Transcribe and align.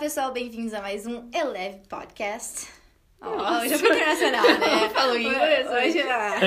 pessoal, 0.00 0.32
bem-vindos 0.32 0.72
a 0.72 0.80
mais 0.80 1.06
um 1.06 1.28
Eleve 1.32 1.80
Podcast. 1.88 2.66
Oh, 3.22 3.26
Nossa. 3.36 3.66
hoje 3.66 3.76
fui 3.76 3.90
internacional, 3.90 4.42
né? 4.42 4.88
Falou 4.94 5.18
inglês 5.18 5.66
Hoje, 5.68 6.00
ah. 6.08 6.40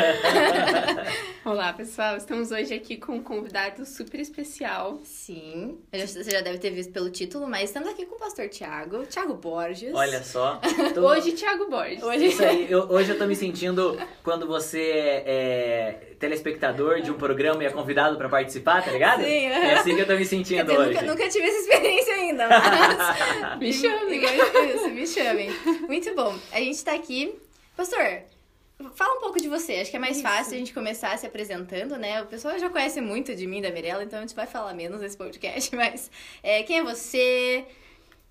Olá, 1.46 1.72
pessoal. 1.72 2.18
Estamos 2.18 2.50
hoje 2.50 2.74
aqui 2.74 2.98
com 2.98 3.14
um 3.18 3.22
convidado 3.24 3.86
super 3.86 4.20
especial. 4.20 5.00
Sim, 5.04 5.78
já- 5.94 6.08
você 6.08 6.24
já 6.32 6.42
deve 6.42 6.58
ter 6.58 6.72
visto 6.72 6.92
pelo 6.92 7.12
título, 7.12 7.48
mas 7.48 7.66
estamos 7.66 7.90
aqui 7.90 8.08
com 8.08 8.16
o 8.16 8.18
pastor 8.20 8.50
Tiago, 8.50 9.06
Tiago 9.06 9.36
Borges. 9.36 9.94
Olha 9.94 10.24
só. 10.24 10.60
tô- 10.96 11.02
Hoje, 11.08 11.34
Thiago 11.34 11.70
Borges. 11.70 12.02
Hoje- 12.02 12.26
Isso 12.26 12.44
aí, 12.44 12.72
eu- 12.72 12.90
hoje 12.90 13.12
eu 13.12 13.20
tô 13.20 13.28
me 13.28 13.36
sentindo 13.36 13.96
quando 14.24 14.48
você 14.48 14.82
é, 14.82 15.24
é 15.28 16.13
telespectador 16.24 17.02
de 17.02 17.12
um 17.12 17.16
programa 17.16 17.62
e 17.64 17.66
é 17.66 17.70
convidado 17.70 18.18
pra 18.18 18.30
participar, 18.30 18.82
tá 18.82 18.92
ligado? 18.92 19.22
Sim. 19.22 19.46
É 19.48 19.74
assim 19.74 19.94
que 19.94 20.02
eu 20.02 20.08
tô 20.08 20.16
me 20.16 20.24
sentindo 20.24 20.64
dizer, 20.64 20.80
hoje. 20.80 20.94
nunca, 20.94 21.06
nunca 21.06 21.28
tive 21.28 21.46
essa 21.46 21.60
experiência 21.60 22.14
ainda, 22.14 22.48
mas... 22.48 23.60
Me 23.60 23.74
chamem. 23.74 24.24
Isso, 24.74 24.90
me 24.90 25.06
chamem. 25.06 25.50
Muito 25.86 26.16
bom. 26.16 26.34
A 26.54 26.60
gente 26.60 26.84
tá 26.84 26.94
aqui. 26.94 27.36
Pastor, 27.76 28.22
fala 28.96 29.18
um 29.18 29.20
pouco 29.20 29.42
de 29.42 29.50
você. 29.50 29.74
Acho 29.74 29.92
que 29.92 29.98
é 29.98 30.00
mais 30.00 30.18
Isso. 30.18 30.26
fácil 30.26 30.56
a 30.56 30.58
gente 30.58 30.74
começar 30.74 31.18
se 31.18 31.26
apresentando, 31.28 31.98
né? 31.98 32.22
O 32.22 32.28
pessoal 32.28 32.58
já 32.58 32.70
conhece 32.70 33.02
muito 33.02 33.36
de 33.36 33.46
mim, 33.46 33.62
da 33.62 33.70
Mirella, 33.70 34.04
então 34.04 34.20
a 34.20 34.22
gente 34.22 34.36
vai 34.36 34.48
falar 34.48 34.74
menos 34.74 35.02
nesse 35.02 35.18
podcast, 35.18 35.74
mas 35.76 36.10
é, 36.42 36.64
quem 36.64 36.80
é 36.80 36.84
você? 36.84 37.66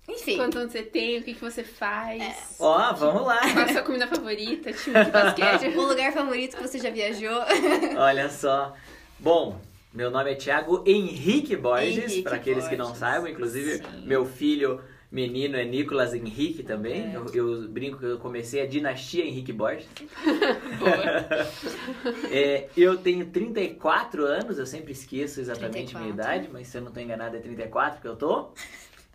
Enfim. 0.07 0.35
Quanto 0.37 0.59
você 0.59 0.83
tem, 0.83 1.19
o 1.19 1.23
que, 1.23 1.33
que 1.33 1.41
você 1.41 1.63
faz. 1.63 2.55
Ó, 2.59 2.93
vamos 2.93 3.25
lá. 3.25 3.39
Qual 3.53 3.65
a 3.65 3.67
sua 3.69 3.81
comida 3.83 4.07
favorita, 4.07 4.71
time 4.73 5.03
de 5.05 5.11
basquete. 5.11 5.75
O 5.77 5.81
lugar 5.81 6.11
favorito 6.11 6.57
que 6.57 6.61
você 6.61 6.77
já 6.77 6.89
viajou? 6.89 7.41
Olha 7.97 8.29
só. 8.29 8.73
Bom, 9.17 9.59
meu 9.93 10.11
nome 10.11 10.31
é 10.31 10.35
Thiago 10.35 10.83
Henrique 10.85 11.55
Borges, 11.55 11.97
Henrique 12.03 12.21
para 12.23 12.35
aqueles 12.35 12.67
que 12.67 12.75
não 12.75 12.87
Borges. 12.87 12.99
saibam. 12.99 13.29
Inclusive, 13.29 13.77
Sim. 13.77 14.05
meu 14.05 14.25
filho 14.25 14.81
menino 15.09 15.55
é 15.55 15.63
Nicolas 15.63 16.13
Henrique 16.13 16.63
também. 16.63 17.13
É. 17.13 17.15
Eu, 17.15 17.27
eu 17.33 17.67
brinco 17.69 17.97
que 17.99 18.05
eu 18.05 18.17
comecei 18.17 18.61
a 18.61 18.65
dinastia 18.65 19.23
Henrique 19.25 19.53
Borges. 19.53 19.85
Boa. 20.79 22.27
É, 22.29 22.67
eu 22.75 22.97
tenho 22.97 23.27
34 23.27 24.25
anos, 24.25 24.57
eu 24.57 24.65
sempre 24.65 24.91
esqueço 24.91 25.39
exatamente 25.39 25.95
a 25.95 25.99
minha 25.99 26.13
34. 26.13 26.19
idade, 26.41 26.49
mas 26.51 26.67
se 26.67 26.77
eu 26.77 26.81
não 26.81 26.91
tô 26.91 26.99
enganado 26.99 27.37
é 27.37 27.39
34 27.39 28.01
que 28.01 28.07
eu 28.07 28.15
tô. 28.17 28.49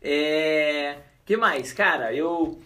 É, 0.02 0.98
que 1.24 1.36
mais? 1.36 1.72
Cara, 1.72 2.12
eu 2.14 2.60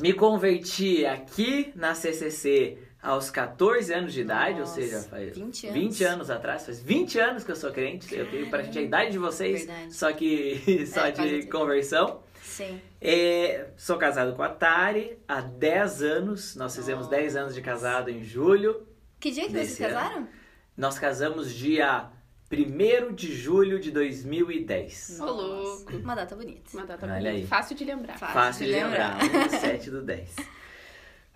me 0.00 0.12
converti 0.12 1.04
aqui 1.06 1.72
na 1.74 1.94
CCC 1.94 2.78
aos 3.02 3.30
14 3.30 3.92
anos 3.92 4.12
de 4.12 4.20
idade, 4.20 4.60
Nossa, 4.60 4.80
ou 4.80 4.86
seja, 4.86 5.00
faz 5.02 5.34
20 5.36 5.66
anos. 5.66 5.78
20 5.80 6.04
anos 6.04 6.30
atrás, 6.30 6.64
faz 6.66 6.80
20 6.80 7.18
anos 7.18 7.42
que 7.44 7.50
eu 7.50 7.56
sou 7.56 7.72
crente, 7.72 8.14
eu 8.14 8.30
tenho 8.30 8.48
praticamente 8.48 8.78
a 8.78 8.82
idade 8.82 9.10
de 9.12 9.18
vocês, 9.18 9.66
Verdade. 9.66 9.94
só 9.94 10.12
que 10.12 10.86
só 10.86 11.06
É, 11.06 11.10
de 11.10 11.46
conversão. 11.46 12.22
Sim. 12.40 12.80
É, 13.00 13.70
sou 13.76 13.96
casado 13.96 14.34
com 14.36 14.42
a 14.42 14.48
Tari 14.48 15.18
há 15.26 15.40
10 15.40 16.02
anos, 16.02 16.54
nós 16.54 16.74
fizemos 16.76 17.06
Nossa. 17.06 17.16
10 17.16 17.36
anos 17.36 17.54
de 17.54 17.60
casado 17.60 18.08
em 18.10 18.22
julho. 18.22 18.86
Que 19.18 19.30
dia 19.30 19.44
que 19.46 19.52
vocês 19.52 19.80
ano. 19.80 19.94
casaram? 19.94 20.28
Nós 20.76 20.98
casamos 20.98 21.52
dia 21.54 22.08
1 22.54 23.14
de 23.14 23.34
julho 23.34 23.78
de 23.80 23.90
2010. 23.90 25.18
Ô, 25.20 25.24
louco. 25.26 25.96
Uma 25.96 26.14
data 26.14 26.34
bonita. 26.36 26.62
Uma 26.74 26.84
data 26.86 27.06
Olha 27.06 27.14
bonita. 27.14 27.30
aí. 27.30 27.46
Fácil 27.46 27.76
de 27.76 27.84
lembrar. 27.84 28.18
Fácil 28.18 28.34
Fácil 28.34 28.66
de 28.66 28.72
de 28.72 28.78
lembrar, 28.78 29.18
7 29.50 29.90
do 29.90 30.02
10. 30.02 30.36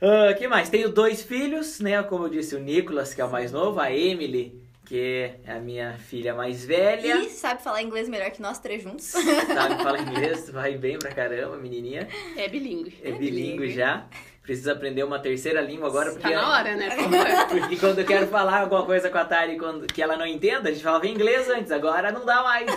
O 0.01 0.35
que 0.37 0.47
mais? 0.47 0.69
Tenho 0.69 0.91
dois 0.91 1.23
filhos, 1.23 1.81
né? 1.81 2.03
Como 2.03 2.25
eu 2.25 2.29
disse, 2.29 2.55
o 2.55 2.59
Nicolas, 2.59 3.15
que 3.15 3.21
é 3.21 3.25
o 3.25 3.31
mais 3.31 3.51
novo, 3.51 3.81
a 3.81 3.91
Emily, 3.91 4.61
que 4.85 5.01
é 5.47 5.53
a 5.53 5.59
minha 5.59 5.95
filha 5.95 6.35
mais 6.35 6.65
velha. 6.67 7.17
E 7.17 7.31
sabe 7.31 7.63
falar 7.63 7.83
inglês 7.83 8.09
melhor 8.09 8.31
que 8.31 8.43
nós 8.43 8.59
três 8.59 8.83
juntos? 8.83 9.07
Sabe, 9.07 9.35
fala 9.83 9.99
inglês, 10.01 10.51
vai 10.51 10.77
bem 10.77 10.99
pra 10.99 11.11
caramba, 11.13 11.57
menininha. 11.57 12.07
É 12.37 12.47
bilíngue. 12.47 12.95
É 13.03 13.09
É 13.09 13.13
bilíngue. 13.13 13.31
bilíngue 13.31 13.71
já. 13.71 14.07
Precisa 14.47 14.73
aprender 14.73 15.03
uma 15.03 15.19
terceira 15.19 15.61
língua 15.61 15.89
agora, 15.89 16.13
Tá 16.13 16.21
porque 16.21 16.35
na 16.35 16.51
hora, 16.57 16.77
né? 16.77 16.89
Por 16.95 17.03
favor. 17.03 17.47
Porque 17.61 17.77
quando 17.81 17.99
eu 17.99 18.05
quero 18.07 18.27
falar 18.29 18.61
alguma 18.61 18.87
coisa 18.87 19.11
com 19.11 19.19
a 19.19 19.25
Tari 19.25 19.59
quando, 19.59 19.89
que 19.89 20.01
ela 20.01 20.17
não 20.17 20.25
entenda, 20.25 20.69
a 20.69 20.73
gente 20.73 20.85
falava 20.85 21.05
inglês 21.07 21.49
antes, 21.51 21.73
agora 21.73 22.13
não 22.13 22.25
dá 22.25 22.45
mais. 22.45 22.71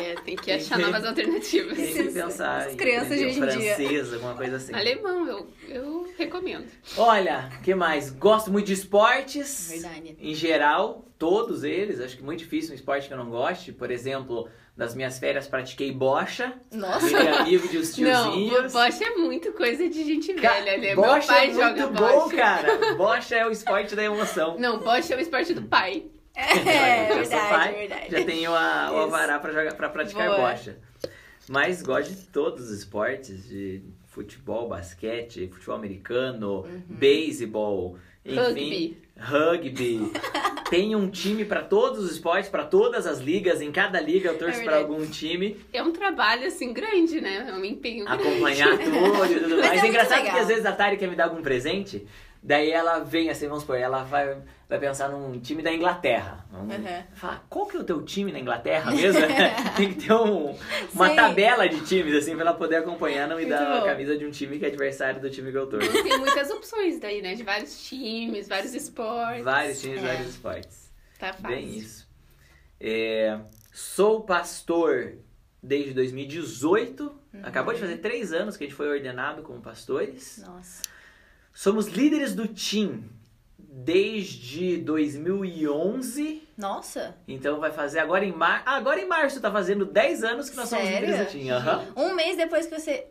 É, 0.00 0.14
tem 0.24 0.36
que 0.36 0.44
Tem 0.44 0.54
achar 0.54 0.76
que- 0.76 0.82
novas 0.82 1.04
alternativas. 1.04 1.76
Tem 1.76 1.92
que 1.92 2.12
pensar 2.12 2.58
As 2.68 2.74
crianças 2.76 3.18
de 3.18 3.26
hoje 3.26 3.40
em 3.40 3.46
dia. 3.58 3.74
francês, 3.74 4.14
alguma 4.14 4.34
coisa 4.34 4.56
assim. 4.56 4.72
Alemão, 4.72 5.26
eu, 5.26 5.48
eu 5.68 6.08
recomendo. 6.16 6.66
Olha, 6.96 7.50
o 7.58 7.62
que 7.64 7.74
mais? 7.74 8.10
Gosto 8.10 8.52
muito 8.52 8.66
de 8.66 8.74
esportes. 8.74 9.70
Verdade. 9.72 10.16
Em 10.20 10.34
geral, 10.34 11.04
todos 11.18 11.64
eles. 11.64 12.00
Acho 12.00 12.16
que 12.16 12.22
é 12.22 12.24
muito 12.26 12.38
difícil 12.40 12.72
um 12.72 12.74
esporte 12.74 13.08
que 13.08 13.12
eu 13.14 13.18
não 13.18 13.28
goste. 13.30 13.72
Por 13.72 13.90
exemplo, 13.90 14.48
nas 14.76 14.94
minhas 14.94 15.18
férias 15.18 15.46
pratiquei 15.48 15.90
bocha. 15.92 16.54
Nossa. 16.72 17.06
Virei 17.06 17.28
amigo 17.28 17.68
de 17.68 17.78
Não, 18.02 18.30
tiozinhos. 18.32 18.72
bocha 18.72 19.04
é 19.04 19.14
muito 19.16 19.52
coisa 19.52 19.88
de 19.88 20.04
gente 20.04 20.32
Ca- 20.34 20.52
velha, 20.52 20.78
né? 20.78 20.94
Meu 20.94 20.96
bocha 20.96 21.26
pai 21.26 21.50
é 21.50 21.52
joga 21.52 21.86
muito 21.86 21.98
bocha. 22.00 22.14
bom, 22.14 22.28
cara. 22.30 22.94
Bocha 22.94 23.34
é 23.36 23.46
o 23.46 23.50
esporte 23.50 23.96
da 23.96 24.04
emoção. 24.04 24.56
Não, 24.58 24.78
bocha 24.78 25.14
é 25.14 25.16
o 25.16 25.20
esporte 25.20 25.52
do 25.54 25.62
pai. 25.62 26.04
É, 26.38 27.08
Já 27.08 27.14
sou 27.14 27.16
verdade, 27.16 27.48
pai, 27.50 27.72
verdade. 27.74 28.10
Já 28.12 28.24
tenho 28.24 28.54
a, 28.54 28.84
o 28.84 28.86
Isso. 28.92 28.96
alvará 28.98 29.40
pra, 29.40 29.50
jogar, 29.52 29.74
pra 29.74 29.88
praticar 29.88 30.28
Boa. 30.28 30.50
bocha. 30.52 30.78
Mas 31.48 31.82
gosto 31.82 32.14
de 32.14 32.26
todos 32.28 32.70
os 32.70 32.78
esportes, 32.78 33.48
de 33.48 33.82
futebol, 34.06 34.68
basquete, 34.68 35.48
futebol 35.48 35.74
americano, 35.74 36.60
Uhum. 36.60 36.82
beisebol, 36.88 37.98
enfim, 38.24 38.38
rugby. 38.40 39.02
Tenho 40.70 40.98
um 40.98 41.08
time 41.08 41.44
pra 41.44 41.62
todos 41.62 42.04
os 42.04 42.12
esportes, 42.12 42.50
pra 42.50 42.62
todas 42.64 43.06
as 43.06 43.20
ligas. 43.20 43.60
Em 43.62 43.72
cada 43.72 43.98
liga 44.00 44.28
eu 44.30 44.38
torço 44.38 44.60
É 44.60 44.64
pra 44.64 44.74
verdade. 44.76 44.92
algum 44.92 45.06
time, 45.10 45.56
É 45.72 45.82
um 45.82 45.90
trabalho, 45.92 46.46
assim, 46.46 46.72
grande, 46.72 47.20
né? 47.20 47.46
É 47.48 47.54
um 47.54 47.64
empenho 47.64 48.04
grande. 48.04 48.22
acompanhar 48.22 48.78
tudo 48.78 49.24
e 49.32 49.40
tudo 49.40 49.56
Mas 49.58 49.66
mais. 49.68 49.82
é 49.82 49.86
É 49.86 49.88
engraçado 49.88 50.18
legal. 50.18 50.34
que 50.34 50.40
às 50.42 50.48
vezes 50.48 50.66
a 50.66 50.72
Tari 50.72 50.96
quer 50.98 51.08
me 51.08 51.16
dar 51.16 51.24
algum 51.24 51.40
presente, 51.42 52.06
daí 52.42 52.70
ela 52.70 53.00
vem 53.00 53.30
assim, 53.30 53.46
vamos 53.46 53.62
supor, 53.62 53.76
ela 53.76 54.04
vai, 54.04 54.36
vai 54.68 54.78
pensar 54.78 55.08
num 55.08 55.38
time 55.40 55.62
da 55.62 55.72
Inglaterra. 55.72 56.44
Uhum. 56.52 56.68
falar, 57.14 57.44
qual 57.48 57.66
que 57.66 57.76
é 57.76 57.80
o 57.80 57.84
teu 57.84 58.02
time 58.02 58.32
na 58.32 58.38
Inglaterra 58.38 58.90
mesmo? 58.90 59.20
Tem 59.76 59.92
que 59.94 60.06
ter 60.06 60.12
um- 60.12 60.56
uma 60.94 61.08
Sim. 61.10 61.16
tabela 61.16 61.68
de 61.68 61.80
times, 61.86 62.14
assim, 62.14 62.34
pra 62.34 62.42
ela 62.42 62.54
poder 62.54 62.76
acompanhar, 62.76 63.28
não 63.28 63.36
me 63.36 63.44
Muito 63.44 63.56
dar 63.58 63.66
a 63.76 63.80
bom. 63.80 63.86
camisa 63.86 64.16
de 64.16 64.24
um 64.26 64.30
time 64.30 64.58
que 64.58 64.64
é 64.64 64.68
adversário 64.68 65.20
do 65.20 65.28
time 65.30 65.50
que 65.50 65.58
eu 65.58 65.66
torço. 65.66 65.90
Tem 66.02 66.18
muitas 66.18 66.50
opções 66.50 66.98
daí, 67.00 67.20
né? 67.22 67.34
De 67.34 67.42
vários 67.42 67.82
times, 67.88 68.48
vários 68.48 68.74
esportes. 68.74 69.44
Vários 69.44 69.80
times, 69.80 69.98
É. 70.02 70.06
vários 70.06 70.28
esportes. 70.28 70.92
Tá 71.18 71.32
fácil. 71.32 71.48
Bem 71.48 71.76
isso. 71.76 72.08
É, 72.80 73.38
sou 73.72 74.22
pastor 74.22 75.14
desde 75.62 75.92
2018. 75.92 77.04
Uhum. 77.34 77.40
Acabou 77.42 77.74
de 77.74 77.80
fazer 77.80 77.98
três 77.98 78.32
anos 78.32 78.56
que 78.56 78.64
a 78.64 78.66
gente 78.66 78.76
foi 78.76 78.88
ordenado 78.88 79.42
como 79.42 79.60
pastores. 79.60 80.42
Nossa. 80.46 80.82
Somos 81.52 81.86
líderes 81.86 82.34
do 82.34 82.46
TIM 82.46 83.04
desde 83.58 84.78
2011. 84.78 86.42
Nossa. 86.56 87.16
Então 87.26 87.58
vai 87.60 87.70
fazer 87.72 87.98
agora 88.00 88.24
em 88.24 88.32
março. 88.32 88.64
Agora 88.68 89.00
em 89.00 89.06
março 89.08 89.40
tá 89.40 89.50
fazendo 89.50 89.84
10 89.84 90.24
anos 90.24 90.50
que 90.50 90.56
nós 90.56 90.68
somos 90.68 90.84
Sério? 90.84 91.06
líderes 91.08 91.26
do 91.26 91.30
TIM. 91.38 91.50
aham. 91.50 91.84
Um 91.96 92.14
mês 92.14 92.36
depois 92.36 92.66
que 92.66 92.78
você. 92.78 93.06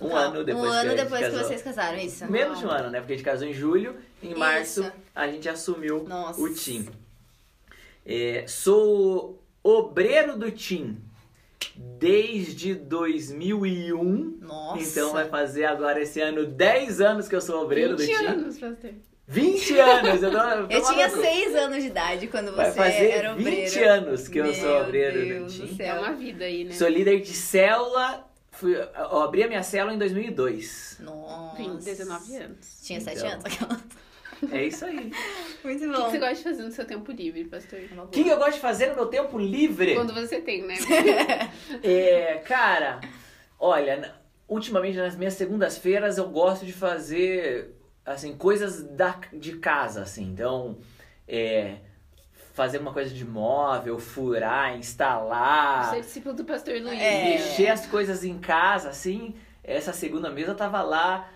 Um 0.00 0.08
Não, 0.08 0.16
ano 0.16 0.44
depois 0.44 0.64
Um 0.66 0.70
que 0.70 0.76
ano 0.76 0.90
gente 0.90 1.02
depois 1.04 1.26
que 1.26 1.32
vocês 1.44 1.62
casaram, 1.62 1.98
isso? 1.98 2.24
Menos 2.30 2.58
de 2.58 2.64
um 2.66 2.70
ano, 2.70 2.90
né? 2.90 3.00
Porque 3.00 3.12
a 3.12 3.16
gente 3.16 3.24
casou 3.24 3.46
em 3.46 3.52
julho. 3.52 3.96
Em 4.22 4.34
março 4.34 4.80
Isso. 4.82 4.92
a 5.14 5.26
gente 5.28 5.48
assumiu 5.48 6.04
Nossa. 6.04 6.40
o 6.40 6.52
TIM. 6.54 6.88
É, 8.06 8.44
sou 8.48 9.42
obreiro 9.62 10.38
do 10.38 10.50
TIM 10.50 10.98
desde 11.76 12.74
2001. 12.74 14.38
Nossa. 14.40 14.82
Então 14.82 15.12
vai 15.12 15.28
fazer 15.28 15.64
agora 15.64 16.00
esse 16.00 16.20
ano 16.20 16.46
10 16.46 17.00
anos 17.00 17.28
que 17.28 17.36
eu 17.36 17.40
sou 17.40 17.62
obreiro 17.62 17.96
do 17.96 18.02
20 18.02 18.16
TIM. 18.18 18.26
anos, 18.26 18.58
pastor. 18.58 18.90
20 19.26 19.78
anos! 19.78 20.22
Eu, 20.24 20.30
tô, 20.32 20.38
eu, 20.38 20.66
tô 20.68 20.74
Eu 20.74 20.82
tinha 20.82 21.06
maluco. 21.08 21.20
seis 21.22 21.54
anos 21.54 21.82
de 21.82 21.88
idade 21.88 22.26
quando 22.26 22.52
Vai 22.52 22.68
você 22.70 22.76
fazer 22.76 23.10
era 23.10 23.32
obreiro. 23.32 23.70
20 23.70 23.84
anos 23.84 24.28
que 24.28 24.38
eu 24.40 24.44
Meu 24.44 24.54
sou 24.54 24.80
obreiro 24.82 25.20
Deus 25.20 25.54
do 25.56 25.66
TIM. 25.68 25.82
É 25.82 25.94
uma 25.94 26.12
vida 26.14 26.44
aí, 26.44 26.64
né? 26.64 26.72
Sou 26.72 26.88
líder 26.88 27.20
de 27.20 27.32
célula. 27.32 28.26
Fui, 28.50 28.74
eu 28.76 29.18
abri 29.22 29.44
a 29.44 29.48
minha 29.48 29.62
célula 29.62 29.94
em 29.94 29.98
2002. 29.98 30.96
Nossa. 31.00 31.56
Tem 31.56 31.76
19 31.76 32.36
anos. 32.36 32.80
Tinha 32.82 33.00
sete 33.00 33.18
Então. 33.18 33.30
anos. 33.30 33.44
É 34.50 34.64
isso 34.64 34.84
aí. 34.84 35.12
Muito 35.64 35.84
O 35.84 35.92
que, 35.92 35.96
bom. 35.98 36.04
que 36.04 36.10
você 36.12 36.18
gosta 36.18 36.34
de 36.34 36.42
fazer 36.42 36.62
no 36.62 36.70
seu 36.72 36.84
tempo 36.86 37.12
livre, 37.12 37.44
pastor? 37.44 37.80
O 38.04 38.06
que, 38.08 38.24
que 38.24 38.28
eu 38.30 38.36
gosto 38.38 38.54
de 38.54 38.60
fazer 38.60 38.88
no 38.88 38.94
meu 38.96 39.06
tempo 39.06 39.38
livre? 39.38 39.94
Quando 39.94 40.14
você 40.14 40.40
tem, 40.40 40.62
né? 40.62 40.74
É, 41.82 42.36
cara, 42.46 43.00
olha, 43.58 44.14
ultimamente 44.48 44.96
nas 44.96 45.16
minhas 45.16 45.34
segundas-feiras 45.34 46.18
eu 46.18 46.28
gosto 46.28 46.64
de 46.66 46.72
fazer, 46.72 47.74
assim, 48.04 48.36
coisas 48.36 48.82
da, 48.82 49.18
de 49.32 49.56
casa, 49.58 50.02
assim. 50.02 50.24
Então, 50.24 50.78
é, 51.28 51.76
fazer 52.54 52.78
uma 52.78 52.92
coisa 52.92 53.14
de 53.14 53.24
móvel, 53.24 53.98
furar, 53.98 54.76
instalar, 54.76 55.90
Você 55.90 55.96
é 55.96 56.00
discípulo 56.00 56.34
do 56.34 56.44
pastor 56.44 56.74
Luiz. 56.80 57.00
É. 57.00 57.24
mexer 57.24 57.68
as 57.68 57.86
coisas 57.86 58.24
em 58.24 58.38
casa, 58.38 58.88
assim. 58.88 59.34
Essa 59.62 59.92
segunda 59.92 60.30
mesa 60.30 60.52
eu 60.52 60.56
tava 60.56 60.82
lá, 60.82 61.28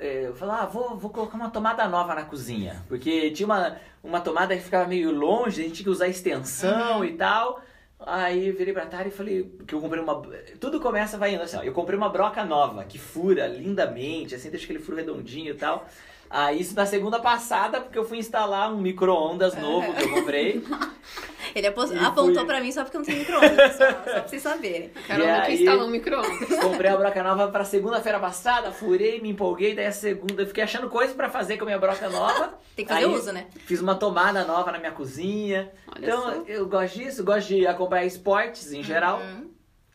eu 0.00 0.34
falei, 0.34 0.54
ah, 0.60 0.66
vou, 0.66 0.96
vou 0.96 1.10
colocar 1.10 1.36
uma 1.36 1.50
tomada 1.50 1.86
nova 1.88 2.14
na 2.14 2.24
cozinha. 2.24 2.82
Porque 2.88 3.30
tinha 3.30 3.46
uma, 3.46 3.76
uma 4.02 4.20
tomada 4.20 4.56
que 4.56 4.62
ficava 4.62 4.88
meio 4.88 5.10
longe, 5.12 5.60
a 5.60 5.64
gente 5.64 5.74
tinha 5.76 5.84
que 5.84 5.90
usar 5.90 6.08
extensão 6.08 6.98
Uhum. 6.98 7.04
e 7.04 7.12
tal. 7.12 7.60
Aí 8.06 8.48
eu 8.48 8.56
virei 8.56 8.72
pra 8.72 8.86
Tara 8.86 9.08
e 9.08 9.10
falei 9.10 9.52
que 9.66 9.74
eu 9.74 9.80
comprei 9.80 10.02
uma. 10.02 10.22
Tudo 10.58 10.80
começa 10.80 11.18
vai 11.18 11.34
indo 11.34 11.42
assim, 11.42 11.58
ó. 11.58 11.62
Eu 11.62 11.72
comprei 11.74 11.98
uma 11.98 12.08
broca 12.08 12.42
nova, 12.46 12.82
que 12.84 12.98
fura 12.98 13.46
lindamente, 13.46 14.34
assim, 14.34 14.48
deixa 14.48 14.64
aquele 14.64 14.78
furo 14.78 14.96
redondinho 14.96 15.50
e 15.50 15.54
tal. 15.54 15.86
Aí 16.32 16.60
isso 16.60 16.76
na 16.76 16.86
segunda 16.86 17.18
passada, 17.18 17.80
porque 17.80 17.98
eu 17.98 18.04
fui 18.04 18.18
instalar 18.18 18.72
um 18.72 18.78
micro-ondas 18.78 19.56
novo 19.58 19.92
que 19.92 20.04
eu 20.04 20.10
comprei. 20.14 20.64
Ele 21.52 21.66
apontou 21.66 22.34
fui- 22.34 22.44
pra 22.44 22.60
mim 22.60 22.70
só 22.70 22.84
porque 22.84 22.96
eu 22.96 23.00
não 23.00 23.06
tenho 23.06 23.18
micro-ondas, 23.18 23.56
pessoal, 23.56 23.90
só 23.90 24.10
pra 24.12 24.28
vocês 24.28 24.40
saberem. 24.42 24.92
A 24.94 25.00
Carol 25.08 25.26
E 25.26 25.32
nunca 25.32 25.50
instalou 25.50 25.86
um 25.88 25.90
micro-ondas. 25.90 26.60
Comprei 26.60 26.88
a 26.88 26.96
broca 26.96 27.22
nova 27.24 27.48
pra 27.48 27.64
segunda-feira 27.64 28.20
passada, 28.20 28.70
furei, 28.70 29.20
me 29.20 29.30
empolguei, 29.30 29.74
daí 29.74 29.86
a 29.86 29.92
segunda 29.92 30.42
eu 30.42 30.46
fiquei 30.46 30.62
achando 30.62 30.88
coisa 30.88 31.12
pra 31.14 31.28
fazer 31.28 31.56
com 31.56 31.64
a 31.64 31.66
minha 31.66 31.78
broca 31.80 32.08
nova. 32.08 32.54
Tem 32.76 32.84
que 32.84 32.92
fazer 32.92 33.06
Aí, 33.06 33.12
uso, 33.12 33.32
né? 33.32 33.46
Fiz 33.66 33.80
uma 33.80 33.96
tomada 33.96 34.44
nova 34.44 34.70
na 34.70 34.78
minha 34.78 34.92
cozinha. 34.92 35.72
Olha 35.88 36.06
então 36.06 36.22
só. 36.22 36.42
eu 36.46 36.68
gosto 36.68 36.96
disso, 36.96 37.24
gosto 37.24 37.48
de 37.48 37.66
acompanhar 37.66 38.04
esportes 38.06 38.72
em 38.72 38.84
geral. 38.84 39.18
Uhum. 39.18 39.50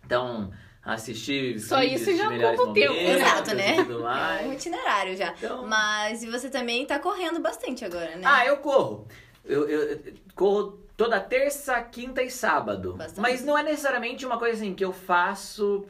Então, 0.06 0.52
assistir 0.86 1.60
Só 1.60 1.82
isso 1.82 2.06
de 2.06 2.18
já 2.18 2.30
melhores 2.30 2.60
ocupa 2.60 2.72
o 2.72 2.74
tempo. 2.74 2.94
Exato, 2.94 3.56
né? 3.56 3.76
tudo 3.78 4.08
É 4.08 4.44
um 4.46 4.54
itinerário 4.54 5.18
já. 5.18 5.34
Então- 5.38 5.66
Mas 5.66 6.22
e 6.24 6.30
você 6.30 6.50
também 6.50 6.86
tá 6.86 7.00
correndo 7.00 7.40
bastante 7.40 7.84
agora, 7.84 8.16
né? 8.16 8.22
Ah, 8.24 8.46
eu 8.46 8.58
corro. 8.58 9.08
Eu, 9.44 9.68
eu- 9.68 9.82
eu 9.90 10.00
corro 10.36 10.80
toda 10.96 11.20
terça, 11.20 11.82
quinta 11.82 12.22
e 12.24 12.30
sábado. 12.30 12.94
Bastante. 12.94 13.20
Mas 13.22 13.44
não 13.44 13.58
é 13.58 13.64
necessariamente 13.64 14.26
uma 14.26 14.38
coisa 14.38 14.56
assim 14.56 14.74
que 14.74 14.86
eu 14.86 14.94
faço 14.94 15.86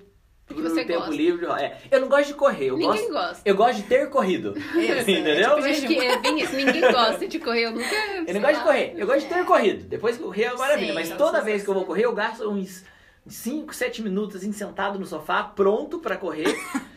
Porque 0.48 0.62
por 0.62 0.70
você 0.72 0.86
tempo 0.86 1.00
gosta. 1.00 1.16
livre. 1.16 1.46
É, 1.48 1.78
eu 1.92 2.02
não 2.02 2.08
gosto 2.10 2.28
de 2.28 2.34
correr, 2.36 2.66
eu 2.70 2.78
Ninguém 2.78 3.10
gosto, 3.10 3.12
gosta. 3.14 3.42
eu 3.50 3.56
gosto 3.56 3.76
de 3.78 3.84
ter 3.84 4.10
corrido. 4.10 4.54
Isso, 4.58 4.72
Entendeu? 5.12 5.34
é 5.36 5.44
Eu 5.44 5.58
acho 5.58 5.88
que 5.88 6.00
é 6.00 6.18
bem 6.18 6.40
isso. 6.42 6.56
Ninguém 6.56 6.82
gosta 6.92 7.28
de 7.28 7.40
correr. 7.40 7.66
Eu 7.66 7.72
nunca. 7.72 7.96
Eu 8.28 8.34
não 8.34 8.42
gosto 8.42 8.58
de 8.58 8.64
correr, 8.64 8.94
eu 8.98 9.08
gosto 9.08 9.22
de 9.22 9.34
ter 9.34 9.46
corrido. 9.46 9.84
Depois 9.88 10.18
correr 10.18 10.44
é 10.46 10.50
uma 10.52 10.60
maravilha. 10.60 10.88
Sim. 10.88 10.94
Mas 10.94 11.10
toda 11.12 11.42
vez 11.42 11.64
que 11.64 11.70
eu 11.70 11.74
vou 11.74 11.86
correr, 11.86 12.06
eu 12.06 12.14
gasto 12.14 12.50
uns 12.50 12.84
5, 13.28 13.74
7 13.74 14.02
minutos 14.04 14.38
assim, 14.38 14.52
sentado 14.52 15.00
no 15.00 15.06
sofá, 15.06 15.44
pronto 15.44 16.00
pra 16.00 16.18
correr. 16.18 16.46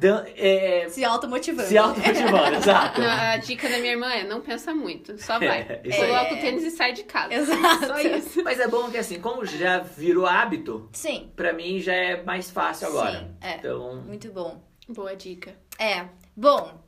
Dan- 0.00 0.24
é, 0.36 0.86
Se 0.88 1.04
automotivando. 1.04 1.66
se 1.68 1.76
automotivando, 1.76 2.54
exato. 2.62 3.00
A 3.02 3.36
dica 3.38 3.68
da 3.68 3.78
minha 3.78 3.92
irmã 3.92 4.06
é 4.12 4.22
não 4.22 4.40
pensa 4.40 4.72
muito, 4.72 5.18
só 5.20 5.40
vai. 5.40 5.62
É, 5.62 5.80
isso 5.84 6.00
aí. 6.00 6.06
Coloca 6.08 6.34
o 6.34 6.40
tênis 6.40 6.62
e 6.62 6.70
sai 6.70 6.92
de 6.92 7.02
casa. 7.02 7.34
Exato. 7.34 7.86
Só 7.86 7.98
isso. 7.98 8.44
Mas 8.44 8.60
é 8.60 8.68
bom 8.68 8.88
que 8.92 8.96
assim, 8.96 9.20
como 9.20 9.44
já 9.44 9.80
virou 9.80 10.24
hábito, 10.24 10.88
Sim, 10.92 11.32
pra 11.34 11.52
mim 11.52 11.80
já 11.80 11.92
é 11.94 12.22
mais 12.22 12.48
fácil 12.48 12.86
agora. 12.86 13.18
Sim, 13.20 13.34
é. 13.40 13.56
Então, 13.56 13.96
muito 14.02 14.30
bom. 14.30 14.62
Boa 14.88 15.16
dica. 15.16 15.56
É, 15.80 16.04
bom. 16.36 16.80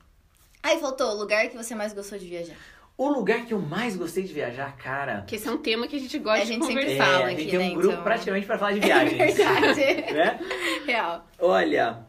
Aí 0.62 0.78
faltou 0.78 1.08
o 1.10 1.14
lugar 1.18 1.48
que 1.48 1.56
você 1.56 1.74
mais 1.74 1.92
gostou 1.92 2.16
de 2.16 2.26
viajar. 2.28 2.54
O 3.02 3.08
lugar 3.08 3.46
que 3.46 3.54
eu 3.54 3.58
mais 3.60 3.96
gostei 3.96 4.24
de 4.24 4.32
viajar, 4.32 4.76
cara. 4.76 5.18
Porque 5.20 5.36
esse 5.36 5.48
é 5.48 5.50
um 5.50 5.58
tema 5.58 5.88
que 5.88 5.96
a 5.96 5.98
gente 5.98 6.18
gosta 6.18 6.42
A 6.42 6.44
gente 6.44 6.60
de 6.60 6.66
sempre 6.66 6.82
conversar. 6.84 7.04
fala 7.06 7.24
a 7.26 7.30
gente 7.30 7.40
aqui, 7.42 7.50
tem 7.50 7.58
um 7.58 7.62
né, 7.62 7.74
grupo 7.74 7.92
então. 7.92 8.04
praticamente 8.04 8.46
pra 8.46 8.58
falar 8.58 8.72
de 8.72 8.78
É 8.80 8.82
viagens. 8.86 9.36
verdade. 9.36 10.12
né? 10.12 10.40
Real. 10.86 11.26
Olha, 11.38 12.06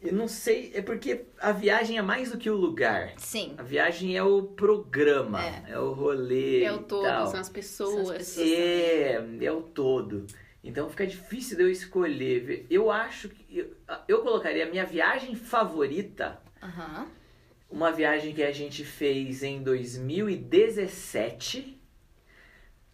eu 0.00 0.12
não 0.14 0.26
sei, 0.26 0.72
é 0.74 0.80
porque 0.80 1.26
a 1.40 1.52
viagem 1.52 1.98
é 1.98 2.02
mais 2.02 2.30
do 2.30 2.38
que 2.38 2.48
o 2.48 2.56
lugar. 2.56 3.12
Sim. 3.18 3.54
A 3.58 3.62
viagem 3.62 4.16
é 4.16 4.22
o 4.22 4.42
programa, 4.42 5.44
É. 5.44 5.72
é, 5.72 5.78
o 5.78 5.92
rolê. 5.92 6.62
É 6.64 6.72
o 6.72 6.76
e 6.76 6.84
todo, 6.84 7.04
tal. 7.04 7.26
são 7.26 7.40
as 7.40 7.48
pessoas. 7.50 7.92
São 8.06 8.16
as 8.16 8.18
pessoas. 8.18 8.48
É, 8.50 9.28
é 9.42 9.52
o 9.52 9.60
todo. 9.62 10.26
Então 10.62 10.88
fica 10.88 11.06
difícil 11.06 11.58
de 11.58 11.62
eu 11.64 11.70
escolher. 11.70 12.64
Eu 12.70 12.90
acho 12.90 13.28
que. 13.28 13.44
Eu, 13.58 13.66
eu 14.08 14.22
colocaria 14.22 14.64
a 14.64 14.70
minha 14.70 14.86
viagem 14.86 15.34
favorita, 15.34 16.40
Aham. 16.62 17.06
Uma 17.74 17.90
viagem 17.90 18.32
que 18.32 18.42
a 18.42 18.52
gente 18.52 18.84
fez 18.84 19.42
em 19.42 19.62
2017, 19.62 21.80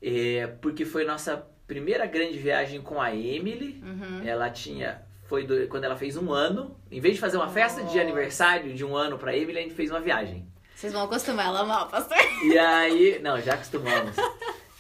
é, 0.03 0.47
porque 0.63 0.85
foi 0.85 1.05
nossa 1.05 1.47
primeira 1.67 2.07
grande 2.07 2.39
viagem 2.39 2.81
com 2.81 3.01
a 3.01 3.15
Emily. 3.15 3.83
Uhum. 3.85 4.23
Ela 4.27 4.51
tinha. 4.51 5.03
Foi 5.29 5.47
do- 5.47 5.69
quando 5.69 5.85
ela 5.85 5.97
fez 5.97 6.17
um 6.17 6.33
ano. 6.33 6.77
Em 6.91 7.01
vez 7.01 7.15
de 7.15 7.21
fazer 7.21 7.37
uma 7.37 7.49
festa 7.49 7.85
de 7.85 8.01
aniversário 8.01 8.73
de 8.75 8.85
um 8.85 8.97
ano 8.97 9.19
pra 9.19 9.37
Emily, 9.37 9.59
a 9.59 9.63
gente 9.63 9.75
fez 9.75 9.91
uma 9.91 10.01
viagem. 10.01 10.47
Vocês 10.75 10.93
vão 10.93 11.03
acostumar 11.05 11.47
ela 11.47 11.65
mal, 11.65 11.89
pastor. 11.89 12.17
E 12.43 12.59
aí. 12.59 13.19
Não, 13.21 13.39
já 13.41 13.55
acostumamos. 13.55 14.17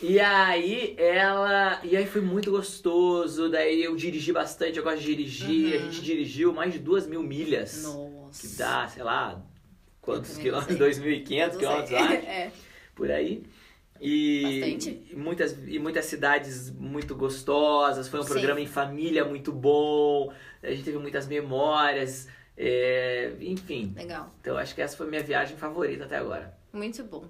E 0.02 0.18
aí 0.18 0.96
ela. 0.98 1.78
E 1.84 1.94
aí 1.96 2.06
foi 2.06 2.22
muito 2.22 2.50
gostoso. 2.50 3.50
Daí 3.50 3.84
eu 3.84 3.94
dirigi 3.94 4.32
bastante, 4.32 4.78
eu 4.78 4.82
gosto 4.82 5.00
de 5.00 5.06
dirigir. 5.14 5.74
A 5.74 5.76
Uhum. 5.76 5.84
gente 5.92 6.02
dirigiu 6.02 6.52
mais 6.54 6.72
de 6.72 6.78
duas 6.78 7.06
mil 7.06 7.22
milhas. 7.22 7.84
Nossa. 7.84 8.48
Que 8.48 8.56
dá, 8.56 8.88
sei 8.88 9.02
lá, 9.02 9.40
quantos 10.00 10.34
não 10.36 10.42
quilômetros? 10.42 10.96
sei. 10.96 11.24
2.500 11.24 11.52
Não 11.52 11.58
quilômetros, 11.58 11.92
acho. 11.94 12.12
É. 12.26 12.50
Por 12.94 13.10
aí. 13.10 13.42
E, 14.00 14.60
Bastante. 14.60 15.06
e 15.10 15.16
muitas, 15.16 15.56
e 15.68 15.78
muitas 15.78 16.04
cidades 16.06 16.70
muito 16.70 17.14
gostosas. 17.14 18.08
Foi 18.08 18.20
um 18.20 18.22
Sim. 18.22 18.30
programa 18.30 18.60
em 18.60 18.66
família 18.66 19.24
muito 19.24 19.52
bom. 19.52 20.32
A 20.62 20.70
gente 20.70 20.84
teve 20.84 20.98
muitas 20.98 21.26
memórias. 21.26 22.26
é, 22.56 23.32
enfim. 23.40 23.92
Legal. 23.96 24.30
Então 24.40 24.56
acho 24.56 24.74
que 24.74 24.80
essa 24.82 24.96
foi 24.96 25.06
a 25.06 25.10
minha 25.10 25.22
viagem 25.22 25.56
favorita 25.56 26.04
até 26.04 26.16
agora. 26.16 26.56
Muito 26.72 27.02
bom. 27.04 27.24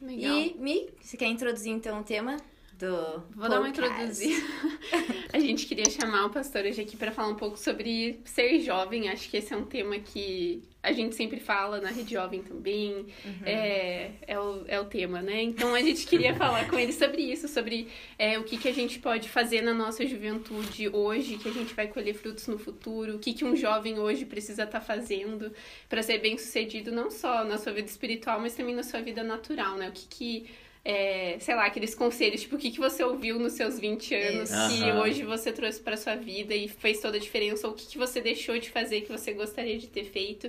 Legal. 0.00 0.36
E, 0.36 0.54
Mi, 0.58 0.90
você 1.00 1.16
quer 1.16 1.26
introduzir 1.26 1.72
então 1.72 2.00
o 2.00 2.04
tema 2.04 2.36
do. 2.78 3.22
Vou 3.34 3.48
dar 3.48 3.60
uma 3.60 3.72
podcast? 3.72 4.24
introduzir. 4.24 4.44
a 5.32 5.38
gente 5.38 5.66
queria 5.66 5.88
chamar 5.90 6.26
o 6.26 6.30
pastor 6.30 6.64
hoje 6.64 6.80
aqui 6.80 6.96
para 6.96 7.10
falar 7.10 7.28
um 7.28 7.36
pouco 7.36 7.58
sobre 7.58 8.20
ser 8.24 8.60
jovem. 8.60 9.08
Acho 9.08 9.28
que 9.28 9.36
esse 9.36 9.52
é 9.52 9.56
um 9.56 9.64
tema 9.64 9.98
que 9.98 10.62
a 10.82 10.92
gente 10.92 11.16
sempre 11.16 11.40
fala 11.40 11.80
na 11.80 11.88
Rede 11.88 12.12
Jovem 12.12 12.42
também. 12.42 13.06
É, 13.44 14.10
é, 14.26 14.38
o, 14.38 14.64
é 14.68 14.78
o 14.78 14.84
tema, 14.84 15.20
né? 15.20 15.42
Então 15.42 15.74
a 15.74 15.80
gente 15.80 16.06
queria 16.06 16.34
falar 16.36 16.68
com 16.68 16.78
ele 16.78 16.92
sobre 16.92 17.22
isso, 17.22 17.48
sobre 17.48 17.88
é, 18.18 18.38
o 18.38 18.44
que, 18.44 18.56
que 18.56 18.68
a 18.68 18.74
gente 18.74 18.98
pode 18.98 19.28
fazer 19.28 19.62
na 19.62 19.74
nossa 19.74 20.06
juventude 20.06 20.88
hoje, 20.88 21.38
que 21.38 21.48
a 21.48 21.52
gente 21.52 21.74
vai 21.74 21.88
colher 21.88 22.14
frutos 22.14 22.46
no 22.46 22.58
futuro, 22.58 23.16
o 23.16 23.18
que, 23.18 23.32
que 23.32 23.44
um 23.44 23.56
jovem 23.56 23.98
hoje 23.98 24.24
precisa 24.24 24.62
estar 24.62 24.80
fazendo 24.80 25.52
para 25.88 26.02
ser 26.02 26.18
bem 26.18 26.38
sucedido, 26.38 26.92
não 26.92 27.10
só 27.10 27.44
na 27.44 27.58
sua 27.58 27.72
vida 27.72 27.88
espiritual, 27.88 28.40
mas 28.40 28.54
também 28.54 28.74
na 28.74 28.82
sua 28.82 29.00
vida 29.00 29.24
natural, 29.24 29.76
né? 29.76 29.88
O 29.88 29.92
que, 29.92 30.06
que 30.06 30.46
é, 30.88 31.36
sei 31.40 31.56
lá, 31.56 31.66
aqueles 31.66 31.96
conselhos, 31.96 32.42
tipo, 32.42 32.54
o 32.54 32.58
que, 32.58 32.70
que 32.70 32.78
você 32.78 33.02
ouviu 33.02 33.40
nos 33.40 33.54
seus 33.54 33.76
20 33.76 34.14
anos 34.14 34.50
Isso. 34.50 34.84
que 34.84 34.92
hoje 34.92 35.24
você 35.24 35.50
trouxe 35.50 35.80
pra 35.80 35.96
sua 35.96 36.14
vida 36.14 36.54
e 36.54 36.68
fez 36.68 37.00
toda 37.00 37.16
a 37.16 37.20
diferença, 37.20 37.66
ou 37.66 37.72
o 37.72 37.76
que, 37.76 37.86
que 37.86 37.98
você 37.98 38.20
deixou 38.20 38.56
de 38.56 38.70
fazer 38.70 39.00
que 39.00 39.10
você 39.10 39.32
gostaria 39.32 39.76
de 39.76 39.88
ter 39.88 40.04
feito. 40.04 40.48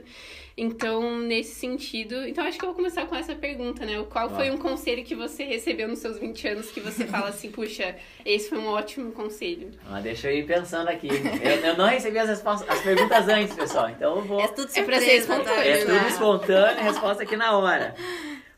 Então, 0.56 1.18
nesse 1.22 1.56
sentido, 1.56 2.28
então 2.28 2.44
acho 2.44 2.56
que 2.60 2.63
eu 2.63 2.68
vou 2.69 2.75
começar 2.75 3.07
com 3.07 3.16
essa 3.16 3.34
pergunta, 3.34 3.84
né? 3.84 3.94
Qual 4.12 4.30
foi 4.30 4.51
um 4.51 4.57
conselho 4.60 5.04
que 5.04 5.16
você 5.16 5.44
recebeu 5.44 5.88
nos 5.88 5.98
seus 6.00 6.19
20 6.19 6.48
anos 6.50 6.69
que 6.69 6.80
você 6.81 7.06
fala 7.07 7.30
assim, 7.30 7.50
puxa, 7.50 7.95
esse 8.24 8.48
foi 8.50 8.60
um 8.60 8.68
ótimo 8.68 9.12
conselho? 9.13 9.71
Mas 9.90 10.04
deixa 10.04 10.31
eu 10.31 10.38
ir 10.38 10.45
pensando 10.45 10.88
aqui. 10.88 11.07
Eu, 11.07 11.69
eu 11.71 11.78
não 11.78 11.88
recebi 11.88 12.19
as, 12.19 12.30
respostas, 12.30 12.69
as 12.69 12.81
perguntas 12.83 13.28
antes, 13.28 13.56
pessoal. 13.56 13.90
Então 13.90 14.18
eu 14.18 14.21
vou. 14.23 14.40
É 14.40 14.47
tudo 14.50 14.68
É 14.69 14.71
surpresa, 14.71 15.06
tá? 15.06 15.14
espontâneo, 15.16 15.62
É 15.64 15.78
tudo 15.80 15.94
né? 15.94 16.07
espontâneo, 16.09 16.83
resposta 16.83 17.23
aqui 17.23 17.35
na 17.35 17.57
hora. 17.57 17.95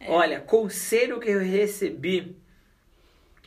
Olha, 0.07 0.39
conselho 0.39 1.19
que 1.19 1.29
eu 1.29 1.39
recebi. 1.39 2.35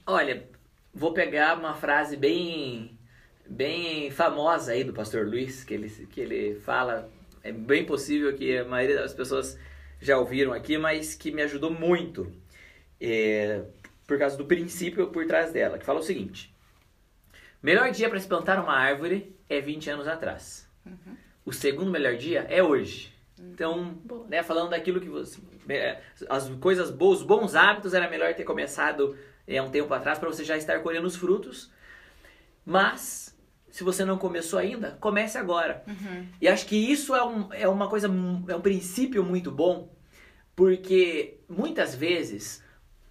Olha, 0.06 0.48
vou 0.92 1.12
pegar 1.12 1.58
uma 1.58 1.74
frase 1.74 2.16
bem 2.16 2.98
bem 3.46 4.10
famosa 4.10 4.72
aí 4.72 4.84
do 4.84 4.92
pastor 4.92 5.26
Luiz, 5.26 5.64
que 5.64 5.74
ele, 5.74 5.88
que 6.06 6.20
ele 6.20 6.54
fala, 6.60 7.10
é 7.42 7.52
bem 7.52 7.84
possível 7.84 8.34
que 8.34 8.56
a 8.56 8.64
maioria 8.64 8.96
das 8.96 9.12
pessoas 9.12 9.58
já 10.00 10.16
ouviram 10.18 10.52
aqui, 10.52 10.78
mas 10.78 11.14
que 11.14 11.30
me 11.30 11.42
ajudou 11.42 11.70
muito. 11.70 12.32
é, 13.00 13.62
por 14.06 14.18
causa 14.18 14.36
do 14.36 14.44
princípio 14.44 15.08
por 15.08 15.26
trás 15.26 15.52
dela, 15.52 15.78
que 15.78 15.84
fala 15.84 16.00
o 16.00 16.02
seguinte: 16.02 16.54
Melhor 17.62 17.90
dia 17.90 18.08
para 18.08 18.20
se 18.20 18.28
plantar 18.28 18.60
uma 18.62 18.74
árvore 18.74 19.36
é 19.48 19.60
20 19.60 19.90
anos 19.90 20.08
atrás. 20.08 20.68
O 21.44 21.52
segundo 21.52 21.90
melhor 21.90 22.16
dia 22.16 22.40
é 22.48 22.62
hoje. 22.62 23.12
Então, 23.38 23.94
Boa. 24.04 24.26
né, 24.28 24.42
falando 24.42 24.70
daquilo 24.70 25.00
que 25.00 25.08
você. 25.08 25.40
É, 25.68 26.00
as 26.28 26.48
coisas 26.60 26.90
boas, 26.90 27.20
os 27.20 27.26
bons 27.26 27.54
hábitos, 27.54 27.94
era 27.94 28.08
melhor 28.08 28.34
ter 28.34 28.44
começado 28.44 29.16
é, 29.46 29.60
um 29.60 29.70
tempo 29.70 29.92
atrás 29.92 30.18
para 30.18 30.28
você 30.28 30.44
já 30.44 30.56
estar 30.56 30.80
colhendo 30.80 31.06
os 31.06 31.16
frutos. 31.16 31.70
Mas, 32.64 33.36
se 33.70 33.82
você 33.82 34.04
não 34.04 34.18
começou 34.18 34.58
ainda, 34.58 34.96
comece 35.00 35.38
agora. 35.38 35.82
E 36.40 36.48
acho 36.48 36.66
que 36.66 36.76
isso 36.76 37.14
é, 37.14 37.24
um, 37.24 37.52
é 37.52 37.68
uma 37.68 37.88
coisa, 37.88 38.08
é 38.48 38.56
um 38.56 38.60
princípio 38.60 39.24
muito 39.24 39.50
bom, 39.50 39.92
porque 40.54 41.38
muitas 41.48 41.94
vezes 41.94 42.62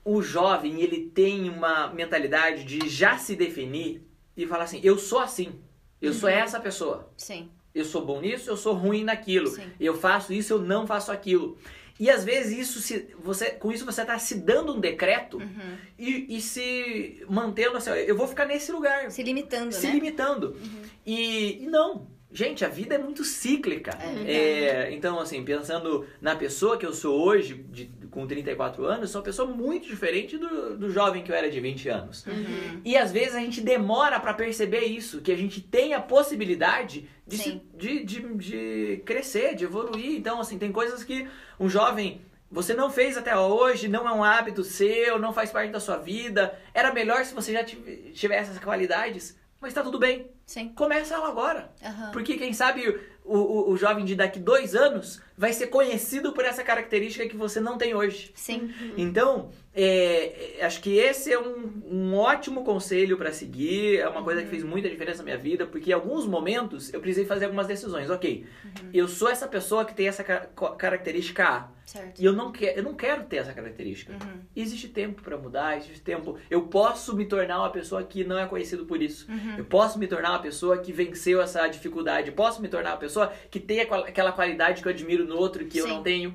o 0.04 0.22
jovem 0.22 0.82
ele 0.82 1.10
tem 1.10 1.50
uma 1.50 1.88
mentalidade 1.94 2.64
de 2.64 2.88
já 2.90 3.18
se 3.18 3.36
definir 3.36 4.08
e 4.36 4.48
falar 4.48 4.64
assim: 4.64 4.80
eu 4.84 4.98
sou 4.98 5.20
assim, 5.20 5.60
eu 6.02 6.14
sou 6.14 6.30
essa 6.30 6.60
pessoa. 6.60 7.12
Sim. 7.18 7.50
Eu 7.74 7.86
sou 7.86 8.06
bom 8.06 8.20
nisso, 8.20 8.50
eu 8.50 8.58
sou 8.58 8.74
ruim 8.74 9.04
naquilo. 9.04 9.48
Sim. 9.48 9.70
Eu 9.80 9.94
faço 9.94 10.34
isso, 10.34 10.54
eu 10.54 10.62
não 10.62 10.86
faço 10.86 11.12
aquilo. 11.12 11.58
E 12.02 12.10
às 12.10 12.24
vezes 12.26 12.58
isso 12.58 12.80
se, 12.82 13.14
você, 13.20 13.52
com 13.52 13.72
isso 13.72 13.86
você 13.86 14.02
está 14.02 14.18
se 14.18 14.34
dando 14.40 14.74
um 14.74 14.80
decreto 14.80 15.38
Uhum. 15.38 15.78
e, 16.00 16.36
e 16.36 16.42
se 16.42 17.24
mantendo 17.30 17.78
assim, 17.78 17.92
eu 17.92 18.18
vou 18.18 18.28
ficar 18.28 18.46
nesse 18.48 18.72
lugar, 18.72 19.12
Se 19.12 19.22
limitando, 19.22 19.72
se 19.72 19.86
né? 19.86 19.94
limitando. 19.94 20.58
E, 21.06 21.64
e 21.64 21.68
não, 21.68 22.08
Gente, 22.34 22.64
a 22.64 22.70
vida 22.70 22.96
é 22.96 22.98
muito 22.98 23.24
cíclica. 23.26 23.92
É 24.28 24.32
É, 24.32 24.94
então, 24.94 25.20
assim, 25.20 25.44
pensando 25.44 26.06
na 26.22 26.36
pessoa 26.36 26.78
que 26.78 26.86
eu 26.86 26.94
sou 26.94 27.22
hoje, 27.22 27.56
de, 27.70 27.92
com 28.10 28.26
34 28.26 28.86
anos, 28.86 29.10
sou 29.12 29.20
uma 29.20 29.26
pessoa 29.26 29.48
muito 29.48 29.88
diferente 29.88 30.38
do, 30.38 30.78
do 30.78 30.90
jovem 30.90 31.24
que 31.24 31.32
eu 31.32 31.36
era 31.36 31.50
de 31.50 31.60
20 31.60 31.90
anos. 31.90 32.26
Uhum. 32.26 32.82
E 32.86 32.96
às 32.98 33.12
vezes 33.12 33.36
a 33.36 33.40
gente 33.40 33.60
demora 33.62 34.20
pra 34.20 34.34
perceber 34.34 34.86
isso, 34.86 35.22
que 35.22 35.32
a 35.32 35.36
gente 35.36 35.60
tem 35.62 35.94
a 35.94 36.00
possibilidade 36.02 37.08
de, 37.28 37.38
se- 37.38 37.62
de, 37.76 38.04
de, 38.04 38.22
de 38.36 39.02
crescer, 39.06 39.56
de 39.56 39.66
evoluir. 39.66 40.16
Então, 40.18 40.40
assim, 40.40 40.58
tem 40.58 40.72
coisas 40.72 41.04
que 41.04 41.28
um 41.60 41.70
jovem. 41.70 42.22
Você 42.50 42.74
não 42.74 42.90
fez 42.90 43.18
até 43.18 43.38
hoje, 43.38 43.88
não 43.88 44.08
é 44.08 44.12
um 44.14 44.24
hábito 44.24 44.64
seu, 44.64 45.18
não 45.20 45.32
faz 45.34 45.52
parte 45.52 45.72
da 45.72 45.80
sua 45.80 45.98
vida. 45.98 46.58
Era 46.74 46.94
melhor 46.94 47.24
se 47.26 47.34
você 47.34 47.54
já 47.54 47.64
tive- 47.64 48.12
tivesse 48.14 48.52
essas 48.52 48.64
qualidades, 48.64 49.38
mas 49.62 49.74
tá 49.74 49.82
tudo 49.84 49.98
bem. 50.00 50.30
Sim. 50.52 50.68
Começa 50.76 51.14
ela 51.14 51.30
agora. 51.30 51.72
Aham. 51.82 52.12
Porque 52.12 52.36
quem 52.36 52.52
sabe 52.52 53.00
o, 53.24 53.38
o, 53.38 53.72
o 53.72 53.78
jovem 53.78 54.04
de 54.04 54.16
daqui 54.16 54.38
dois 54.38 54.76
anos 54.76 55.22
vai 55.38 55.54
ser 55.54 55.68
conhecido 55.68 56.34
por 56.34 56.44
essa 56.44 56.62
característica 56.62 57.26
que 57.26 57.38
você 57.38 57.62
não 57.62 57.78
tem 57.78 57.96
hoje. 57.96 58.34
Sim. 58.36 58.70
Então, 58.98 59.50
é, 59.74 60.58
é, 60.60 60.66
acho 60.66 60.82
que 60.82 60.98
esse 60.98 61.32
é 61.32 61.40
um, 61.40 61.82
um 61.90 62.16
ótimo 62.16 62.66
conselho 62.66 63.18
para 63.18 63.32
seguir. 63.32 64.00
É 64.00 64.10
uma 64.10 64.22
coisa 64.26 64.42
que 64.42 64.50
fez 64.50 64.62
muita 64.62 64.90
diferença 64.90 65.20
na 65.20 65.24
minha 65.24 65.38
vida, 65.38 65.66
porque 65.66 65.92
em 65.92 65.94
alguns 65.94 66.28
momentos 66.28 66.94
eu 66.94 67.00
precisei 67.00 67.26
fazer 67.26 67.46
algumas 67.46 67.68
decisões. 67.68 68.10
Ok, 68.10 68.46
eu 68.94 69.08
sou 69.08 69.30
essa 69.30 69.48
pessoa 69.48 69.86
que 69.86 69.96
tem 69.96 70.10
essa 70.10 70.22
característica 70.22 71.48
A. 71.48 71.70
Certo. 71.92 72.22
E 72.22 72.24
eu 72.26 72.32
não, 72.32 72.54
quero, 72.54 72.80
eu 72.80 72.84
não 72.84 72.94
quero 72.94 73.26
ter 73.26 73.38
essa 73.38 73.52
característica. 73.52 74.14
Uhum. 74.14 74.40
Existe 74.56 74.88
tempo 74.88 75.22
para 75.22 75.36
mudar, 75.38 75.76
existe 75.76 76.00
tempo. 76.00 76.38
Eu 76.50 76.62
posso 76.68 77.14
me 77.14 77.26
tornar 77.26 77.60
uma 77.60 77.70
pessoa 77.70 78.02
que 78.02 78.24
não 78.24 78.40
é 78.40 78.46
conhecido 78.48 78.86
por 78.86 79.02
isso. 79.02 79.30
Uhum. 79.30 79.58
Eu 79.58 79.66
posso 79.66 80.00
me 80.00 80.08
tornar 80.08 80.30
uma 80.30 80.40
pessoa 80.42 80.78
que 80.78 80.94
venceu 80.94 81.42
essa 81.42 81.68
dificuldade. 81.68 82.30
Eu 82.30 82.34
posso 82.34 82.62
me 82.62 82.70
tornar 82.70 82.92
uma 82.92 82.98
pessoa 82.98 83.34
que 83.50 83.60
tem 83.60 83.82
aquela- 83.82 84.32
qualidade 84.32 84.82
que 84.82 84.88
eu 84.88 84.92
admiro 84.92 85.26
no 85.26 85.36
outro 85.36 85.64
e 85.64 85.66
que 85.66 85.80
eu 85.80 85.86
Sim. 85.86 85.92
não 85.96 86.02
tenho. 86.02 86.34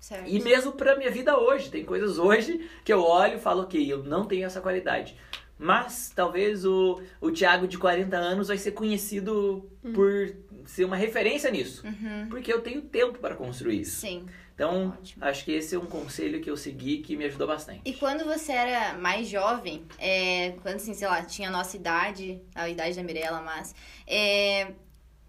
Certo. 0.00 0.26
E 0.26 0.40
mesmo 0.40 0.72
pra 0.72 0.96
minha 0.96 1.10
vida 1.10 1.38
hoje. 1.38 1.70
Tem 1.70 1.84
coisas 1.84 2.16
hoje 2.18 2.66
que 2.82 2.90
eu 2.90 3.02
olho 3.02 3.34
e 3.34 3.40
falo, 3.40 3.64
ok, 3.64 3.92
eu 3.92 4.02
não 4.02 4.24
tenho 4.24 4.46
essa 4.46 4.60
qualidade. 4.62 5.14
Mas 5.58 6.10
talvez 6.16 6.64
o, 6.64 7.02
o 7.20 7.30
Thiago 7.30 7.68
de 7.68 7.76
40 7.76 8.16
anos 8.16 8.48
vai 8.48 8.56
ser 8.56 8.70
conhecido 8.72 9.68
por 9.92 10.32
ser 10.64 10.84
uma 10.84 10.96
referência 10.96 11.50
nisso. 11.50 11.84
Uhum. 11.86 12.28
Porque 12.30 12.50
eu 12.50 12.62
tenho 12.62 12.80
tempo 12.80 13.18
para 13.18 13.34
construir 13.34 13.80
isso. 13.80 14.00
Sim. 14.00 14.24
Então, 14.58 14.88
Ótimo. 14.88 15.24
acho 15.24 15.44
que 15.44 15.52
esse 15.52 15.76
é 15.76 15.78
um 15.78 15.86
conselho 15.86 16.40
que 16.40 16.50
eu 16.50 16.56
segui 16.56 16.98
que 16.98 17.16
me 17.16 17.24
ajudou 17.26 17.46
bastante. 17.46 17.80
E 17.84 17.92
quando 17.92 18.24
você 18.24 18.50
era 18.50 18.98
mais 18.98 19.28
jovem, 19.28 19.84
é, 20.00 20.56
quando 20.62 20.74
assim, 20.74 20.94
sei 20.94 21.06
lá, 21.06 21.22
tinha 21.22 21.46
a 21.46 21.52
nossa 21.52 21.76
idade, 21.76 22.42
a 22.56 22.68
idade 22.68 22.96
da 22.96 23.04
Mirella, 23.04 23.40
mas 23.40 23.72
é, 24.04 24.72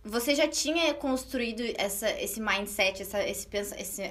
você 0.04 0.34
já 0.34 0.48
tinha 0.48 0.96
construído 0.96 1.62
essa, 1.78 2.10
esse 2.20 2.42
mindset, 2.42 3.04
essa, 3.04 3.22
esse, 3.24 3.48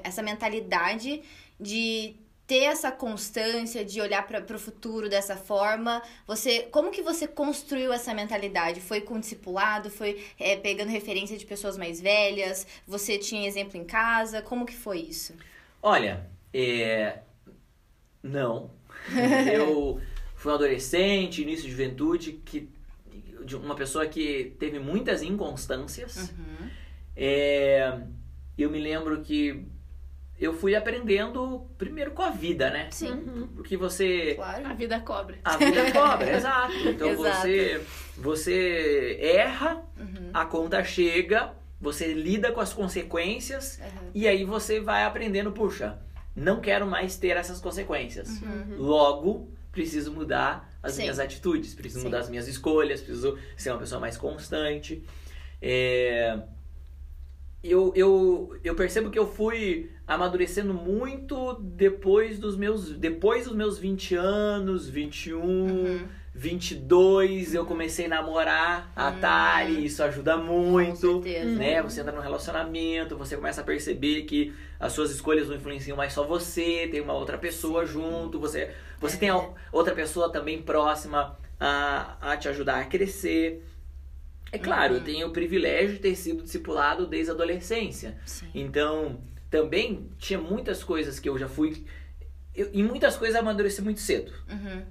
essa 0.05 0.23
mentalidade 0.23 1.21
de 1.59 2.15
ter 2.49 2.64
essa 2.64 2.90
constância, 2.90 3.85
de 3.85 4.00
olhar 4.00 4.26
para 4.26 4.57
o 4.57 4.59
futuro 4.59 5.07
dessa 5.11 5.37
forma. 5.37 6.02
Você, 6.26 6.62
como 6.73 6.90
que 6.90 7.02
você 7.02 7.28
construiu 7.28 7.93
essa 7.93 8.14
mentalidade? 8.14 8.81
Foi 8.81 9.02
com 9.02 9.21
discipulado? 9.21 9.90
Foi 9.90 10.25
é, 10.40 10.57
pegando 10.57 10.88
referência 10.88 11.37
de 11.37 11.45
pessoas 11.45 11.76
mais 11.76 12.00
velhas? 12.00 12.67
Você 12.87 13.19
tinha 13.19 13.47
exemplo 13.47 13.76
em 13.76 13.85
casa? 13.85 14.40
Como 14.40 14.64
que 14.64 14.75
foi 14.75 15.00
isso? 15.00 15.35
Olha, 15.83 16.26
é... 16.52 17.19
não. 18.23 18.71
eu 19.52 20.00
fui 20.35 20.50
um 20.50 20.55
adolescente, 20.55 21.43
início 21.43 21.67
de 21.67 21.71
juventude, 21.71 22.33
que 22.47 22.71
de 23.45 23.57
uma 23.57 23.75
pessoa 23.75 24.07
que 24.07 24.55
teve 24.59 24.78
muitas 24.78 25.23
inconstâncias. 25.23 26.31
Uhum. 26.31 26.71
É, 27.14 28.00
Eu 28.57 28.71
me 28.71 28.78
lembro 28.78 29.21
que 29.21 29.67
eu 30.40 30.52
fui 30.52 30.75
aprendendo 30.76 31.66
primeiro 31.76 32.12
com 32.12 32.23
a 32.23 32.30
vida, 32.30 32.71
né? 32.71 32.88
Sim, 32.90 33.11
Uhum. 33.12 33.49
Porque 33.57 33.76
você 33.76 34.33
A 34.33 34.35
claro. 34.61 34.76
vida 34.76 35.00
cobra. 35.00 35.37
a 35.45 35.57
vida 35.57 35.90
cobra, 35.92 36.30
exato. 36.37 36.73
Então 36.88 37.09
Exato. 37.09 37.40
você 37.40 37.80
você 38.16 39.18
erra, 39.21 39.83
Uhum. 39.99 40.30
a 40.33 40.45
conta 40.45 40.83
chega, 40.85 41.52
você 41.80 42.12
lida 42.12 42.52
com 42.52 42.61
as 42.61 42.73
consequências 42.73 43.78
Uhum. 43.83 44.11
e 44.14 44.26
aí 44.28 44.45
você 44.45 44.80
vai 44.80 45.04
aprendendo, 45.04 45.52
puxa, 45.52 45.99
não 46.35 46.61
quero 46.61 46.87
mais 46.87 47.16
ter 47.16 47.37
essas 47.37 47.61
consequências. 47.61 48.40
Uhum. 48.42 48.76
Logo, 48.78 49.50
preciso 49.73 50.12
mudar 50.12 50.68
as 50.83 50.92
Sim. 50.95 51.02
minhas 51.02 51.18
atitudes, 51.18 51.75
preciso 51.75 52.00
Sim. 52.00 52.07
mudar 52.07 52.18
as 52.21 52.28
minhas 52.30 52.47
escolhas, 52.49 53.00
preciso 53.00 53.37
ser 53.57 53.71
uma 53.71 53.78
pessoa 53.78 54.00
mais 54.00 54.16
constante. 54.16 55.02
É, 55.61 56.38
Eu, 57.62 57.93
eu, 57.97 58.57
eu 58.62 58.75
percebo 58.77 59.11
que 59.11 59.19
eu 59.19 59.27
fui 59.27 59.91
amadurecendo 60.07 60.73
muito 60.73 61.55
depois 61.55 62.38
dos 62.38 62.57
meus 62.57 62.91
depois 62.93 63.45
dos 63.47 63.55
meus 63.55 63.79
20 63.79 64.15
anos, 64.15 64.88
21, 64.88 65.41
Uhum. 65.43 66.09
22, 66.35 67.55
eu 67.55 67.65
comecei 67.67 68.07
a 68.07 68.09
namorar 68.09 68.93
a 68.95 69.11
Tari, 69.11 69.85
isso 69.85 70.03
ajuda 70.05 70.37
muito 70.37 71.15
Com 71.15 71.23
certeza. 71.23 71.50
né? 71.57 71.83
Você 71.83 72.00
entra 72.00 72.12
num 72.12 72.21
relacionamento, 72.21 73.17
você 73.17 73.35
começa 73.37 73.61
a 73.61 73.65
perceber 73.65 74.23
que 74.23 74.55
as 74.79 74.93
suas 74.93 75.11
escolhas 75.11 75.49
não 75.49 75.57
influenciam 75.57 75.97
mais 75.97 76.12
só 76.12 76.25
você, 76.25 76.87
tem 76.91 77.00
uma 77.00 77.15
outra 77.15 77.37
pessoa 77.38 77.85
junto, 77.85 78.38
você, 78.38 78.71
você 79.00 79.17
É. 79.17 79.19
tem 79.19 79.31
outra 79.73 79.95
pessoa 79.95 80.31
também 80.31 80.62
próxima 80.62 81.37
a, 81.59 82.17
a 82.21 82.37
te 82.37 82.49
ajudar 82.49 82.81
a 82.81 82.85
crescer. 82.85 83.65
É 84.50 84.59
claro, 84.59 84.95
Uhum. 84.95 84.99
eu 85.00 85.05
tenho 85.05 85.26
o 85.28 85.31
privilégio 85.31 85.95
de 85.95 85.99
ter 86.00 86.14
sido 86.17 86.43
discipulado 86.43 87.07
desde 87.07 87.31
a 87.31 87.35
adolescência. 87.35 88.17
Sim. 88.25 88.47
Então, 88.55 89.21
também 89.50 90.09
tinha 90.19 90.38
muitas 90.38 90.83
coisas 90.83 91.19
que 91.21 91.28
eu 91.28 91.38
já 91.38 91.49
fui. 91.49 91.85
Eu, 92.55 92.71
em 92.73 92.83
muitas 92.83 93.17
coisas 93.17 93.35
eu 93.37 93.43
amadureci 93.43 93.83
muito 93.83 94.00
cedo. 94.00 94.33
Uhum. 94.50 94.83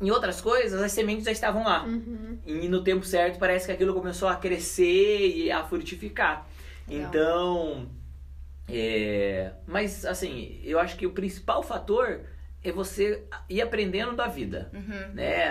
Em 0.00 0.10
outras 0.10 0.40
coisas, 0.40 0.80
as 0.80 0.90
sementes 0.92 1.24
já 1.24 1.30
estavam 1.32 1.62
lá. 1.64 1.84
Uhum. 1.84 2.38
E 2.44 2.68
no 2.68 2.82
tempo 2.82 3.04
certo 3.04 3.38
parece 3.38 3.66
que 3.66 3.72
aquilo 3.72 3.94
começou 3.94 4.28
a 4.28 4.36
crescer 4.36 5.28
e 5.36 5.50
a 5.50 5.62
frutificar. 5.64 6.46
Legal. 6.88 7.08
Então, 7.08 7.88
é, 8.68 9.52
mas 9.66 10.04
assim, 10.04 10.60
eu 10.64 10.78
acho 10.78 10.96
que 10.96 11.06
o 11.06 11.10
principal 11.12 11.62
fator 11.62 12.20
é 12.64 12.72
você 12.72 13.22
ir 13.48 13.60
aprendendo 13.60 14.14
da 14.16 14.26
vida. 14.26 14.70
Uhum. 14.72 15.14
Né? 15.14 15.48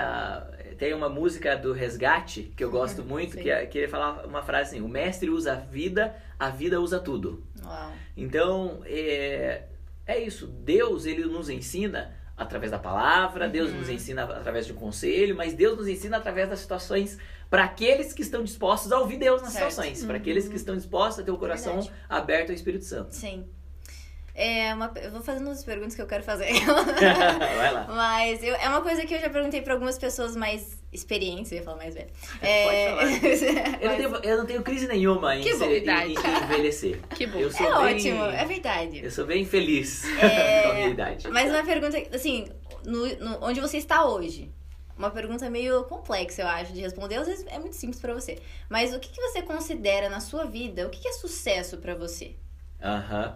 Tem 0.77 0.93
uma 0.93 1.09
música 1.09 1.55
do 1.55 1.73
Resgate 1.73 2.51
que 2.55 2.63
eu 2.63 2.69
gosto 2.71 3.03
muito, 3.03 3.33
Sim. 3.35 3.41
que, 3.43 3.49
é- 3.51 3.65
que 3.65 3.77
ele 3.77 3.87
fala 3.87 4.25
uma 4.25 4.41
frase 4.41 4.69
assim: 4.75 4.81
o 4.85 4.87
mestre 4.87 5.29
usa 5.29 5.53
a 5.53 5.55
vida, 5.55 6.15
a 6.39 6.49
vida 6.49 6.79
usa 6.81 6.99
tudo. 6.99 7.43
Uau. 7.63 7.91
Então, 8.17 8.81
é, 8.85 9.63
é 10.05 10.19
isso. 10.19 10.47
Deus, 10.47 11.05
ele 11.05 11.25
nos 11.25 11.49
ensina 11.49 12.15
através 12.37 12.71
da 12.71 12.79
palavra, 12.79 13.47
Deus 13.47 13.69
Uhum. 13.71 13.77
nos 13.77 13.89
ensina 13.89 14.23
através 14.23 14.65
de 14.65 14.73
um 14.73 14.75
conselho, 14.75 15.35
mas 15.35 15.53
Deus 15.53 15.77
nos 15.77 15.87
ensina 15.87 16.17
através 16.17 16.49
das 16.49 16.59
situações 16.59 17.17
para 17.49 17.63
aqueles 17.65 18.13
que 18.13 18.21
estão 18.21 18.43
dispostos 18.43 18.91
a 18.91 18.99
ouvir 18.99 19.17
Deus 19.17 19.41
nas 19.41 19.51
Certo. 19.53 19.69
situações, 19.71 20.03
para 20.05 20.17
aqueles 20.17 20.47
que 20.47 20.55
estão 20.55 20.75
dispostos 20.75 21.19
a 21.19 21.23
ter 21.23 21.31
o 21.31 21.37
coração 21.37 21.73
Verdade. 21.81 21.91
aberto 22.09 22.49
ao 22.49 22.55
Espírito 22.55 22.85
Santo. 22.85 23.13
Sim. 23.13 23.45
É 24.33 24.73
uma, 24.73 24.91
eu 25.01 25.11
vou 25.11 25.21
fazendo 25.21 25.49
as 25.49 25.63
perguntas 25.63 25.93
que 25.95 26.01
eu 26.01 26.07
quero 26.07 26.23
fazer. 26.23 26.47
Vai 27.57 27.73
lá. 27.73 27.85
Mas 27.89 28.41
eu- 28.43 28.55
é 28.55 28.69
uma 28.69 28.81
coisa 28.81 29.05
que 29.05 29.13
eu 29.13 29.19
já 29.19 29.29
perguntei 29.29 29.61
pra 29.61 29.73
algumas 29.73 29.97
pessoas 29.97 30.35
mais 30.35 30.77
experientes, 30.91 31.51
eu 31.51 31.57
ia 31.59 31.63
falar 31.63 31.77
mais 31.77 31.93
velho. 31.93 32.09
Eu 33.81 33.89
não, 33.89 33.97
tenho, 33.97 34.15
eu 34.31 34.37
não 34.37 34.45
tenho 34.45 34.61
crise 34.61 34.87
nenhuma 34.87 35.35
em, 35.35 35.41
Que 35.43 35.51
bom, 35.53 35.59
ser, 35.59 35.87
em, 35.87 36.13
em 36.13 36.43
envelhecer. 36.43 36.99
Que 37.15 37.25
bom. 37.27 37.39
Eu 37.39 37.51
sou 37.51 37.65
É 37.65 37.93
bem, 37.93 37.95
ótimo, 37.95 38.23
é 38.25 38.45
verdade. 38.45 39.03
Eu 39.03 39.11
sou 39.11 39.25
bem 39.25 39.45
feliz 39.45 40.03
É, 40.19 40.63
com 40.63 40.69
a 40.69 40.73
minha 40.75 40.87
idade. 40.89 41.27
Mas 41.29 41.49
uma 41.49 41.63
pergunta, 41.63 41.97
assim, 42.15 42.47
no, 42.85 43.05
no- 43.17 43.37
onde 43.45 43.59
você 43.59 43.77
está 43.77 44.05
hoje? 44.05 44.51
Uma 44.97 45.09
pergunta 45.09 45.49
meio 45.49 45.83
complexa, 45.85 46.41
eu 46.43 46.47
acho, 46.47 46.73
de 46.73 46.81
responder. 46.81 47.15
Às 47.15 47.27
vezes 47.27 47.45
é 47.47 47.57
muito 47.57 47.75
simples 47.75 47.99
pra 47.99 48.13
você. 48.13 48.39
Mas 48.69 48.93
o 48.93 48.99
que, 48.99 49.09
que 49.09 49.21
você 49.21 49.41
considera 49.41 50.09
na 50.09 50.19
sua 50.19 50.45
vida? 50.45 50.85
O 50.85 50.89
que, 50.89 50.99
que 50.99 51.07
é 51.07 51.13
sucesso 51.13 51.77
pra 51.77 51.95
você? 51.95 52.35
Aham. 52.83 53.35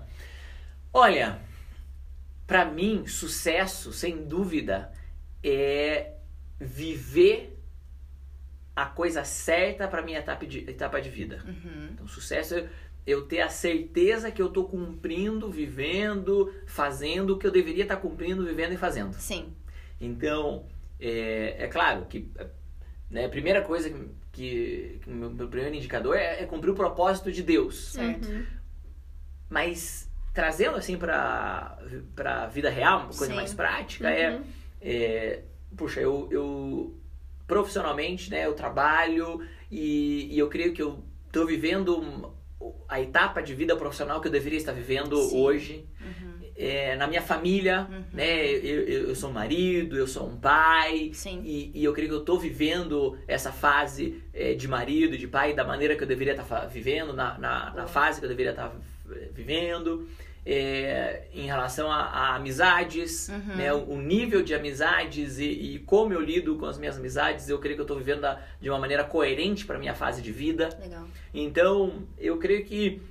Olha, 0.97 1.41
pra 2.47 2.63
mim, 2.63 3.05
sucesso, 3.05 3.91
sem 3.91 4.25
dúvida, 4.25 4.93
é 5.43 6.13
viver 6.57 7.61
a 8.73 8.85
coisa 8.85 9.25
certa 9.25 9.89
pra 9.89 10.01
minha 10.01 10.19
etapa 10.19 10.45
de, 10.45 10.59
etapa 10.59 11.01
de 11.01 11.09
vida. 11.09 11.43
Uhum. 11.45 11.89
Então, 11.91 12.07
sucesso 12.07 12.55
é 12.55 12.69
eu 13.05 13.27
ter 13.27 13.41
a 13.41 13.49
certeza 13.49 14.31
que 14.31 14.41
eu 14.41 14.47
tô 14.47 14.63
cumprindo, 14.63 15.51
vivendo, 15.51 16.53
fazendo 16.65 17.31
o 17.31 17.37
que 17.37 17.45
eu 17.45 17.51
deveria 17.51 17.83
estar 17.83 17.97
cumprindo, 17.97 18.45
vivendo 18.45 18.71
e 18.71 18.77
fazendo. 18.77 19.15
Sim. 19.15 19.53
Então, 19.99 20.65
é, 20.97 21.65
é 21.65 21.67
claro 21.67 22.05
que 22.05 22.31
né, 23.11 23.25
a 23.25 23.29
primeira 23.29 23.61
coisa 23.61 23.89
que, 23.89 24.07
que, 24.31 24.99
que 25.03 25.09
o 25.09 25.13
meu, 25.13 25.29
meu 25.29 25.49
primeiro 25.49 25.75
indicador 25.75 26.15
é, 26.15 26.41
é 26.41 26.45
cumprir 26.45 26.71
o 26.71 26.73
propósito 26.73 27.33
de 27.33 27.43
Deus. 27.43 27.91
Certo. 27.91 28.29
Uhum. 28.29 28.45
Mas 29.49 30.09
trazendo 30.35 30.75
assim 30.75 30.97
pra, 30.97 31.77
pra 32.13 32.45
vida 32.47 32.69
real, 32.69 32.99
uma 32.99 33.07
coisa 33.07 33.27
Sim. 33.27 33.35
mais 33.35 33.53
prática, 33.53 34.09
é, 34.09 34.35
Uhum. 34.35 34.43
é. 34.81 35.39
Puxa, 35.75 35.99
eu, 35.99 36.27
eu 36.31 36.99
profissionalmente, 37.47 38.29
né, 38.29 38.45
eu 38.45 38.53
trabalho 38.53 39.41
e, 39.71 40.33
e 40.33 40.37
eu 40.37 40.47
creio 40.47 40.73
que 40.73 40.81
eu 40.81 41.03
tô 41.31 41.45
vivendo 41.45 42.33
a 42.87 43.01
etapa 43.01 43.41
de 43.41 43.53
vida 43.53 43.75
profissional 43.75 44.21
que 44.21 44.27
eu 44.27 44.31
deveria 44.31 44.57
estar 44.57 44.71
vivendo 44.73 45.17
Sim. 45.17 45.41
hoje. 45.41 45.85
Uhum. 45.99 46.35
É, 46.57 46.95
na 46.95 47.05
minha 47.05 47.21
família, 47.21 47.85
uhum. 47.91 48.03
né? 48.13 48.45
Eu, 48.45 48.87
eu, 48.87 49.07
eu, 49.09 49.15
sou 49.15 49.29
um 49.29 49.33
marido, 49.33 49.97
eu 49.97 50.07
sou 50.07 50.25
um 50.25 50.37
pai. 50.37 51.11
E, 51.43 51.71
e, 51.75 51.83
eu 51.83 51.91
creio 51.91 52.07
que 52.07 52.15
eu 52.15 52.21
estou 52.21 52.39
vivendo 52.39 53.17
essa 53.27 53.51
fase 53.51 54.23
é, 54.33 54.53
de 54.53 54.65
marido, 54.65 55.17
de 55.17 55.27
pai, 55.27 55.53
da 55.53 55.65
maneira 55.65 55.97
que 55.97 56.03
eu 56.03 56.07
deveria 56.07 56.31
estar 56.31 56.65
vivendo, 56.67 57.11
na, 57.11 57.37
na, 57.37 57.73
na 57.73 57.87
fase 57.87 58.19
que 58.19 58.25
eu 58.25 58.29
deveria 58.29 58.51
estar 58.51 58.73
vivendo 59.33 60.07
é, 60.45 61.23
em 61.33 61.47
relação 61.47 61.91
a, 61.91 62.01
a 62.03 62.35
amizades, 62.35 63.29
uhum. 63.29 63.55
né, 63.55 63.73
o, 63.73 63.97
nível 63.97 64.43
de 64.43 64.53
amizades 64.53 65.39
e, 65.39 65.45
e, 65.45 65.79
como 65.79 66.13
eu 66.13 66.21
lido 66.21 66.55
com 66.57 66.67
as 66.67 66.77
minhas 66.77 66.97
amizades, 66.97 67.49
eu 67.49 67.57
creio 67.57 67.75
que 67.75 67.81
eu 67.81 67.85
estou 67.85 67.97
vivendo 67.97 68.21
da, 68.21 68.39
de 68.61 68.69
uma 68.69 68.77
maneira 68.77 69.03
coerente 69.03 69.65
para 69.65 69.79
minha 69.79 69.95
fase 69.95 70.21
de 70.21 70.31
vida. 70.31 70.69
Legal. 70.79 71.07
Então, 71.33 72.03
eu 72.19 72.37
creio 72.37 72.63
que 72.63 73.01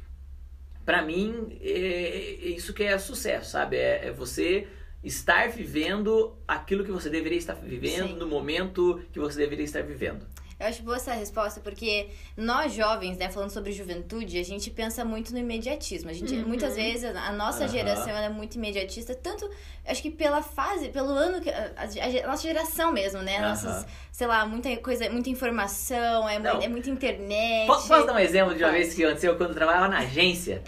para 0.85 1.03
mim 1.03 1.59
é, 1.61 1.71
é, 1.71 2.49
isso 2.49 2.73
que 2.73 2.85
é 2.85 2.97
sucesso, 2.99 3.51
sabe? 3.51 3.77
É, 3.77 4.07
é, 4.07 4.13
você 4.13 4.69
estar 5.03 5.49
vivendo 5.49 6.37
aquilo 6.47 6.85
que 6.85 6.91
você 6.91 7.11
deveria 7.11 7.39
estar 7.39 7.55
vivendo 7.55 8.09
Sim. 8.09 8.17
no 8.17 8.27
momento 8.27 9.03
que 9.13 9.19
você 9.19 9.39
deveria 9.39 9.65
estar 9.65 9.83
vivendo. 9.83 10.27
Eu 10.59 10.67
acho 10.67 10.83
boa 10.83 10.97
essa 10.97 11.13
resposta, 11.13 11.61
porque 11.61 12.09
nós 12.37 12.73
jovens, 12.73 13.17
né, 13.17 13.29
falando 13.29 13.51
sobre 13.51 13.73
juventude, 13.73 14.39
a 14.39 14.45
gente 14.45 14.71
pensa 14.71 15.05
muito 15.05 15.33
no 15.33 15.39
imediatismo. 15.39 16.11
A 16.11 16.13
gente, 16.13 16.35
uhum. 16.35 16.47
muitas 16.47 16.77
vezes, 16.77 17.05
a 17.05 17.33
nossa 17.33 17.63
uhum. 17.63 17.69
geração 17.69 18.17
é 18.17 18.29
muito 18.29 18.55
imediatista, 18.55 19.15
tanto, 19.15 19.51
acho 19.85 20.01
que 20.01 20.11
pela 20.11 20.43
fase, 20.43 20.91
pelo 20.91 21.09
ano, 21.11 21.41
que 21.41 21.51
a, 21.51 21.73
a, 21.77 22.25
a 22.25 22.27
nossa 22.29 22.43
geração 22.43 22.93
mesmo, 22.93 23.21
né? 23.23 23.37
Uhum. 23.37 23.49
Nossas, 23.49 23.87
sei 24.13 24.27
lá, 24.27 24.47
muita 24.47 24.75
coisa, 24.77 25.11
muita 25.11 25.29
informação, 25.29 26.29
é, 26.29 26.37
é 26.63 26.69
muita 26.69 26.89
internet. 26.89 27.67
Posso, 27.67 27.89
posso, 27.89 28.07
dar 28.07 28.15
um 28.15 28.19
exemplo 28.19 28.55
de 28.55 28.63
uma 28.63 28.71
vez 28.71 28.95
que 28.95 29.05
aconteceu 29.05 29.37
quando 29.37 29.51
eu 29.51 29.57
trabalhava 29.57 29.89
na 29.89 29.99
agência? 29.99 30.63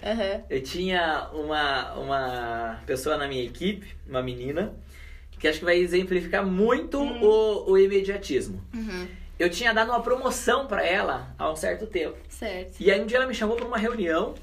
Eu 0.49 0.61
tinha 0.61 1.29
uma, 1.33 1.93
uma 1.93 2.81
pessoa 2.85 3.15
na 3.15 3.27
minha 3.27 3.43
equipe, 3.43 3.95
uma 4.05 4.21
menina, 4.21 4.73
que 5.39 5.47
acho 5.47 5.59
que 5.59 5.65
vai 5.65 5.77
exemplificar 5.77 6.45
muito 6.45 6.99
hum. 6.99 7.21
o, 7.23 7.71
o 7.71 7.77
imediatismo. 7.77 8.61
Uhum 8.73 9.26
eu 9.39 9.49
tinha 9.49 9.73
dado 9.73 9.91
uma 9.91 10.01
promoção 10.01 10.67
para 10.67 10.85
ela 10.85 11.33
há 11.37 11.51
um 11.51 11.55
certo 11.55 11.85
tempo. 11.85 12.17
Certo. 12.29 12.75
E 12.79 12.91
aí 12.91 12.99
um 12.99 13.05
dia 13.05 13.17
ela 13.17 13.27
me 13.27 13.33
chamou 13.33 13.55
para 13.55 13.65
uma 13.65 13.77
reunião. 13.77 14.33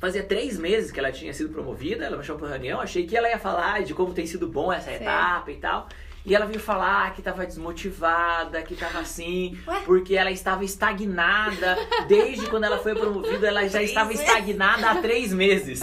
Fazia 0.00 0.22
três 0.22 0.58
meses 0.58 0.92
que 0.92 0.98
ela 0.98 1.10
tinha 1.10 1.32
sido 1.32 1.48
promovida, 1.50 2.04
ela 2.04 2.16
me 2.16 2.24
chamou 2.24 2.40
para 2.40 2.50
reunião. 2.50 2.80
Achei 2.80 3.06
que 3.06 3.16
ela 3.16 3.28
ia 3.28 3.38
falar 3.38 3.82
de 3.82 3.94
como 3.94 4.12
tem 4.12 4.26
sido 4.26 4.46
bom 4.46 4.72
essa 4.72 4.90
certo. 4.90 5.02
etapa 5.02 5.50
e 5.50 5.56
tal. 5.56 5.88
E 6.26 6.34
ela 6.34 6.44
veio 6.44 6.60
falar 6.60 7.14
que 7.14 7.20
estava 7.20 7.46
desmotivada, 7.46 8.60
que 8.62 8.74
estava 8.74 8.98
assim, 8.98 9.58
Ué? 9.66 9.80
porque 9.86 10.14
ela 10.14 10.30
estava 10.30 10.62
estagnada. 10.62 11.76
Desde 12.06 12.46
quando 12.48 12.64
ela 12.64 12.78
foi 12.78 12.94
promovida, 12.94 13.46
ela 13.48 13.66
já 13.66 13.82
estava 13.82 14.12
estagnada 14.12 14.90
há 14.90 15.00
três 15.00 15.32
meses. 15.32 15.80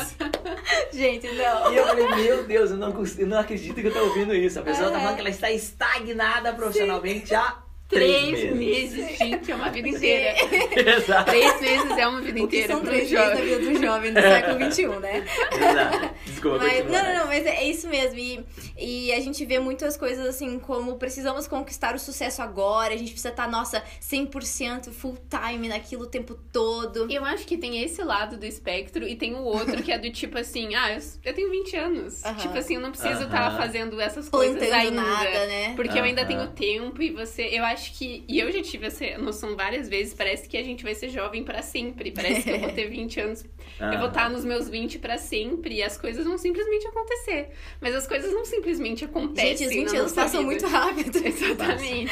Gente, 0.93 1.27
não. 1.33 1.73
E 1.73 1.77
eu 1.77 1.87
falei, 1.87 2.07
meu 2.15 2.43
Deus, 2.43 2.69
eu 2.69 2.77
não, 2.77 2.93
eu 3.17 3.27
não 3.27 3.39
acredito 3.39 3.75
que 3.75 3.87
eu 3.87 3.93
tô 3.93 4.03
ouvindo 4.03 4.35
isso. 4.35 4.59
A 4.59 4.61
pessoa 4.61 4.89
é. 4.89 4.91
tá 4.91 4.99
falando 4.99 5.15
que 5.15 5.21
ela 5.21 5.29
está 5.29 5.49
estagnada 5.49 6.53
profissionalmente 6.53 7.29
Sim. 7.29 7.35
há 7.35 7.64
Três, 7.87 8.39
três 8.39 8.55
meses. 8.55 8.97
meses, 8.97 9.17
gente, 9.17 9.51
é 9.51 9.55
uma 9.55 9.69
vida 9.69 9.87
inteira. 9.87 10.35
Exato. 10.97 11.25
Três 11.29 11.61
meses 11.61 11.97
é 11.97 12.07
uma 12.07 12.19
vida 12.19 12.39
inteira. 12.39 12.67
são 12.67 12.83
três 12.83 13.11
meses 13.11 13.29
na 13.29 13.35
vida 13.35 13.59
do 13.59 13.79
jovem 13.79 14.13
do 14.13 14.21
século 14.21 14.71
XXI, 14.71 14.87
né? 14.99 15.25
Exato. 15.51 16.15
Desculpa, 16.25 16.57
mas, 16.57 16.85
não, 16.85 17.03
não, 17.03 17.13
não, 17.13 17.27
mas 17.27 17.45
é 17.45 17.63
isso 17.63 17.87
mesmo. 17.87 18.17
E, 18.17 18.43
e 18.75 19.13
a 19.13 19.19
gente 19.19 19.45
vê 19.45 19.59
muitas 19.59 19.95
coisas 19.95 20.25
assim, 20.25 20.57
como 20.57 20.95
precisamos 20.95 21.47
conquistar 21.47 21.93
o 21.93 21.99
sucesso 21.99 22.41
agora, 22.41 22.91
a 22.91 22.97
gente 22.97 23.11
precisa 23.11 23.29
estar, 23.29 23.47
nossa, 23.47 23.83
100% 24.01 24.91
full 24.91 25.17
time 25.29 25.67
naquilo 25.67 26.03
o 26.03 26.07
tempo 26.07 26.33
todo. 26.51 27.07
Eu 27.11 27.23
acho 27.23 27.45
que 27.45 27.55
tem 27.55 27.83
esse 27.83 28.03
lado 28.03 28.35
do 28.35 28.47
espectro 28.47 29.07
e 29.07 29.15
tem 29.15 29.35
o 29.35 29.43
outro 29.43 29.83
que 29.83 29.91
é 29.91 29.99
do 29.99 30.11
tipo 30.11 30.39
assim, 30.39 30.73
ah, 30.73 30.91
eu, 30.91 31.01
eu 31.23 31.33
tenho 31.35 31.51
20 31.51 31.75
anos. 31.75 32.23
Uh 32.23 32.29
-huh. 32.29 32.35
Tipo 32.37 32.57
assim, 32.57 32.75
eu 32.75 32.81
não 32.81 32.89
preciso 32.89 33.25
estar 33.25 33.51
uh 33.51 33.53
-huh. 33.53 33.57
fazendo 33.57 34.01
essas 34.01 34.27
coisas 34.27 34.57
Plantando 34.57 34.73
ainda. 34.73 35.01
nada, 35.01 35.45
né? 35.45 35.73
Porque 35.75 35.91
uh 35.91 35.93
-huh. 35.93 35.99
eu 35.99 36.03
ainda 36.03 36.25
tenho 36.25 36.47
tempo 36.47 36.99
e 36.99 37.11
você. 37.11 37.43
Eu 37.51 37.63
acho 37.63 37.74
acho 37.75 37.93
que. 37.93 38.23
E 38.27 38.39
eu 38.39 38.51
já 38.51 38.61
tive 38.61 38.87
essa 38.87 39.17
noção 39.17 39.55
várias 39.55 39.87
vezes. 39.87 40.13
Parece 40.13 40.47
que 40.49 40.57
a 40.57 40.63
gente 40.63 40.83
vai 40.83 40.95
ser 40.95 41.09
jovem 41.09 41.43
para 41.43 41.61
sempre. 41.61 42.11
Parece 42.11 42.41
que 42.41 42.49
eu 42.49 42.59
vou 42.59 42.71
ter 42.71 42.87
20 42.89 43.19
anos. 43.19 43.45
Ah. 43.79 43.93
Eu 43.93 43.99
vou 43.99 44.07
estar 44.07 44.29
nos 44.29 44.43
meus 44.43 44.67
20 44.67 44.97
para 44.99 45.17
sempre. 45.17 45.75
E 45.75 45.83
as 45.83 45.97
coisas 45.97 46.25
vão 46.25 46.37
simplesmente 46.37 46.87
acontecer. 46.87 47.49
Mas 47.79 47.93
as 47.93 48.07
coisas 48.07 48.33
não 48.33 48.45
simplesmente 48.45 49.05
acontecem. 49.05 49.57
Gente, 49.57 49.67
os 49.67 49.91
20 49.91 49.97
anos 49.97 50.13
passam 50.13 50.47
vida. 50.47 50.51
muito 50.51 50.67
rápido. 50.67 51.17
Exatamente. 51.25 52.11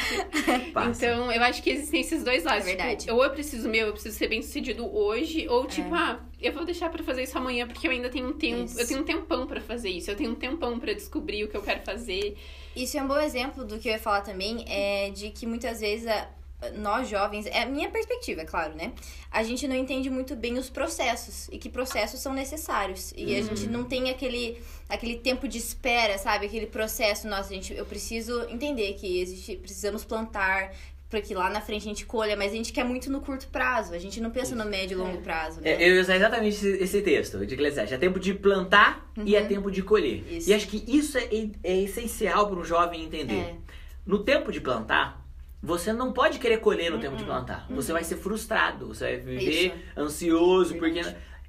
Passa. 0.72 1.06
Então, 1.06 1.32
eu 1.32 1.42
acho 1.42 1.62
que 1.62 1.70
existem 1.70 2.00
esses 2.00 2.22
dois 2.22 2.44
lados. 2.44 2.66
É 2.66 2.66
verdade. 2.66 3.04
Tipo, 3.06 3.14
ou 3.14 3.24
eu 3.24 3.30
preciso, 3.30 3.68
meu, 3.68 3.88
eu 3.88 3.92
preciso 3.92 4.16
ser 4.16 4.28
bem 4.28 4.42
sucedido 4.42 4.86
hoje. 4.94 5.48
Ou 5.48 5.66
tipo, 5.66 5.94
é. 5.94 5.98
ah, 5.98 6.20
eu 6.40 6.52
vou 6.52 6.64
deixar 6.64 6.90
para 6.90 7.02
fazer 7.02 7.22
isso 7.22 7.36
amanhã 7.38 7.66
porque 7.66 7.86
eu 7.86 7.90
ainda 7.90 8.10
tenho 8.10 8.28
um 8.28 8.32
tempo. 8.32 8.64
Isso. 8.64 8.80
Eu 8.80 8.86
tenho 8.86 9.00
um 9.00 9.04
tempão 9.04 9.46
para 9.46 9.60
fazer 9.60 9.88
isso. 9.88 10.10
Eu 10.10 10.16
tenho 10.16 10.30
um 10.30 10.34
tempão 10.34 10.78
para 10.78 10.92
descobrir 10.92 11.44
o 11.44 11.48
que 11.48 11.56
eu 11.56 11.62
quero 11.62 11.80
fazer. 11.82 12.36
Isso 12.74 12.98
é 12.98 13.02
um 13.02 13.08
bom 13.08 13.18
exemplo 13.18 13.64
do 13.64 13.78
que 13.78 13.88
eu 13.88 13.92
ia 13.92 13.98
falar 13.98 14.22
também, 14.22 14.64
é 14.68 15.10
de 15.10 15.30
que 15.30 15.46
muitas 15.46 15.80
vezes 15.80 16.06
a, 16.06 16.28
nós 16.72 17.08
jovens, 17.08 17.46
é 17.46 17.62
a 17.62 17.66
minha 17.66 17.90
perspectiva, 17.90 18.42
é 18.42 18.44
claro, 18.44 18.74
né? 18.74 18.92
A 19.30 19.42
gente 19.42 19.66
não 19.68 19.76
entende 19.76 20.08
muito 20.08 20.34
bem 20.34 20.58
os 20.58 20.70
processos 20.70 21.48
e 21.50 21.58
que 21.58 21.68
processos 21.68 22.20
são 22.20 22.32
necessários. 22.32 23.12
E 23.16 23.26
uhum. 23.26 23.38
a 23.38 23.42
gente 23.42 23.66
não 23.66 23.84
tem 23.84 24.10
aquele, 24.10 24.62
aquele 24.88 25.16
tempo 25.16 25.46
de 25.46 25.58
espera, 25.58 26.16
sabe? 26.18 26.46
Aquele 26.46 26.66
processo, 26.66 27.28
nossa, 27.28 27.52
gente, 27.52 27.74
eu 27.74 27.84
preciso 27.84 28.46
entender 28.48 28.94
que 28.94 29.20
existe, 29.20 29.56
precisamos 29.56 30.04
plantar, 30.04 30.72
para 31.14 31.22
que 31.22 31.32
lá 31.32 31.48
na 31.48 31.60
frente 31.60 31.82
a 31.82 31.88
gente 31.88 32.04
colha, 32.04 32.36
mas 32.36 32.50
a 32.52 32.56
gente 32.56 32.72
quer 32.72 32.84
muito 32.84 33.08
no 33.08 33.20
curto 33.20 33.46
prazo, 33.46 33.94
a 33.94 33.98
gente 33.98 34.20
não 34.20 34.30
pensa 34.32 34.56
no 34.56 34.64
médio 34.64 34.96
e 34.96 34.98
longo 34.98 35.18
é. 35.18 35.20
prazo. 35.20 35.60
Né? 35.60 35.70
É, 35.70 35.88
eu 35.88 35.94
ia 35.94 36.00
usar 36.00 36.16
exatamente 36.16 36.66
esse 36.66 37.00
texto 37.02 37.46
de 37.46 37.54
Eclesiastes. 37.54 37.92
É 37.92 37.98
tempo 37.98 38.18
de 38.18 38.34
plantar 38.34 39.08
uhum. 39.16 39.22
e 39.24 39.36
é 39.36 39.42
uhum. 39.42 39.46
tempo 39.46 39.70
de 39.70 39.80
colher. 39.80 40.24
Isso. 40.28 40.50
E 40.50 40.54
acho 40.54 40.66
que 40.66 40.82
isso 40.88 41.16
é, 41.16 41.28
é 41.62 41.82
essencial 41.82 42.48
para 42.48 42.58
um 42.58 42.64
jovem 42.64 43.04
entender. 43.04 43.34
É. 43.34 43.54
No 44.04 44.24
tempo 44.24 44.50
de 44.50 44.60
plantar, 44.60 45.24
você 45.62 45.92
não 45.92 46.12
pode 46.12 46.40
querer 46.40 46.58
colher 46.58 46.90
no 46.90 46.96
uhum. 46.96 47.02
tempo 47.02 47.16
de 47.16 47.24
plantar. 47.24 47.64
Você 47.70 47.92
vai 47.92 48.02
ser 48.02 48.16
frustrado, 48.16 48.88
você 48.88 49.04
vai 49.04 49.16
viver 49.18 49.66
isso. 49.66 49.74
ansioso, 49.96 50.74
porque 50.74 51.00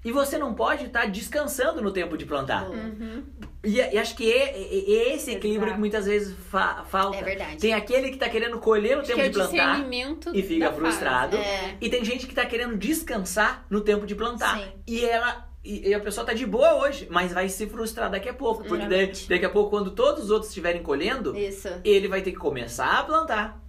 e 0.06 0.12
você 0.12 0.38
não 0.38 0.54
pode 0.54 0.86
estar 0.86 1.02
tá 1.02 1.06
descansando 1.08 1.82
no 1.82 1.91
tempo 1.91 2.15
de 2.15 2.28
plantar. 2.28 2.70
Uhum. 2.70 3.24
E, 3.63 3.78
e, 3.78 3.98
acho 3.98 4.15
que 4.15 4.32
é, 4.32 4.56
é, 4.56 4.91
é 4.91 5.15
esse 5.15 5.32
equilíbrio 5.32 5.70
Exato. 5.70 5.74
que 5.74 5.80
muitas 5.80 6.06
vezes 6.06 6.36
fa 6.52 6.86
falta. 6.88 7.18
É 7.18 7.24
verdade. 7.24 7.58
Tem 7.58 7.74
aquele 7.74 8.10
que 8.10 8.13
está 8.13 8.30
querendo 8.30 8.60
colher 8.60 8.96
no 8.96 9.02
acho 9.02 9.10
tempo 9.10 9.22
é 9.22 9.30
de 9.30 9.34
plantar 9.34 9.84
e 10.32 10.44
fica 10.44 10.72
frustrado. 10.72 11.36
É. 11.36 11.76
E 11.82 11.89
tem 11.89 12.06
gente 12.06 12.28
que 12.28 12.34
está 12.34 12.46
querendo 12.46 12.78
descansar 12.78 13.65
no 13.68 13.82
tempo 13.82 14.06
de 14.06 14.13
plantar. 14.13 14.60
Sim. 14.60 14.68
E 14.86 15.04
ela 15.04 15.50
e, 15.63 15.91
a 15.96 16.00
pessoa 16.00 16.24
tá 16.24 16.34
de 16.34 16.46
boa 16.46 16.76
hoje, 16.76 17.08
mas 17.10 17.34
vai 17.34 17.50
se 17.50 17.65
frustrar 17.65 18.12
daqui 18.12 18.30
a 18.30 18.34
pouco. 18.36 18.63
Porque 18.63 18.86
daí, 18.86 19.12
daqui 19.28 19.46
a 19.46 19.50
pouco, 19.50 19.72
quando 19.72 19.89
todos 19.89 20.26
os 20.26 20.30
outros 20.30 20.50
estiverem 20.50 20.84
colhendo, 20.84 21.36
Isso. 21.36 21.70
ele 21.84 22.08
vai 22.08 22.22
ter 22.22 22.32
que 22.32 22.38
começar 22.38 23.00
a 23.00 23.04
plantar. 23.04 23.60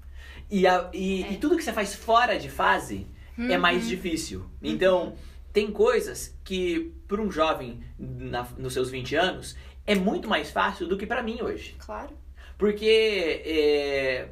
E, 0.50 0.66
a, 0.66 0.90
e, 0.92 1.22
é. 1.22 1.32
e 1.32 1.36
tudo 1.38 1.56
que 1.56 1.64
você 1.64 1.72
faz 1.72 1.94
fora 1.94 2.38
de 2.38 2.50
fase 2.50 3.06
uhum. 3.38 3.50
é 3.50 3.56
mais 3.56 3.88
difícil. 3.88 4.44
Então, 4.62 5.14
tem 5.56 5.70
coisas 5.70 6.38
que, 6.44 6.92
para 7.08 7.18
um 7.18 7.30
jovem 7.30 7.82
na, 7.98 8.46
nos 8.58 8.74
seus 8.74 8.90
20 8.90 9.16
anos, 9.16 9.56
é 9.86 9.94
muito 9.94 10.28
mais 10.28 10.50
fácil 10.50 10.86
do 10.86 10.98
que 10.98 11.06
para 11.06 11.22
mim 11.22 11.38
hoje. 11.40 11.76
Claro. 11.78 12.10
Porque 12.58 13.40
é, 13.42 14.28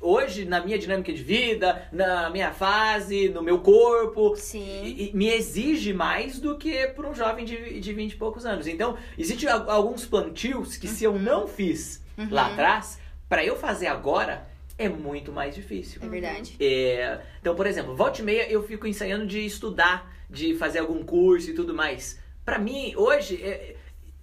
hoje, 0.00 0.46
na 0.46 0.64
minha 0.64 0.78
dinâmica 0.78 1.12
de 1.12 1.22
vida, 1.22 1.86
na 1.92 2.30
minha 2.30 2.50
fase, 2.50 3.28
no 3.28 3.42
meu 3.42 3.58
corpo, 3.58 4.34
Sim. 4.36 5.10
me 5.12 5.28
exige 5.28 5.92
mais 5.92 6.40
do 6.40 6.56
que 6.56 6.86
para 6.86 7.10
um 7.10 7.14
jovem 7.14 7.44
de, 7.44 7.78
de 7.78 7.92
20 7.92 8.12
e 8.12 8.16
poucos 8.16 8.46
anos. 8.46 8.66
Então, 8.66 8.96
existem 9.18 9.46
alguns 9.50 10.06
plantios 10.06 10.78
que, 10.78 10.86
uhum. 10.86 10.94
se 10.94 11.04
eu 11.04 11.18
não 11.18 11.46
fiz 11.46 12.02
uhum. 12.16 12.28
lá 12.30 12.46
atrás, 12.46 12.98
para 13.28 13.44
eu 13.44 13.54
fazer 13.54 13.88
agora 13.88 14.48
é 14.78 14.88
muito 14.88 15.30
mais 15.30 15.54
difícil. 15.54 16.00
É 16.02 16.08
verdade. 16.08 16.56
É, 16.58 17.20
então, 17.38 17.54
por 17.54 17.66
exemplo, 17.66 17.94
volta 17.94 18.22
e 18.22 18.24
meia 18.24 18.50
eu 18.50 18.62
fico 18.62 18.86
ensaiando 18.86 19.26
de 19.26 19.44
estudar, 19.44 20.13
de 20.28 20.54
fazer 20.54 20.80
algum 20.80 21.02
curso 21.04 21.50
e 21.50 21.54
tudo 21.54 21.74
mais. 21.74 22.18
Para 22.44 22.58
mim, 22.58 22.94
hoje, 22.96 23.42
é, 23.42 23.76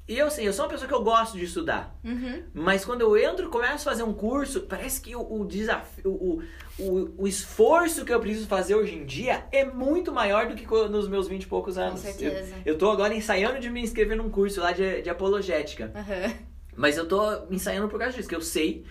eu 0.07 0.27
assim, 0.27 0.43
eu 0.43 0.53
sou 0.53 0.65
uma 0.65 0.71
pessoa 0.71 0.87
que 0.87 0.93
eu 0.93 1.03
gosto 1.03 1.37
de 1.37 1.45
estudar. 1.45 1.97
Uhum. 2.03 2.43
Mas 2.53 2.83
quando 2.83 3.01
eu 3.01 3.17
entro 3.17 3.49
começo 3.49 3.87
a 3.87 3.91
fazer 3.91 4.03
um 4.03 4.13
curso, 4.13 4.61
parece 4.61 5.01
que 5.01 5.15
o, 5.15 5.41
o 5.41 5.45
desafio, 5.45 6.11
o, 6.11 6.43
o, 6.77 7.23
o, 7.23 7.27
esforço 7.27 8.03
que 8.03 8.13
eu 8.13 8.19
preciso 8.19 8.47
fazer 8.47 8.75
hoje 8.75 8.95
em 8.95 9.05
dia 9.05 9.45
é 9.51 9.63
muito 9.63 10.11
maior 10.11 10.47
do 10.47 10.55
que 10.55 10.65
nos 10.89 11.07
meus 11.07 11.27
20 11.27 11.43
e 11.43 11.47
poucos 11.47 11.77
anos. 11.77 12.01
Com 12.01 12.07
certeza. 12.07 12.55
Eu, 12.65 12.73
eu 12.73 12.77
tô 12.77 12.89
agora 12.89 13.13
ensaiando 13.13 13.59
de 13.59 13.69
me 13.69 13.81
inscrever 13.81 14.17
num 14.17 14.29
curso 14.29 14.59
lá 14.59 14.71
de, 14.71 15.01
de 15.01 15.09
apologética. 15.09 15.91
Uhum. 15.95 16.33
Mas 16.75 16.97
eu 16.97 17.07
tô 17.07 17.21
ensaiando 17.49 17.87
por 17.87 17.99
causa 17.99 18.15
disso, 18.15 18.29
que 18.29 18.35
eu 18.35 18.41
sei 18.41 18.83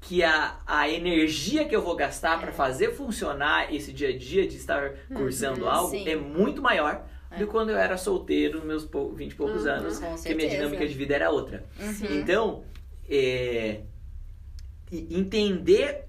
que 0.00 0.22
a, 0.22 0.58
a 0.66 0.88
energia 0.88 1.66
que 1.66 1.76
eu 1.76 1.82
vou 1.82 1.94
gastar 1.94 2.40
para 2.40 2.52
fazer 2.52 2.92
funcionar 2.92 3.72
esse 3.72 3.92
dia 3.92 4.08
a 4.08 4.16
dia 4.16 4.46
de 4.46 4.56
estar 4.56 4.92
uhum, 5.10 5.16
cursando 5.16 5.62
uhum, 5.64 5.70
algo 5.70 5.90
sim. 5.90 6.08
é 6.08 6.16
muito 6.16 6.62
maior 6.62 7.06
é. 7.30 7.38
do 7.38 7.46
que 7.46 7.52
quando 7.52 7.70
eu 7.70 7.76
era 7.76 7.96
solteiro 7.96 8.58
nos 8.58 8.66
meus 8.66 9.14
20 9.14 9.30
e 9.30 9.34
poucos 9.34 9.64
uhum, 9.64 9.72
anos, 9.72 9.98
que 10.22 10.32
a 10.32 10.34
minha 10.34 10.48
dinâmica 10.48 10.86
de 10.86 10.94
vida 10.94 11.14
era 11.14 11.30
outra. 11.30 11.64
Uhum. 11.78 12.18
Então, 12.18 12.64
é, 13.08 13.82
entender 14.90 16.06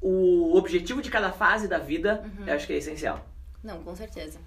o 0.00 0.56
objetivo 0.56 1.02
de 1.02 1.10
cada 1.10 1.30
fase 1.30 1.68
da 1.68 1.78
vida, 1.78 2.22
uhum. 2.24 2.46
eu 2.46 2.54
acho 2.54 2.66
que 2.66 2.72
é 2.72 2.78
essencial. 2.78 3.26
Não, 3.62 3.82
com 3.82 3.94
certeza. 3.94 4.38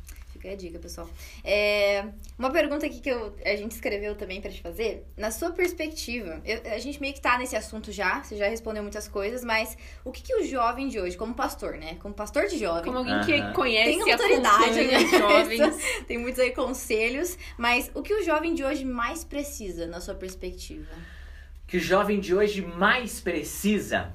Fica 0.44 0.56
a 0.56 0.58
dica, 0.58 0.78
pessoal. 0.78 1.10
É, 1.42 2.06
uma 2.38 2.52
pergunta 2.52 2.86
aqui 2.86 3.00
que 3.00 3.08
eu, 3.08 3.34
a 3.46 3.56
gente 3.56 3.72
escreveu 3.72 4.14
também 4.14 4.42
para 4.42 4.52
te 4.52 4.62
fazer. 4.62 5.08
Na 5.16 5.32
sua 5.32 5.52
perspectiva, 5.52 6.42
eu, 6.44 6.62
a 6.70 6.78
gente 6.80 7.00
meio 7.00 7.14
que 7.14 7.22
tá 7.22 7.38
nesse 7.38 7.56
assunto 7.56 7.94
já, 7.94 8.22
você 8.22 8.36
já 8.36 8.50
respondeu 8.50 8.84
muitas 8.84 9.08
coisas, 9.08 9.42
mas 9.42 9.78
o 10.04 10.12
que, 10.12 10.22
que 10.22 10.36
o 10.36 10.46
jovem 10.46 10.90
de 10.90 11.00
hoje, 11.00 11.16
como 11.16 11.34
pastor, 11.34 11.78
né? 11.78 11.96
Como 12.02 12.14
pastor 12.14 12.48
de 12.48 12.58
jovem. 12.58 12.84
Como 12.84 12.98
alguém 12.98 13.22
que 13.22 13.54
conhece 13.54 14.04
tem 14.04 14.12
autoridade, 14.12 14.80
acompanha 14.82 15.00
né? 15.00 15.08
jovens. 15.18 16.04
tem 16.08 16.18
muitos 16.18 16.42
aí 16.42 16.52
conselhos, 16.52 17.38
mas 17.58 17.90
o 17.94 18.02
que 18.02 18.14
o 18.14 18.22
jovem 18.22 18.54
de 18.54 18.66
hoje 18.66 18.84
mais 18.84 19.24
precisa, 19.24 19.88
na 19.88 20.02
sua 20.02 20.14
perspectiva? 20.14 20.92
Que 21.66 21.78
o 21.78 21.80
jovem 21.80 22.20
de 22.20 22.36
hoje 22.36 22.62
mais 22.62 23.22
precisa 23.22 24.12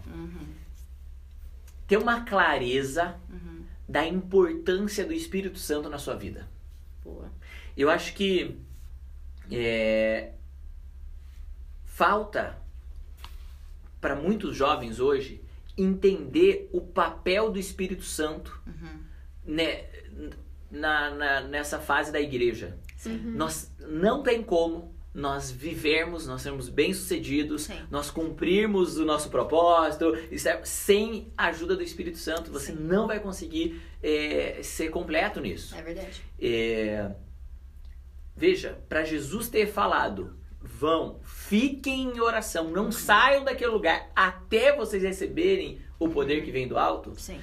ter 1.86 1.96
uma 1.96 2.26
clareza 2.26 3.18
da 3.88 4.06
importância 4.06 5.04
do 5.06 5.12
Espírito 5.12 5.58
Santo 5.58 5.88
na 5.88 5.98
sua 5.98 6.14
vida. 6.14 6.48
Boa. 7.02 7.32
Eu 7.76 7.88
acho 7.88 8.12
que 8.14 8.56
é, 9.50 10.32
falta 11.84 12.58
para 14.00 14.14
muitos 14.14 14.56
jovens 14.56 15.00
hoje 15.00 15.42
entender 15.76 16.68
o 16.72 16.80
papel 16.80 17.50
do 17.50 17.58
Espírito 17.58 18.02
Santo 18.04 18.60
né, 19.44 19.84
na, 20.70 21.10
na- 21.10 21.40
nessa 21.42 21.78
fase 21.78 22.12
da 22.12 22.20
igreja. 22.20 22.76
Nós 23.36 23.72
não 23.80 24.22
tem 24.22 24.42
como 24.42 24.92
nós 25.18 25.50
vivermos, 25.50 26.26
nós 26.26 26.42
sermos 26.42 26.68
bem-sucedidos, 26.68 27.62
Sim. 27.64 27.78
nós 27.90 28.10
cumprirmos 28.10 28.98
o 28.98 29.04
nosso 29.04 29.28
propósito, 29.28 30.12
sem 30.64 31.32
a 31.36 31.46
ajuda 31.48 31.76
do 31.76 31.82
Espírito 31.82 32.18
Santo, 32.18 32.50
você 32.50 32.72
Sim. 32.72 32.78
não 32.80 33.06
vai 33.06 33.20
conseguir 33.20 33.82
é, 34.02 34.60
ser 34.62 34.90
completo 34.90 35.40
nisso. 35.40 35.74
É 35.74 35.82
verdade. 35.82 36.22
É, 36.40 37.10
Veja, 38.38 38.78
para 38.88 39.02
Jesus 39.02 39.48
ter 39.48 39.66
falado, 39.66 40.38
vão, 40.60 41.18
fiquem 41.24 42.04
em 42.04 42.20
oração, 42.20 42.70
não 42.70 42.92
saiam 42.92 43.42
daquele 43.42 43.72
lugar 43.72 44.12
até 44.14 44.76
vocês 44.76 45.02
receberem 45.02 45.80
o 45.98 46.08
poder 46.08 46.44
que 46.44 46.52
vem 46.52 46.68
do 46.68 46.78
alto. 46.78 47.14
Sim. 47.16 47.40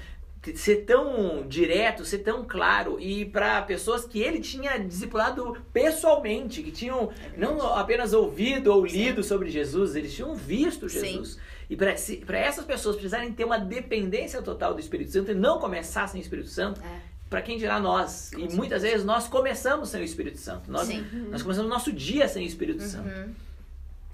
Ser 0.54 0.84
tão 0.86 1.48
direto, 1.48 2.06
ser 2.06 2.20
tão 2.20 2.46
claro 2.46 3.00
e 3.00 3.26
para 3.26 3.62
pessoas 3.64 4.06
que 4.06 4.20
ele 4.22 4.40
tinha 4.40 4.78
discipulado 4.78 5.58
pessoalmente, 5.74 6.62
que 6.62 6.72
tinham 6.72 7.10
não 7.38 7.60
apenas 7.74 8.14
ouvido 8.14 8.72
ou 8.72 8.86
lido 8.86 9.24
sobre 9.24 9.50
Jesus, 9.50 9.96
eles 9.96 10.14
tinham 10.14 10.36
visto 10.36 10.88
Sim. 10.90 11.00
Jesus. 11.00 11.40
E 11.70 11.76
para 11.76 12.38
essas 12.38 12.64
pessoas 12.66 12.96
precisarem 12.96 13.32
ter 13.34 13.44
uma 13.44 13.58
dependência 13.58 14.42
total 14.42 14.74
do 14.76 14.80
Espírito 14.80 15.12
Santo 15.12 15.32
e 15.32 15.34
não 15.34 15.58
começar 15.60 16.08
sem 16.08 16.20
o 16.20 16.24
Espírito 16.24 16.50
Santo, 16.50 16.80
É. 16.84 17.00
para 17.28 17.42
quem 17.42 17.58
dirá 17.58 17.80
nós. 17.80 18.28
E 18.34 18.36
certeza. 18.36 18.56
muitas 18.56 18.82
vezes 18.84 19.04
nós 19.04 19.28
começamos 19.28 19.90
sem 19.90 20.00
o 20.02 20.04
Espírito 20.04 20.38
Santo. 20.38 20.70
Nós, 20.72 20.86
Sim. 20.88 21.04
nós 21.32 21.42
começamos 21.42 21.72
o 21.72 21.74
nosso 21.74 21.92
dia 21.92 22.28
sem 22.28 22.44
o 22.44 22.48
Espírito 22.48 22.84
Santo. 22.84 23.10
Uhum. 23.10 23.34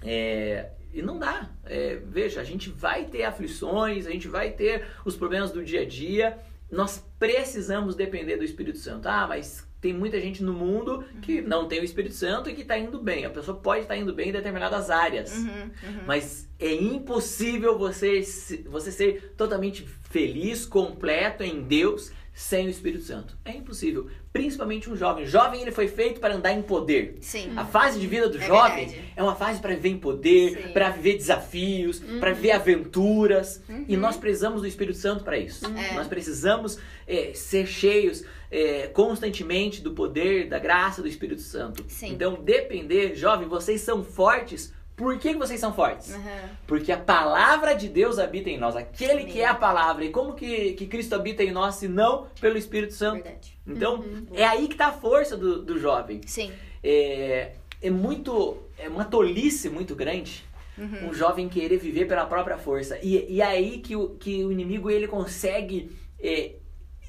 É, 0.02 0.70
e 0.92 1.00
não 1.02 1.18
dá. 1.18 1.50
É, 1.64 1.96
veja, 2.04 2.40
a 2.40 2.44
gente 2.44 2.68
vai 2.70 3.04
ter 3.06 3.24
aflições, 3.24 4.06
a 4.06 4.10
gente 4.10 4.28
vai 4.28 4.50
ter 4.50 4.84
os 5.04 5.16
problemas 5.16 5.50
do 5.50 5.64
dia 5.64 5.82
a 5.82 5.86
dia. 5.86 6.38
Nós 6.70 7.04
precisamos 7.18 7.94
depender 7.94 8.36
do 8.36 8.44
Espírito 8.44 8.78
Santo. 8.78 9.06
Ah, 9.06 9.26
mas 9.28 9.66
tem 9.80 9.92
muita 9.92 10.20
gente 10.20 10.42
no 10.42 10.52
mundo 10.52 11.04
que 11.22 11.40
Uhum. 11.40 11.48
não 11.48 11.68
tem 11.68 11.80
o 11.80 11.84
Espírito 11.84 12.14
Santo 12.14 12.48
e 12.48 12.54
que 12.54 12.62
está 12.62 12.78
indo 12.78 12.98
bem. 13.00 13.24
A 13.24 13.30
pessoa 13.30 13.56
pode 13.58 13.82
estar 13.82 13.96
indo 13.96 14.14
bem 14.14 14.28
em 14.28 14.32
determinadas 14.32 14.88
áreas. 14.90 15.36
Uhum. 15.36 15.44
Uhum. 15.82 16.02
Mas 16.06 16.48
é 16.58 16.72
impossível 16.72 17.76
você, 17.76 18.22
se- 18.22 18.62
você 18.68 18.90
ser 18.92 19.34
totalmente 19.36 19.86
feliz, 20.08 20.64
completo 20.64 21.42
em 21.42 21.62
Deus 21.62 22.12
sem 22.34 22.66
o 22.66 22.70
Espírito 22.70 23.04
Santo. 23.04 23.36
É 23.44 23.52
impossível. 23.52 24.08
Principalmente 24.32 24.88
um 24.88 24.96
jovem. 24.96 25.26
Jovem 25.26 25.60
ele 25.60 25.70
foi 25.70 25.86
feito 25.86 26.18
para 26.18 26.34
andar 26.34 26.52
em 26.52 26.62
poder. 26.62 27.18
Sim. 27.20 27.52
A 27.56 27.64
fase 27.66 28.00
de 28.00 28.06
vida 28.06 28.28
do 28.28 28.38
É 28.38 28.46
jovem 28.46 28.86
verdade. 28.86 29.12
é 29.14 29.22
uma 29.22 29.34
fase 29.34 29.60
para 29.60 29.74
viver 29.74 29.90
em 29.90 29.98
poder, 29.98 30.72
para 30.72 30.88
viver 30.90 31.16
desafios, 31.16 32.00
para 32.18 32.32
viver 32.32 32.52
aventuras. 32.52 33.62
Uhum. 33.68 33.84
E 33.86 33.96
nós 33.96 34.16
precisamos 34.16 34.62
do 34.62 34.66
Espírito 34.66 34.96
Santo 34.96 35.24
para 35.24 35.36
isso. 35.36 35.66
É. 35.66 35.94
Nós 35.94 36.06
precisamos 36.06 36.78
é, 37.06 37.32
ser 37.34 37.66
cheios 37.66 38.24
é, 38.50 38.86
constantemente 38.88 39.82
do 39.82 39.92
poder, 39.92 40.48
da 40.48 40.58
graça 40.58 41.02
do 41.02 41.08
Espírito 41.08 41.42
Santo. 41.42 41.84
Sim. 41.88 42.12
Então, 42.12 42.42
depender, 42.42 43.14
jovem, 43.14 43.46
vocês 43.48 43.80
são 43.82 44.02
fortes. 44.02 44.72
Por 44.96 45.18
que, 45.18 45.32
que 45.32 45.38
vocês 45.38 45.58
são 45.58 45.72
fortes? 45.72 46.14
Uhum. 46.14 46.48
Porque 46.66 46.92
a 46.92 46.98
palavra 46.98 47.74
de 47.74 47.88
Deus 47.88 48.18
habita 48.18 48.50
em 48.50 48.58
nós, 48.58 48.76
aquele 48.76 49.24
que 49.24 49.32
Amém. 49.32 49.42
é 49.42 49.46
a 49.46 49.54
palavra. 49.54 50.04
E 50.04 50.10
como 50.10 50.34
que, 50.34 50.72
que 50.74 50.86
Cristo 50.86 51.14
habita 51.14 51.42
em 51.42 51.50
nós, 51.50 51.76
se 51.76 51.88
não 51.88 52.26
pelo 52.40 52.58
Espírito 52.58 52.92
Santo? 52.92 53.22
Verdade. 53.22 53.58
Então, 53.66 54.04
é 54.32 54.44
aí 54.44 54.66
que 54.66 54.74
está 54.74 54.88
a 54.88 54.92
força 54.92 55.36
do, 55.36 55.62
do 55.62 55.78
jovem. 55.78 56.20
Sim. 56.26 56.52
É, 56.84 57.52
é 57.80 57.90
muito. 57.90 58.58
É 58.78 58.88
uma 58.88 59.04
tolice 59.04 59.68
muito 59.68 59.94
grande 59.94 60.44
Uhum. 60.76 61.10
um 61.10 61.14
jovem 61.14 61.50
querer 61.50 61.76
viver 61.76 62.06
pela 62.06 62.24
própria 62.24 62.56
força. 62.56 62.98
E, 63.02 63.26
e 63.28 63.42
é 63.42 63.44
aí 63.44 63.78
que 63.78 63.94
o, 63.94 64.10
que 64.16 64.42
o 64.42 64.50
inimigo 64.50 64.90
ele 64.90 65.06
consegue 65.06 65.94
é, 66.18 66.52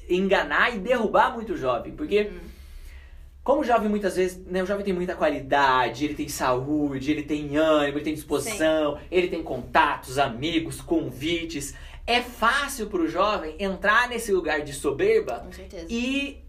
enganar 0.08 0.74
e 0.74 0.78
derrubar 0.78 1.32
muito 1.32 1.54
o 1.54 1.56
jovem. 1.56 1.94
Porque. 1.94 2.22
Uhum. 2.22 2.53
Como 3.44 3.60
o 3.60 3.64
jovem 3.64 3.90
muitas 3.90 4.16
vezes, 4.16 4.42
né, 4.46 4.62
o 4.62 4.66
jovem 4.66 4.82
tem 4.82 4.94
muita 4.94 5.14
qualidade, 5.14 6.06
ele 6.06 6.14
tem 6.14 6.28
saúde, 6.28 7.10
ele 7.10 7.22
tem 7.22 7.58
ânimo, 7.58 7.98
ele 7.98 8.04
tem 8.04 8.14
disposição, 8.14 8.98
ele 9.10 9.28
tem 9.28 9.42
contatos, 9.42 10.18
amigos, 10.18 10.80
convites. 10.80 11.74
É 12.06 12.22
fácil 12.22 12.86
para 12.86 13.02
o 13.02 13.06
jovem 13.06 13.54
entrar 13.58 14.08
nesse 14.08 14.32
lugar 14.32 14.62
de 14.62 14.72
soberba 14.72 15.46
e 15.90 16.42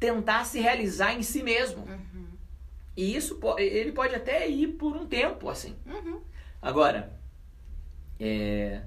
tentar 0.00 0.44
se 0.46 0.58
realizar 0.58 1.14
em 1.14 1.22
si 1.22 1.42
mesmo. 1.42 1.84
Uhum. 1.84 2.26
E 2.96 3.14
isso 3.14 3.38
ele 3.58 3.92
pode 3.92 4.14
até 4.14 4.48
ir 4.48 4.68
por 4.68 4.96
um 4.96 5.06
tempo 5.06 5.50
assim. 5.50 5.76
Uhum. 5.86 6.22
Agora, 6.62 7.12
é, 8.18 8.80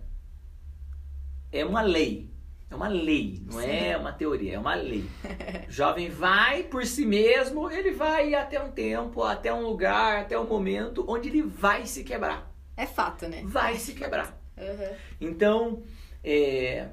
é 1.51 1.63
uma 1.63 1.81
lei. 1.83 2.27
É 2.69 2.75
uma 2.75 2.87
lei, 2.87 3.41
não 3.45 3.61
é 3.61 3.95
uma 3.95 4.11
teoria, 4.11 4.55
é 4.55 4.59
uma 4.59 4.75
lei. 4.75 5.05
O 5.67 5.71
jovem 5.71 6.09
vai 6.09 6.63
por 6.63 6.85
si 6.85 7.05
mesmo, 7.05 7.69
ele 7.71 7.91
vai 7.91 8.33
até 8.35 8.61
um 8.61 8.71
tempo, 8.71 9.23
até 9.23 9.53
um 9.53 9.65
lugar, 9.65 10.21
até 10.21 10.37
um 10.37 10.45
momento 10.45 11.03
onde 11.07 11.29
ele 11.29 11.41
vai 11.41 11.85
se 11.85 12.03
quebrar. 12.03 12.51
É 12.77 12.85
fato, 12.85 13.27
né? 13.27 13.41
Vai 13.45 13.75
se 13.75 13.93
quebrar. 13.93 14.37
Uhum. 14.57 14.95
Então, 15.19 15.83
é, 16.23 16.89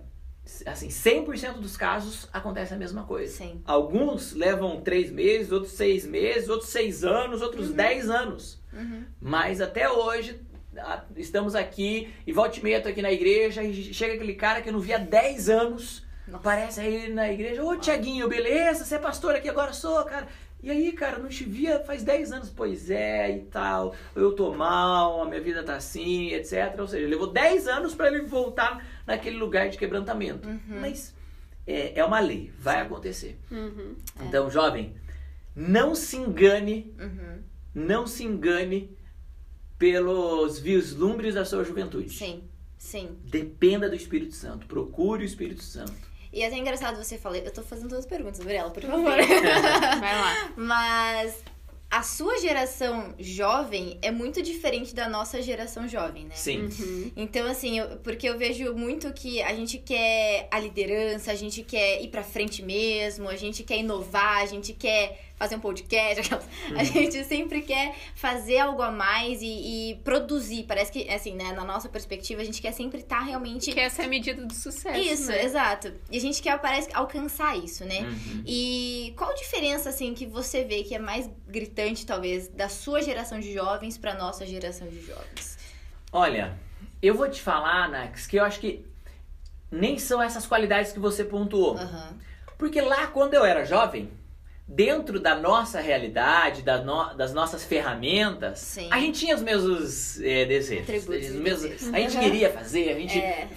assim, 0.66 0.88
100% 0.88 1.54
dos 1.54 1.76
casos 1.76 2.28
acontece 2.32 2.74
a 2.74 2.76
mesma 2.76 3.04
coisa. 3.04 3.32
Sim. 3.32 3.62
Alguns 3.64 4.32
levam 4.32 4.80
três 4.80 5.10
meses, 5.10 5.52
outros 5.52 5.72
seis 5.72 6.06
meses, 6.06 6.48
outros 6.48 6.70
seis 6.70 7.04
anos, 7.04 7.42
outros 7.42 7.70
dez 7.72 8.08
anos. 8.10 8.62
Uhum. 8.72 9.04
Mas 9.20 9.60
até 9.60 9.88
hoje 9.90 10.40
estamos 11.16 11.54
aqui 11.54 12.12
e 12.26 12.32
volta 12.32 12.58
e 12.58 12.62
meia 12.62 12.80
tô 12.80 12.88
aqui 12.88 13.02
na 13.02 13.12
igreja 13.12 13.62
e 13.62 13.92
chega 13.94 14.14
aquele 14.14 14.34
cara 14.34 14.62
que 14.62 14.68
eu 14.68 14.72
não 14.72 14.80
via 14.80 14.96
há 14.96 14.98
10 14.98 15.48
anos. 15.48 16.04
Nossa. 16.26 16.38
Aparece 16.38 16.80
aí 16.80 17.12
na 17.12 17.30
igreja, 17.30 17.62
ô 17.62 17.76
Tiaguinho, 17.76 18.28
beleza? 18.28 18.84
Você 18.84 18.94
é 18.94 18.98
pastor 18.98 19.34
aqui 19.34 19.48
agora? 19.48 19.72
Sou, 19.72 20.02
cara. 20.04 20.28
E 20.62 20.70
aí, 20.70 20.92
cara, 20.92 21.18
não 21.18 21.28
te 21.28 21.42
via 21.44 21.80
faz 21.80 22.04
10 22.04 22.32
anos. 22.32 22.48
Pois 22.50 22.88
é, 22.88 23.36
e 23.36 23.40
tal. 23.40 23.94
Eu 24.14 24.32
tô 24.32 24.54
mal, 24.54 25.22
a 25.22 25.24
minha 25.24 25.40
vida 25.40 25.64
tá 25.64 25.74
assim, 25.74 26.28
etc. 26.32 26.78
Ou 26.78 26.86
seja, 26.86 27.08
levou 27.08 27.26
10 27.26 27.66
anos 27.66 27.94
para 27.94 28.06
ele 28.06 28.22
voltar 28.22 28.86
naquele 29.04 29.36
lugar 29.36 29.68
de 29.68 29.76
quebrantamento. 29.76 30.48
Mas 30.68 31.12
é, 31.66 31.98
é 31.98 32.04
uma 32.04 32.20
lei, 32.20 32.52
vai 32.56 32.80
acontecer. 32.80 33.36
Uhum. 33.50 33.96
Então, 34.20 34.48
jovem, 34.48 34.94
não 35.54 35.94
se 35.96 36.16
engane 36.16 36.94
Uhum. 36.98 37.42
não 37.74 38.06
se 38.06 38.22
engane 38.24 38.96
pelos 39.86 40.60
vislumbres 40.60 41.34
da 41.34 41.44
sua 41.44 41.64
juventude. 41.64 42.10
Sim. 42.14 42.44
Sim. 42.78 43.16
Dependa 43.24 43.88
do 43.88 43.96
Espírito 43.96 44.32
Santo. 44.32 44.64
Procure 44.68 45.24
o 45.24 45.26
Espírito 45.26 45.60
Santo. 45.64 45.92
E 46.32 46.40
é 46.40 46.46
até 46.46 46.56
engraçado 46.56 46.96
você 47.02 47.18
falar. 47.18 47.38
Eu 47.38 47.52
tô 47.52 47.62
fazendo 47.62 47.88
duas 47.88 48.06
perguntas, 48.06 48.38
Gabriela, 48.38 48.70
por 48.70 48.80
favor. 48.80 49.02
Vai 50.00 50.20
lá. 50.20 50.52
Mas 50.56 51.42
a 51.90 52.02
sua 52.04 52.38
geração 52.38 53.12
jovem 53.18 53.98
é 54.02 54.10
muito 54.12 54.40
diferente 54.40 54.94
da 54.94 55.08
nossa 55.08 55.42
geração 55.42 55.86
jovem, 55.88 56.26
né? 56.26 56.34
Sim. 56.36 56.68
Uhum. 56.78 57.10
Então, 57.16 57.44
assim, 57.50 57.80
eu- 57.80 57.96
porque 57.98 58.28
eu 58.28 58.38
vejo 58.38 58.72
muito 58.74 59.12
que 59.12 59.42
a 59.42 59.52
gente 59.52 59.78
quer 59.78 60.46
a 60.52 60.60
liderança, 60.60 61.32
a 61.32 61.34
gente 61.34 61.62
quer 61.64 62.00
ir 62.02 62.08
pra 62.08 62.22
frente 62.22 62.62
mesmo, 62.62 63.28
a 63.28 63.36
gente 63.36 63.64
quer 63.64 63.78
inovar, 63.78 64.38
a 64.42 64.46
gente 64.46 64.72
quer 64.72 65.31
fazer 65.36 65.56
um 65.56 65.60
podcast, 65.60 66.20
aquelas- 66.22 66.48
a 66.76 66.84
gente 66.84 67.24
sempre 67.24 67.62
quer 67.62 67.94
fazer 68.14 68.58
algo 68.58 68.80
a 68.82 68.90
mais 68.90 69.42
e, 69.42 69.90
e 69.90 69.94
produzir. 70.04 70.64
Parece 70.64 70.92
que, 70.92 71.08
assim, 71.10 71.34
né, 71.34 71.52
na 71.52 71.64
nossa 71.64 71.88
perspectiva, 71.88 72.40
a 72.42 72.44
gente 72.44 72.60
quer 72.62 72.72
sempre 72.72 73.00
estar 73.00 73.20
realmente. 73.20 73.72
Que 73.72 73.80
essa 73.80 74.02
é 74.02 74.04
a 74.04 74.08
medida 74.08 74.44
do 74.44 74.54
sucesso. 74.54 74.98
Isso, 75.00 75.28
né? 75.30 75.44
exato. 75.44 75.92
E 76.10 76.16
a 76.16 76.20
gente 76.20 76.40
quer, 76.40 76.58
parece, 76.60 76.88
alcançar 76.94 77.56
isso, 77.56 77.84
né? 77.84 78.00
Uhum. 78.00 78.42
E 78.46 79.12
qual 79.16 79.30
a 79.30 79.34
diferença, 79.34 79.88
assim, 79.88 80.14
que 80.14 80.26
você 80.26 80.64
vê 80.64 80.82
que 80.84 80.94
é 80.94 80.98
mais 80.98 81.28
gritante, 81.48 82.06
talvez, 82.06 82.48
da 82.48 82.68
sua 82.68 83.02
geração 83.02 83.40
de 83.40 83.52
jovens 83.52 83.98
pra 83.98 84.14
nossa 84.14 84.46
geração 84.46 84.86
de 84.88 85.00
jovens? 85.04 85.58
Olha, 86.12 86.56
eu 87.02 87.14
vou 87.14 87.28
te 87.28 87.40
falar, 87.40 87.88
Nax, 87.88 88.26
que 88.26 88.36
eu 88.36 88.44
acho 88.44 88.60
que 88.60 88.84
nem 89.70 89.98
são 89.98 90.22
essas 90.22 90.46
qualidades 90.46 90.92
que 90.92 90.98
você 90.98 91.24
pontuou. 91.24 91.76
Aham. 91.76 92.18
Porque 92.58 92.80
lá, 92.80 93.06
quando 93.08 93.34
eu 93.34 93.44
era 93.44 93.64
jovem, 93.64 94.08
dentro 94.74 95.20
da 95.20 95.34
nossa 95.34 95.80
realidade, 95.80 96.62
da 96.62 96.82
no- 96.82 97.12
das 97.14 97.32
nossas 97.34 97.62
ferramentas, 97.64 98.58
Sim. 98.58 98.88
a 98.90 98.98
gente 98.98 99.18
tinha 99.20 99.34
os 99.34 99.42
mesmos 99.42 100.20
é, 100.20 100.46
desejos. 100.46 100.84
Atributos 100.88 101.28
os 101.28 101.36
mesmos- 101.36 101.70
desejos. 101.70 101.94
a 101.94 101.98
gente 101.98 102.16
Uhum. 102.16 102.22
queria 102.22 102.50
fazer, 102.50 102.88
a 102.90 102.94
gente 102.94 103.18
É. 103.18 103.48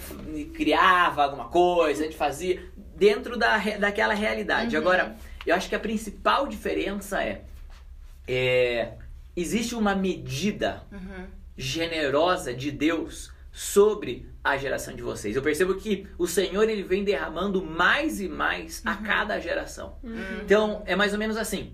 criava 0.53 1.23
alguma 1.23 1.45
coisa, 1.45 2.01
a 2.01 2.05
gente 2.05 2.17
fazia 2.17 2.61
dentro 2.97 3.37
da, 3.37 3.57
daquela 3.79 4.13
realidade. 4.13 4.75
Uhum. 4.75 4.81
Agora, 4.81 5.15
eu 5.45 5.55
acho 5.55 5.69
que 5.69 5.75
a 5.75 5.79
principal 5.79 6.47
diferença 6.47 7.23
é, 7.23 7.41
é 8.27 8.93
existe 9.35 9.73
uma 9.75 9.95
medida 9.95 10.83
Uhum. 10.91 11.25
generosa 11.57 12.53
de 12.53 12.71
Deus 12.71 13.31
sobre 13.55 14.29
a 14.43 14.57
geração 14.57 14.93
de 14.93 15.01
vocês. 15.01 15.33
Eu 15.33 15.41
percebo 15.41 15.75
que 15.75 16.05
o 16.17 16.27
Senhor 16.27 16.69
ele 16.69 16.83
vem 16.83 17.05
derramando 17.05 17.63
mais 17.63 18.19
e 18.19 18.27
mais 18.27 18.81
a 18.85 18.95
cada 18.95 19.39
geração. 19.39 19.97
Então, 20.43 20.83
é 20.85 20.93
mais 20.93 21.13
ou 21.13 21.19
menos 21.19 21.37
assim. 21.37 21.73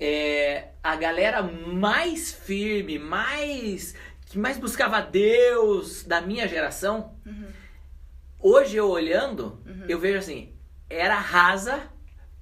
É, 0.00 0.70
a 0.82 0.96
galera 0.96 1.40
mais 1.40 2.32
firme, 2.32 2.98
mais 2.98 3.94
que 4.26 4.36
mais 4.36 4.58
buscava 4.58 5.00
Deus 5.00 6.02
da 6.02 6.20
minha 6.20 6.48
geração, 6.48 7.14
hoje 8.40 8.76
eu 8.76 8.88
olhando, 8.88 9.62
eu 9.88 10.00
vejo 10.00 10.18
assim, 10.18 10.52
era 10.90 11.16
rasa 11.16 11.80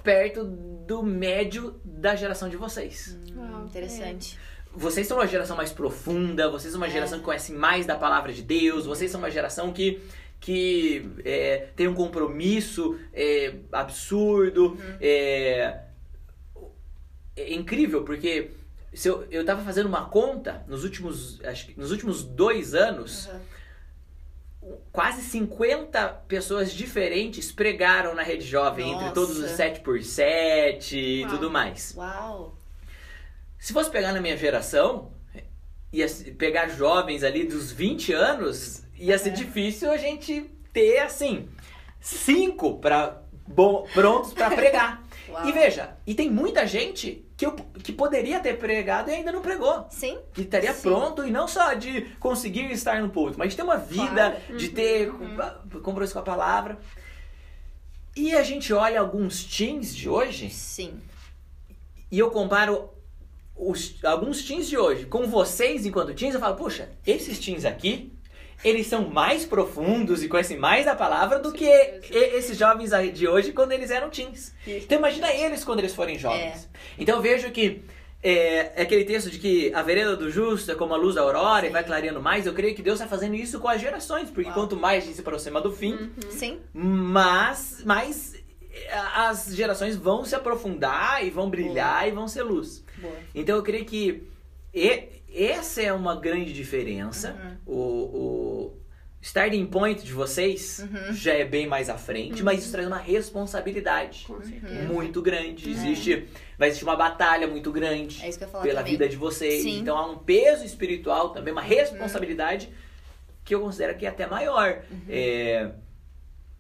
perto 0.03 0.45
do 0.45 1.03
médio 1.03 1.79
da 1.85 2.16
geração 2.16 2.49
de 2.49 2.57
vocês. 2.57 3.19
Uau, 3.37 3.66
Interessante. 3.66 4.38
Vocês 4.77 5.07
são 5.07 5.17
uma 5.17 5.27
geração 5.27 5.57
mais 5.57 5.73
profunda, 5.73 6.51
vocês 6.51 6.71
são 6.71 6.81
uma 6.81 6.91
geração 6.91 7.19
que 7.19 7.25
conhece 7.25 7.53
mais 7.53 7.87
da 7.87 7.97
palavra 7.97 8.33
de 8.33 8.43
Deus, 8.43 8.85
vocês 8.85 9.11
são 9.11 9.19
uma 9.21 9.31
geração 9.31 9.73
que, 9.73 10.03
que 10.39 11.09
é, 11.25 11.69
tem 11.75 11.89
um 11.89 11.95
compromisso 11.95 12.99
é, 13.12 13.55
absurdo. 13.73 14.79
É, 15.01 15.81
é 17.37 17.55
incrível, 17.55 18.05
porque 18.05 18.51
se 18.93 19.09
eu, 19.09 19.27
eu 19.31 19.45
tava 19.45 19.62
fazendo 19.62 19.87
uma 19.87 20.07
conta 20.07 20.65
nos 20.67 20.85
últimos, 20.85 21.39
acho 21.45 21.67
que 21.67 21.79
nos 21.79 21.91
últimos 21.91 22.23
dois 22.23 22.75
anos, 22.75 23.29
Uhum. 24.62 24.79
quase 24.91 25.23
50 25.23 26.09
pessoas 26.27 26.73
diferentes 26.73 27.53
pregaram 27.53 28.15
na 28.15 28.23
Rede 28.23 28.45
Jovem, 28.45 28.89
entre 28.91 29.03
Nossa. 29.03 29.15
todos 29.15 29.39
os 29.39 29.51
7x7 29.53 30.93
e 30.93 31.23
Uau. 31.23 31.31
tudo 31.31 31.51
mais. 31.51 31.95
Uau. 31.97 32.56
Se 33.59 33.73
fosse 33.73 33.90
pegar 33.90 34.12
na 34.12 34.21
minha 34.21 34.37
geração, 34.37 35.12
ia 35.92 36.07
pegar 36.38 36.69
jovens 36.69 37.23
ali 37.25 37.45
dos 37.47 37.73
20 37.73 38.12
anos, 38.12 38.83
ia 38.99 39.19
ser 39.19 39.31
É. 39.31 39.33
difícil 39.33 39.90
a 39.90 39.97
gente 39.97 40.42
ter, 40.73 40.99
assim, 40.99 41.49
cinco 42.01 42.81
bom, 43.49 43.87
prontos 43.95 44.33
para 44.35 44.51
pregar. 44.55 45.03
Uau. 45.29 45.49
E 45.49 45.53
veja, 45.53 45.97
e 46.07 46.14
tem 46.14 46.31
muita 46.31 46.66
gente 46.66 47.25
que, 47.37 47.45
eu, 47.45 47.53
que 47.83 47.92
poderia 47.92 48.38
ter 48.38 48.57
pregado 48.59 49.11
e 49.11 49.14
ainda 49.14 49.33
não 49.33 49.42
pregou. 49.42 49.87
Sim. 49.90 50.19
Que 50.33 50.42
estaria 50.42 50.73
Sim. 50.73 50.83
pronto 50.83 51.27
e 51.27 51.31
não 51.33 51.49
só 51.49 51.75
de 51.75 52.03
conseguir 52.21 52.71
estar 52.71 53.03
no 53.03 53.11
púlpito, 53.11 53.38
mas 53.38 53.51
de 53.51 53.57
ter 53.57 53.62
uma 53.64 53.77
vida, 53.77 54.40
de 54.57 54.69
ter 54.69 55.11
com- 55.11 55.81
compromisso 55.81 56.12
com 56.12 56.21
a 56.21 56.23
palavra. 56.23 56.79
E 58.14 58.35
a 58.37 58.42
gente 58.42 58.73
olha 58.73 59.01
alguns 59.01 59.45
teens 59.45 59.95
de 59.95 60.09
hoje 60.09 60.49
Sim. 60.51 61.01
e 62.11 62.19
eu 62.19 62.31
comparo 62.31 62.88
os, 63.59 63.97
alguns 64.05 64.42
teens 64.45 64.69
de 64.69 64.77
hoje 64.77 65.07
com 65.07 65.27
vocês 65.27 65.87
enquanto 65.87 66.14
teens, 66.14 66.35
eu 66.35 66.40
falo, 66.40 66.57
puxa, 66.57 66.88
esses 67.07 67.38
teens 67.38 67.64
aqui, 67.64 68.12
eles 68.64 68.87
são 68.87 69.09
mais 69.11 69.45
profundos 69.45 70.23
e 70.23 70.29
conhecem 70.29 70.57
mais 70.57 70.87
da 70.87 70.95
palavra 70.95 71.38
do 71.38 71.53
que 71.53 71.64
e- 71.66 72.37
esses 72.37 72.57
jovens 72.57 72.90
de 73.12 73.29
hoje 73.29 73.53
quando 73.53 73.73
eles 73.73 73.90
eram 73.90 74.09
teens. 74.11 74.55
Então 74.66 74.99
imagina 74.99 75.33
eles 75.33 75.62
quando 75.64 75.81
eles 75.81 75.95
forem 75.95 76.19
jovens. 76.19 76.69
Então 76.99 77.16
eu 77.16 77.23
vejo 77.23 77.51
que 77.51 77.83
é, 78.23 78.73
é 78.77 78.83
aquele 78.83 79.05
texto 79.05 79.31
de 79.31 79.38
que 79.38 79.73
a 79.75 79.83
vereda 79.83 80.16
do 80.16 80.31
justo 80.31 80.73
é 80.73 80.75
como 80.75 80.95
a 80.95 80.97
luz 80.97 81.14
da 81.14 81.21
aurora 81.21 81.64
e 81.66 81.69
Sim. 81.69 81.73
vai 81.75 81.85
clareando 81.85 82.21
mais. 82.21 82.47
Eu 82.47 82.55
creio 82.55 82.75
que 82.75 82.83
Deus 82.83 82.99
está 82.99 83.07
fazendo 83.09 83.35
isso 83.35 83.61
com 83.61 83.69
as 83.69 83.81
gerações, 83.81 84.31
porque 84.31 84.49
Uau. 84.49 84.55
quanto 84.55 84.75
mais 84.77 85.03
a 85.05 85.07
gente 85.07 85.14
se 85.16 85.21
aproxima 85.21 85.61
do 85.61 85.71
fim, 85.71 85.92
Uhum. 85.92 86.11
Sim. 86.31 86.59
mas, 86.73 87.83
mas 87.85 88.35
eh, 88.73 88.88
as 89.16 89.55
gerações 89.55 89.97
vão 89.97 90.25
se 90.25 90.35
aprofundar 90.35 91.25
e 91.25 91.31
vão 91.31 91.49
brilhar 91.51 92.09
e 92.09 92.11
vão 92.11 92.27
ser 92.27 92.42
luz. 92.42 92.83
Boa. 93.07 93.16
Então 93.35 93.57
eu 93.57 93.62
creio 93.62 93.85
que 93.85 94.23
e- 94.75 95.09
essa 95.35 95.83
é 95.83 95.92
uma 95.92 96.16
grande 96.16 96.53
diferença. 96.53 97.33
Uhum. 97.66 97.75
O, 97.75 97.81
o 97.81 98.77
starting 99.21 99.66
point 99.66 100.05
de 100.05 100.12
vocês 100.12 100.79
Uhum. 100.79 101.12
já 101.12 101.33
é 101.35 101.45
bem 101.45 101.66
mais 101.66 101.88
à 101.90 101.99
frente, 101.99 102.42
mas 102.42 102.61
isso 102.62 102.71
traz 102.73 102.87
uma 102.87 102.99
responsabilidade 102.99 104.27
muito 104.92 105.21
grande. 105.23 105.69
Existe, 105.71 106.29
vai 106.59 106.69
existir 106.69 106.85
uma 106.85 106.97
batalha 106.97 107.47
muito 107.47 107.73
grande 107.73 108.25
É 108.25 108.31
pela 108.31 108.62
também. 108.62 108.85
vida 108.85 109.09
de 109.09 109.16
vocês. 109.16 109.62
Sim. 109.62 109.79
Então 109.81 109.97
há 109.97 110.07
um 110.11 110.19
peso 110.19 110.64
espiritual 110.64 111.31
também, 111.31 111.53
uma 111.53 111.62
responsabilidade 111.62 112.69
que 113.45 113.55
eu 113.55 113.61
considero 113.61 113.97
que 113.97 114.07
é 114.07 114.09
até 114.09 114.27
maior. 114.27 114.83
Uhum. 114.90 115.01
É, 115.09 115.71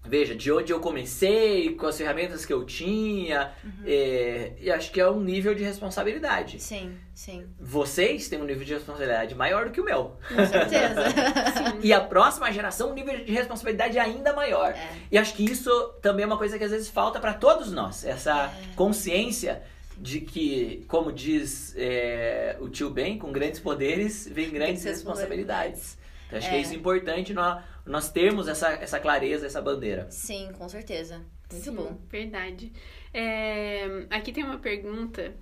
veja, 0.08 0.34
de 0.34 0.50
onde 0.52 0.72
eu 0.72 0.80
comecei, 0.80 1.74
com 1.74 1.86
as 1.86 1.96
ferramentas 1.98 2.44
que 2.46 2.52
eu 2.52 2.64
tinha, 2.64 3.52
Uhum. 3.64 3.70
é, 3.86 4.52
e 4.60 4.70
acho 4.70 4.90
que 4.92 5.00
é 5.00 5.08
um 5.10 5.20
nível 5.20 5.54
de 5.54 5.62
responsabilidade. 5.64 6.60
Sim, 6.62 6.96
sim. 7.14 7.44
Vocês 7.60 8.28
têm 8.28 8.40
um 8.40 8.44
nível 8.44 8.64
de 8.64 8.72
responsabilidade 8.74 9.34
maior 9.34 9.66
do 9.66 9.70
que 9.72 9.80
o 9.80 9.84
meu. 9.84 10.16
Com 10.28 10.46
certeza. 10.46 11.04
E 11.82 11.92
a 11.92 12.00
próxima 12.00 12.50
geração, 12.52 12.90
um 12.90 12.94
nível 12.94 13.24
de 13.24 13.32
responsabilidade 13.32 13.98
ainda 13.98 14.32
maior. 14.32 14.70
É. 14.72 14.88
E 15.12 15.18
acho 15.18 15.34
que 15.34 15.44
isso 15.44 15.70
também 16.02 16.22
é 16.24 16.26
uma 16.26 16.38
coisa 16.38 16.58
que 16.58 16.64
às 16.64 16.70
vezes 16.70 16.88
falta 16.88 17.20
para 17.20 17.34
todos 17.34 17.70
nós. 17.72 18.04
Essa 18.04 18.46
É. 18.46 18.74
consciência 18.74 19.62
de 19.98 20.20
que, 20.20 20.84
como 20.88 21.10
diz 21.12 21.74
é, 21.76 22.56
o 22.60 22.68
tio 22.68 22.90
Ben, 22.90 23.18
com 23.18 23.32
grandes 23.32 23.60
poderes 23.60 24.28
vem 24.30 24.50
grandes 24.50 24.84
responsabilidades. 24.84 25.96
Então, 26.26 26.38
acho 26.38 26.48
que 26.48 26.54
É. 26.54 26.58
é 26.58 26.60
isso 26.60 26.74
importante 26.74 27.32
nós, 27.32 27.62
nós 27.86 28.10
termos 28.10 28.48
essa, 28.48 28.70
essa 28.72 28.98
clareza, 29.00 29.46
essa 29.46 29.62
bandeira. 29.62 30.06
Sim, 30.10 30.50
com 30.58 30.68
certeza. 30.68 31.24
Muito 31.50 31.64
Sim, 31.64 31.74
bom. 31.74 31.98
Verdade. 32.10 32.72
É, 33.14 34.06
aqui 34.10 34.32
tem 34.32 34.44
uma 34.44 34.58
pergunta 34.58 35.32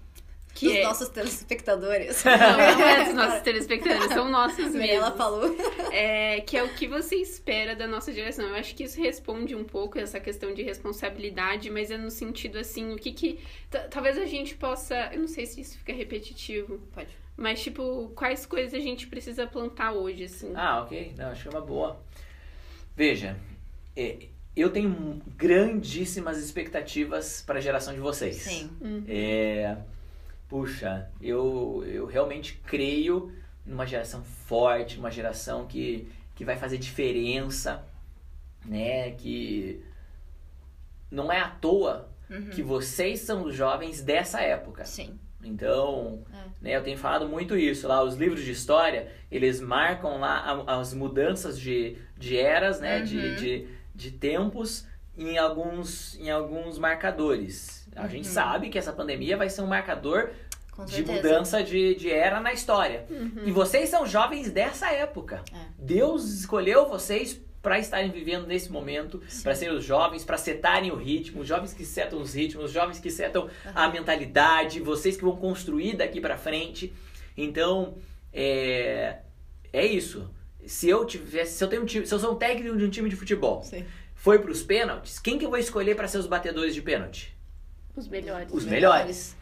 que 0.54 0.68
Os 0.68 0.74
é... 0.74 0.82
nossos 0.84 1.08
telespectadores. 1.08 2.22
Não, 2.22 2.36
não 2.36 2.86
é 2.88 3.04
dos 3.06 3.14
nossos 3.14 3.40
telespectadores, 3.40 4.12
são 4.12 4.28
nossos 4.30 4.66
Ela 4.66 4.78
mesmos. 4.78 5.16
falou. 5.16 5.56
É, 5.90 6.40
que 6.42 6.56
é 6.56 6.62
o 6.62 6.68
que 6.74 6.86
você 6.86 7.16
espera 7.16 7.74
da 7.74 7.88
nossa 7.88 8.12
geração. 8.12 8.46
Eu 8.46 8.54
acho 8.54 8.74
que 8.76 8.84
isso 8.84 9.00
responde 9.00 9.56
um 9.56 9.64
pouco 9.64 9.98
essa 9.98 10.20
questão 10.20 10.54
de 10.54 10.62
responsabilidade, 10.62 11.70
mas 11.70 11.90
é 11.90 11.96
no 11.96 12.10
sentido 12.10 12.58
assim, 12.58 12.92
o 12.92 12.96
que 12.96 13.10
que. 13.12 13.40
ta- 13.70 13.88
Talvez 13.88 14.16
a 14.18 14.26
gente 14.26 14.54
possa. 14.54 14.94
Eu 15.12 15.20
não 15.20 15.28
sei 15.28 15.46
se 15.46 15.60
isso 15.60 15.76
fica 15.78 15.92
repetitivo, 15.92 16.78
Pode. 16.94 17.08
mas 17.36 17.60
tipo, 17.60 18.12
quais 18.14 18.46
coisas 18.46 18.74
a 18.74 18.78
gente 18.80 19.08
precisa 19.08 19.46
plantar 19.48 19.92
hoje, 19.92 20.24
assim? 20.24 20.52
Ah, 20.54 20.82
ok. 20.82 21.14
Não, 21.16 21.30
acho 21.30 21.42
que 21.42 21.48
é 21.48 21.58
uma 21.58 21.66
boa. 21.66 22.00
Veja, 22.96 23.36
é, 23.96 24.28
eu 24.56 24.70
tenho 24.70 25.20
grandíssimas 25.36 26.38
expectativas 26.38 27.42
para 27.46 27.58
a 27.58 27.62
geração 27.62 27.92
de 27.94 28.00
vocês. 28.00 28.36
Sim. 28.36 28.70
É, 29.08 29.76
puxa, 30.48 31.10
eu, 31.20 31.82
eu 31.86 32.06
realmente 32.06 32.60
creio 32.64 33.32
numa 33.66 33.86
geração 33.86 34.22
forte, 34.22 34.98
uma 34.98 35.10
geração 35.10 35.66
que, 35.66 36.08
que 36.34 36.44
vai 36.44 36.56
fazer 36.56 36.78
diferença, 36.78 37.84
né? 38.64 39.10
Que 39.12 39.82
não 41.10 41.32
é 41.32 41.40
à 41.40 41.48
toa 41.48 42.12
Uhum. 42.30 42.48
que 42.48 42.62
vocês 42.62 43.20
são 43.20 43.44
os 43.44 43.54
jovens 43.54 44.00
dessa 44.00 44.40
época. 44.40 44.82
Sim. 44.86 45.18
Então, 45.44 46.22
É. 46.32 46.36
né, 46.60 46.76
eu 46.76 46.82
tenho 46.82 46.96
falado 46.98 47.28
muito 47.28 47.56
isso 47.56 47.86
lá, 47.88 48.02
os 48.02 48.14
livros 48.16 48.42
de 48.44 48.50
história, 48.52 49.08
eles 49.30 49.60
marcam 49.60 50.18
lá 50.18 50.64
as 50.66 50.92
mudanças 50.94 51.58
de, 51.58 51.96
de 52.16 52.36
eras, 52.38 52.80
né, 52.80 53.00
de, 53.02 53.18
Uhum. 53.18 53.34
de, 53.36 53.68
de 53.94 54.10
tempos 54.10 54.86
em 55.16 55.38
alguns, 55.38 56.18
em 56.18 56.30
alguns 56.30 56.78
marcadores. 56.78 57.88
A 57.94 58.08
gente 58.08 58.26
Uhum. 58.26 58.32
sabe 58.34 58.68
que 58.68 58.78
essa 58.78 58.92
pandemia 58.92 59.36
vai 59.36 59.48
ser 59.48 59.62
um 59.62 59.66
marcador 59.66 60.30
de 60.86 61.04
mudança 61.04 61.62
de, 61.62 61.94
de 61.94 62.10
era 62.10 62.40
na 62.40 62.52
história. 62.52 63.06
Uhum. 63.08 63.42
E 63.46 63.52
vocês 63.52 63.88
são 63.88 64.04
jovens 64.06 64.50
dessa 64.50 64.90
época. 64.90 65.42
É. 65.52 65.56
Deus 65.78 66.24
escolheu 66.32 66.88
vocês 66.88 67.40
para 67.64 67.78
estarem 67.78 68.10
vivendo 68.10 68.46
nesse 68.46 68.70
momento, 68.70 69.20
para 69.42 69.54
serem 69.54 69.74
os 69.74 69.84
jovens, 69.84 70.22
para 70.24 70.36
setarem 70.38 70.92
o 70.92 70.96
ritmo, 70.96 71.40
os 71.40 71.48
jovens 71.48 71.72
que 71.72 71.84
setam 71.84 72.20
os 72.20 72.34
ritmos, 72.34 72.66
os 72.66 72.70
jovens 72.72 73.00
que 73.00 73.10
setam 73.10 73.48
a 73.74 73.88
mentalidade, 73.88 74.78
vocês 74.80 75.16
que 75.16 75.24
vão 75.24 75.34
construir 75.36 75.96
daqui 75.96 76.20
para 76.20 76.36
frente. 76.36 76.92
Então, 77.36 77.96
é, 78.32 79.16
é 79.72 79.84
isso. 79.84 80.30
Se 80.66 80.88
eu 80.88 81.04
tivesse, 81.04 81.54
se 81.54 81.64
eu 81.64 81.68
tenho 81.68 81.82
um 81.82 81.86
time, 81.86 82.06
se 82.06 82.14
eu 82.14 82.18
sou 82.18 82.32
um 82.32 82.36
técnico 82.36 82.76
de 82.76 82.84
um 82.84 82.90
time 82.90 83.08
de 83.08 83.16
futebol, 83.16 83.62
Sim. 83.62 83.84
foi 84.14 84.38
para 84.38 84.50
os 84.50 84.62
pênaltis, 84.62 85.18
quem 85.18 85.38
que 85.38 85.44
eu 85.46 85.50
vou 85.50 85.58
escolher 85.58 85.96
para 85.96 86.06
ser 86.06 86.18
os 86.18 86.26
batedores 86.26 86.74
de 86.74 86.82
pênalti? 86.82 87.34
Os 87.96 88.06
melhores. 88.08 88.48
Os 88.52 88.64
melhores. 88.64 89.36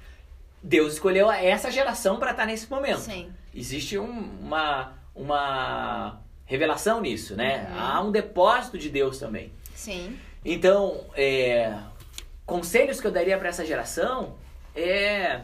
Deus 0.62 0.92
escolheu 0.94 1.28
essa 1.30 1.70
geração 1.72 2.18
para 2.20 2.30
estar 2.30 2.46
nesse 2.46 2.70
momento. 2.70 3.00
Sim. 3.00 3.30
Existe 3.54 3.98
um- 3.98 4.30
uma, 4.40 4.94
uma 5.14 6.20
revelação 6.53 7.01
nisso, 7.01 7.35
né? 7.35 7.67
Uhum. 7.71 7.81
Há 7.81 8.03
um 8.03 8.12
depósito 8.12 8.77
de 8.77 8.91
Deus 8.91 9.19
também. 9.19 9.51
Sim. 9.75 10.19
Então, 10.45 11.07
é, 11.17 11.75
conselhos 12.45 13.01
que 13.01 13.07
eu 13.07 13.11
daria 13.11 13.38
para 13.38 13.49
essa 13.49 13.65
geração 13.65 14.35
é 14.75 15.41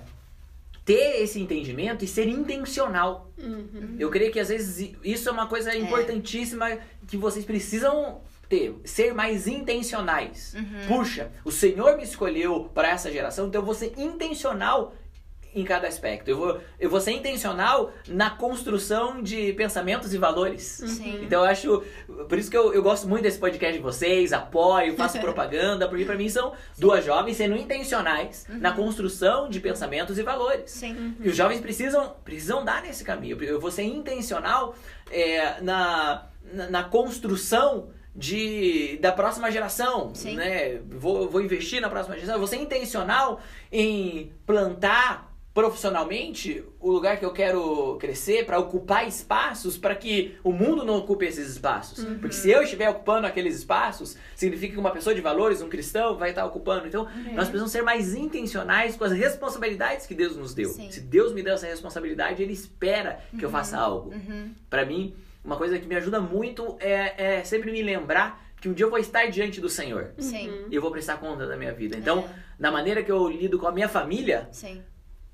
ter 0.85 1.23
esse 1.23 1.40
entendimento 1.40 2.05
e 2.05 2.09
ser 2.09 2.29
intencional. 2.29 3.31
Uhum. 3.38 3.97
Eu 3.99 4.11
creio 4.11 4.31
que 4.31 4.38
às 4.38 4.49
vezes 4.49 4.94
isso 5.03 5.29
é 5.29 5.33
uma 5.33 5.47
coisa 5.47 5.75
importantíssima 5.75 6.79
que 7.07 7.16
vocês 7.16 7.44
precisam 7.44 8.21
ter, 8.49 8.75
ser 8.85 9.14
mais 9.14 9.47
intencionais. 9.47 10.55
Puxa, 10.87 11.31
o 11.44 11.51
Senhor 11.51 11.97
me 11.97 12.03
escolheu 12.05 12.71
para 12.75 12.88
essa 12.88 13.11
geração, 13.11 13.49
então 13.49 13.61
eu 13.61 13.64
vou 13.64 13.75
ser 13.75 13.92
intencional 13.99 14.94
em 15.54 15.64
cada 15.64 15.88
aspecto. 15.88 16.28
Eu 16.28 16.37
vou, 16.37 16.61
eu 16.78 16.90
vou 16.90 17.00
ser 17.00 17.12
intencional 17.12 17.92
na 18.06 18.30
construção 18.30 19.22
de 19.22 19.52
pensamentos 19.54 20.12
e 20.12 20.18
valores. 20.18 20.62
Sim. 20.62 21.20
Então 21.22 21.44
eu 21.44 21.50
acho. 21.50 21.82
Por 22.28 22.38
isso 22.38 22.50
que 22.50 22.56
eu, 22.56 22.72
eu 22.72 22.82
gosto 22.82 23.08
muito 23.08 23.22
desse 23.22 23.38
podcast 23.38 23.76
de 23.76 23.82
vocês, 23.82 24.32
apoio, 24.32 24.94
faço 24.96 25.18
propaganda, 25.20 25.88
porque 25.88 26.04
para 26.04 26.16
mim 26.16 26.28
são 26.28 26.52
duas 26.76 27.04
jovens 27.04 27.37
sendo 27.37 27.56
intencionais 27.56 28.46
na 28.48 28.72
construção 28.72 29.48
de 29.48 29.61
pensamentos 29.61 30.18
e 30.18 30.22
valores. 30.22 30.70
Sim. 30.70 31.16
E 31.20 31.28
os 31.28 31.37
jovens 31.37 31.61
precisam, 31.61 32.14
precisam 32.24 32.64
dar 32.64 32.82
nesse 32.82 33.04
caminho. 33.04 33.42
Eu 33.42 33.61
vou 33.61 33.70
ser 33.70 33.84
intencional 33.84 34.74
é, 35.11 35.61
na, 35.61 36.26
na, 36.52 36.70
na 36.70 36.82
construção 36.84 37.90
de, 38.18 38.98
da 39.00 39.12
próxima 39.12 39.50
geração. 39.50 40.12
Sim. 40.14 40.34
Né? 40.37 40.80
Vou, 40.90 41.28
vou 41.28 41.40
investir 41.40 41.80
na 41.80 41.88
próxima 41.88 42.16
geração. 42.16 42.34
Eu 42.34 42.40
vou 42.40 42.48
ser 42.48 42.56
intencional 42.56 43.40
em 43.70 44.32
plantar 44.44 45.27
profissionalmente 45.59 46.64
o 46.79 46.92
lugar 46.92 47.18
que 47.18 47.25
eu 47.25 47.33
quero 47.33 47.97
crescer 47.99 48.47
para 48.47 48.61
ocupar 48.61 49.09
espaços 49.09 49.77
para 49.77 49.92
que 49.97 50.37
o 50.44 50.53
mundo 50.53 50.85
não 50.85 50.99
ocupe 50.99 51.25
esses 51.25 51.51
espaços. 51.51 52.05
Porque 52.21 52.35
se 52.37 52.49
eu 52.49 52.62
estiver 52.62 52.88
ocupando 52.88 53.27
aqueles 53.27 53.57
espaços, 53.57 54.16
significa 54.37 54.75
que 54.75 54.79
uma 54.79 54.92
pessoa 54.92 55.12
de 55.14 55.21
valores, 55.21 55.61
um 55.61 55.68
cristão, 55.68 56.16
vai 56.16 56.31
estar 56.31 56.44
ocupando. 56.47 56.87
Então, 56.87 57.09
nós 57.33 57.49
precisamos 57.49 57.73
ser 57.73 57.83
mais 57.83 58.14
intencionais 58.14 58.97
com 58.97 59.03
as 59.03 59.11
responsabilidades 59.12 60.07
que 60.07 60.14
Deus 60.14 60.37
nos 60.37 60.55
deu. 60.55 60.68
Sim. 60.68 60.92
Se 60.92 61.01
Deus 61.01 61.33
me 61.33 61.42
deu 61.42 61.55
essa 61.55 61.66
responsabilidade, 61.66 62.40
Ele 62.40 62.53
espera 62.53 63.18
que 63.37 63.44
eu 63.44 63.51
faça 63.51 63.77
algo. 63.77 64.11
Uhum. 64.11 64.53
Para 64.71 64.85
mim, 64.85 65.12
uma 65.44 65.57
coisa 65.57 65.77
que 65.77 65.88
me 65.88 65.97
ajuda 65.97 66.21
muito 66.21 66.77
é, 66.79 67.38
é 67.38 67.44
sempre 67.44 67.73
me 67.73 67.83
lembrar 67.83 68.47
que 68.61 68.68
um 68.68 68.73
dia 68.73 68.87
eu 68.87 68.90
vou 68.90 68.99
estar 68.99 69.27
diante 69.27 69.61
do 69.61 69.68
Senhor. 69.68 70.11
Sim. 70.18 70.66
E 70.71 70.75
eu 70.75 70.83
vou 70.83 70.90
prestar 70.92 71.16
conta 71.16 71.47
da 71.47 71.57
minha 71.57 71.73
vida. 71.73 71.97
Então, 71.97 72.21
É. 72.21 72.29
na 72.59 72.71
maneira 72.71 73.03
que 73.03 73.11
eu 73.11 73.29
lido 73.29 73.59
com 73.59 73.66
a 73.66 73.73
minha 73.73 73.88
família, 73.88 74.49
Sim. 74.53 74.83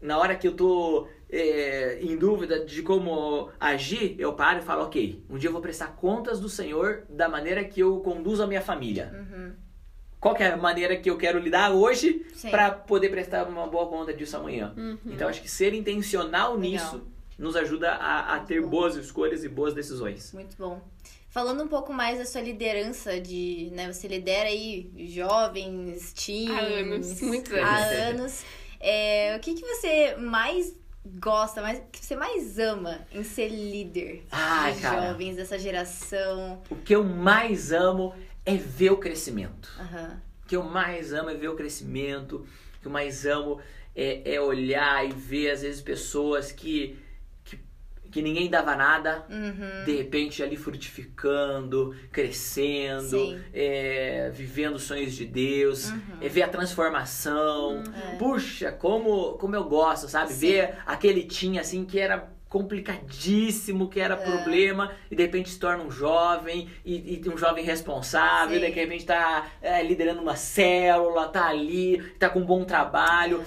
Na 0.04 0.18
hora 0.18 0.36
que 0.36 0.46
eu 0.46 0.52
tô 0.52 1.08
é, 1.30 1.98
em 2.02 2.14
dúvida 2.14 2.62
de 2.62 2.82
como 2.82 3.50
agir, 3.58 4.14
eu 4.18 4.34
paro 4.34 4.58
e 4.58 4.62
falo, 4.62 4.84
ok, 4.84 5.24
um 5.30 5.38
dia 5.38 5.48
eu 5.48 5.52
vou 5.52 5.62
prestar 5.62 5.96
contas 5.96 6.38
do 6.38 6.48
Senhor 6.48 7.04
da 7.08 7.26
maneira 7.26 7.64
que 7.64 7.80
eu 7.80 8.00
conduzo 8.00 8.42
a 8.42 8.46
minha 8.46 8.60
família. 8.60 9.10
Uhum. 9.14 9.54
Qual 10.20 10.34
que 10.34 10.42
é 10.42 10.52
a 10.52 10.56
maneira 10.58 10.94
que 10.96 11.08
eu 11.08 11.16
quero 11.16 11.38
lidar 11.38 11.72
hoje 11.72 12.24
para 12.50 12.70
poder 12.70 13.08
prestar 13.08 13.48
uma 13.48 13.66
boa 13.66 13.86
conta 13.88 14.12
disso 14.12 14.36
amanhã? 14.36 14.74
Uhum. 14.76 14.98
Então, 15.06 15.26
acho 15.26 15.40
que 15.40 15.50
ser 15.50 15.72
intencional 15.72 16.54
Legal. 16.54 16.60
nisso 16.60 17.06
nos 17.38 17.56
ajuda 17.56 17.92
a, 17.92 18.36
a 18.36 18.40
ter 18.40 18.60
bom. 18.60 18.68
boas 18.68 18.96
escolhas 18.96 19.42
e 19.42 19.48
boas 19.48 19.72
decisões. 19.72 20.34
Muito 20.34 20.54
bom. 20.58 20.82
Falando 21.30 21.64
um 21.64 21.68
pouco 21.68 21.92
mais 21.92 22.18
da 22.18 22.26
sua 22.26 22.42
liderança 22.42 23.18
de, 23.18 23.70
né, 23.72 23.92
você 23.92 24.06
lidera 24.06 24.48
aí 24.48 24.92
jovens, 25.08 26.12
teens, 26.12 26.50
Há 26.50 26.60
anos, 26.60 27.20
muitos 27.22 27.52
anos. 27.52 27.64
há 27.64 27.84
anos. 28.08 28.44
É, 28.86 29.34
o 29.34 29.40
que 29.40 29.54
que 29.54 29.62
você 29.62 30.14
mais 30.16 30.76
gosta, 31.16 31.62
mais, 31.62 31.78
o 31.78 31.82
que 31.90 32.04
você 32.04 32.14
mais 32.14 32.58
ama 32.58 33.00
em 33.10 33.24
ser 33.24 33.48
líder 33.48 34.26
Ai, 34.30 34.72
dos 34.72 34.82
cara. 34.82 35.08
jovens 35.08 35.36
dessa 35.36 35.58
geração? 35.58 36.62
O 36.68 36.76
que 36.76 36.94
eu 36.94 37.02
mais 37.02 37.72
amo 37.72 38.14
é 38.44 38.54
ver 38.56 38.90
o 38.90 38.98
crescimento. 38.98 39.70
Aham. 39.80 40.20
O 40.44 40.46
que 40.46 40.56
eu 40.56 40.62
mais 40.62 41.14
amo 41.14 41.30
é 41.30 41.34
ver 41.34 41.48
o 41.48 41.56
crescimento. 41.56 42.46
O 42.76 42.80
que 42.82 42.86
eu 42.86 42.92
mais 42.92 43.24
amo 43.24 43.58
é, 43.96 44.34
é 44.34 44.38
olhar 44.38 45.02
e 45.08 45.12
ver, 45.12 45.52
às 45.52 45.62
vezes, 45.62 45.80
pessoas 45.80 46.52
que, 46.52 46.98
que 48.14 48.22
ninguém 48.22 48.48
dava 48.48 48.76
nada, 48.76 49.26
Uhum. 49.28 49.82
de 49.84 49.96
repente 49.96 50.40
ali 50.40 50.56
frutificando, 50.56 51.96
crescendo, 52.12 53.40
é, 53.52 54.30
vivendo 54.32 54.76
os 54.76 54.84
sonhos 54.84 55.14
de 55.14 55.24
Deus, 55.26 55.90
Uhum. 55.90 55.98
é 56.20 56.28
ver 56.28 56.42
a 56.42 56.48
transformação. 56.48 57.82
Puxa, 58.16 58.70
como, 58.70 59.32
como 59.32 59.56
eu 59.56 59.64
gosto, 59.64 60.08
sabe? 60.08 60.32
Sim. 60.32 60.46
Ver 60.46 60.74
aquele 60.86 61.24
Tim 61.24 61.58
assim 61.58 61.84
que 61.84 61.98
era 61.98 62.32
complicadíssimo, 62.48 63.88
que 63.88 63.98
era 63.98 64.16
problema, 64.16 64.92
e 65.10 65.16
de 65.16 65.22
repente 65.24 65.50
se 65.50 65.58
torna 65.58 65.82
um 65.82 65.90
jovem, 65.90 66.68
e, 66.84 67.20
e 67.24 67.28
um 67.28 67.36
jovem 67.36 67.64
responsável, 67.64 68.54
Sim. 68.60 68.60
de 68.64 68.70
repente 68.70 69.04
tá 69.04 69.48
é, 69.60 69.82
liderando 69.82 70.22
uma 70.22 70.36
célula, 70.36 71.26
tá 71.28 71.48
ali, 71.48 72.00
tá 72.16 72.28
com 72.30 72.38
um 72.38 72.46
bom 72.46 72.64
trabalho. 72.64 73.42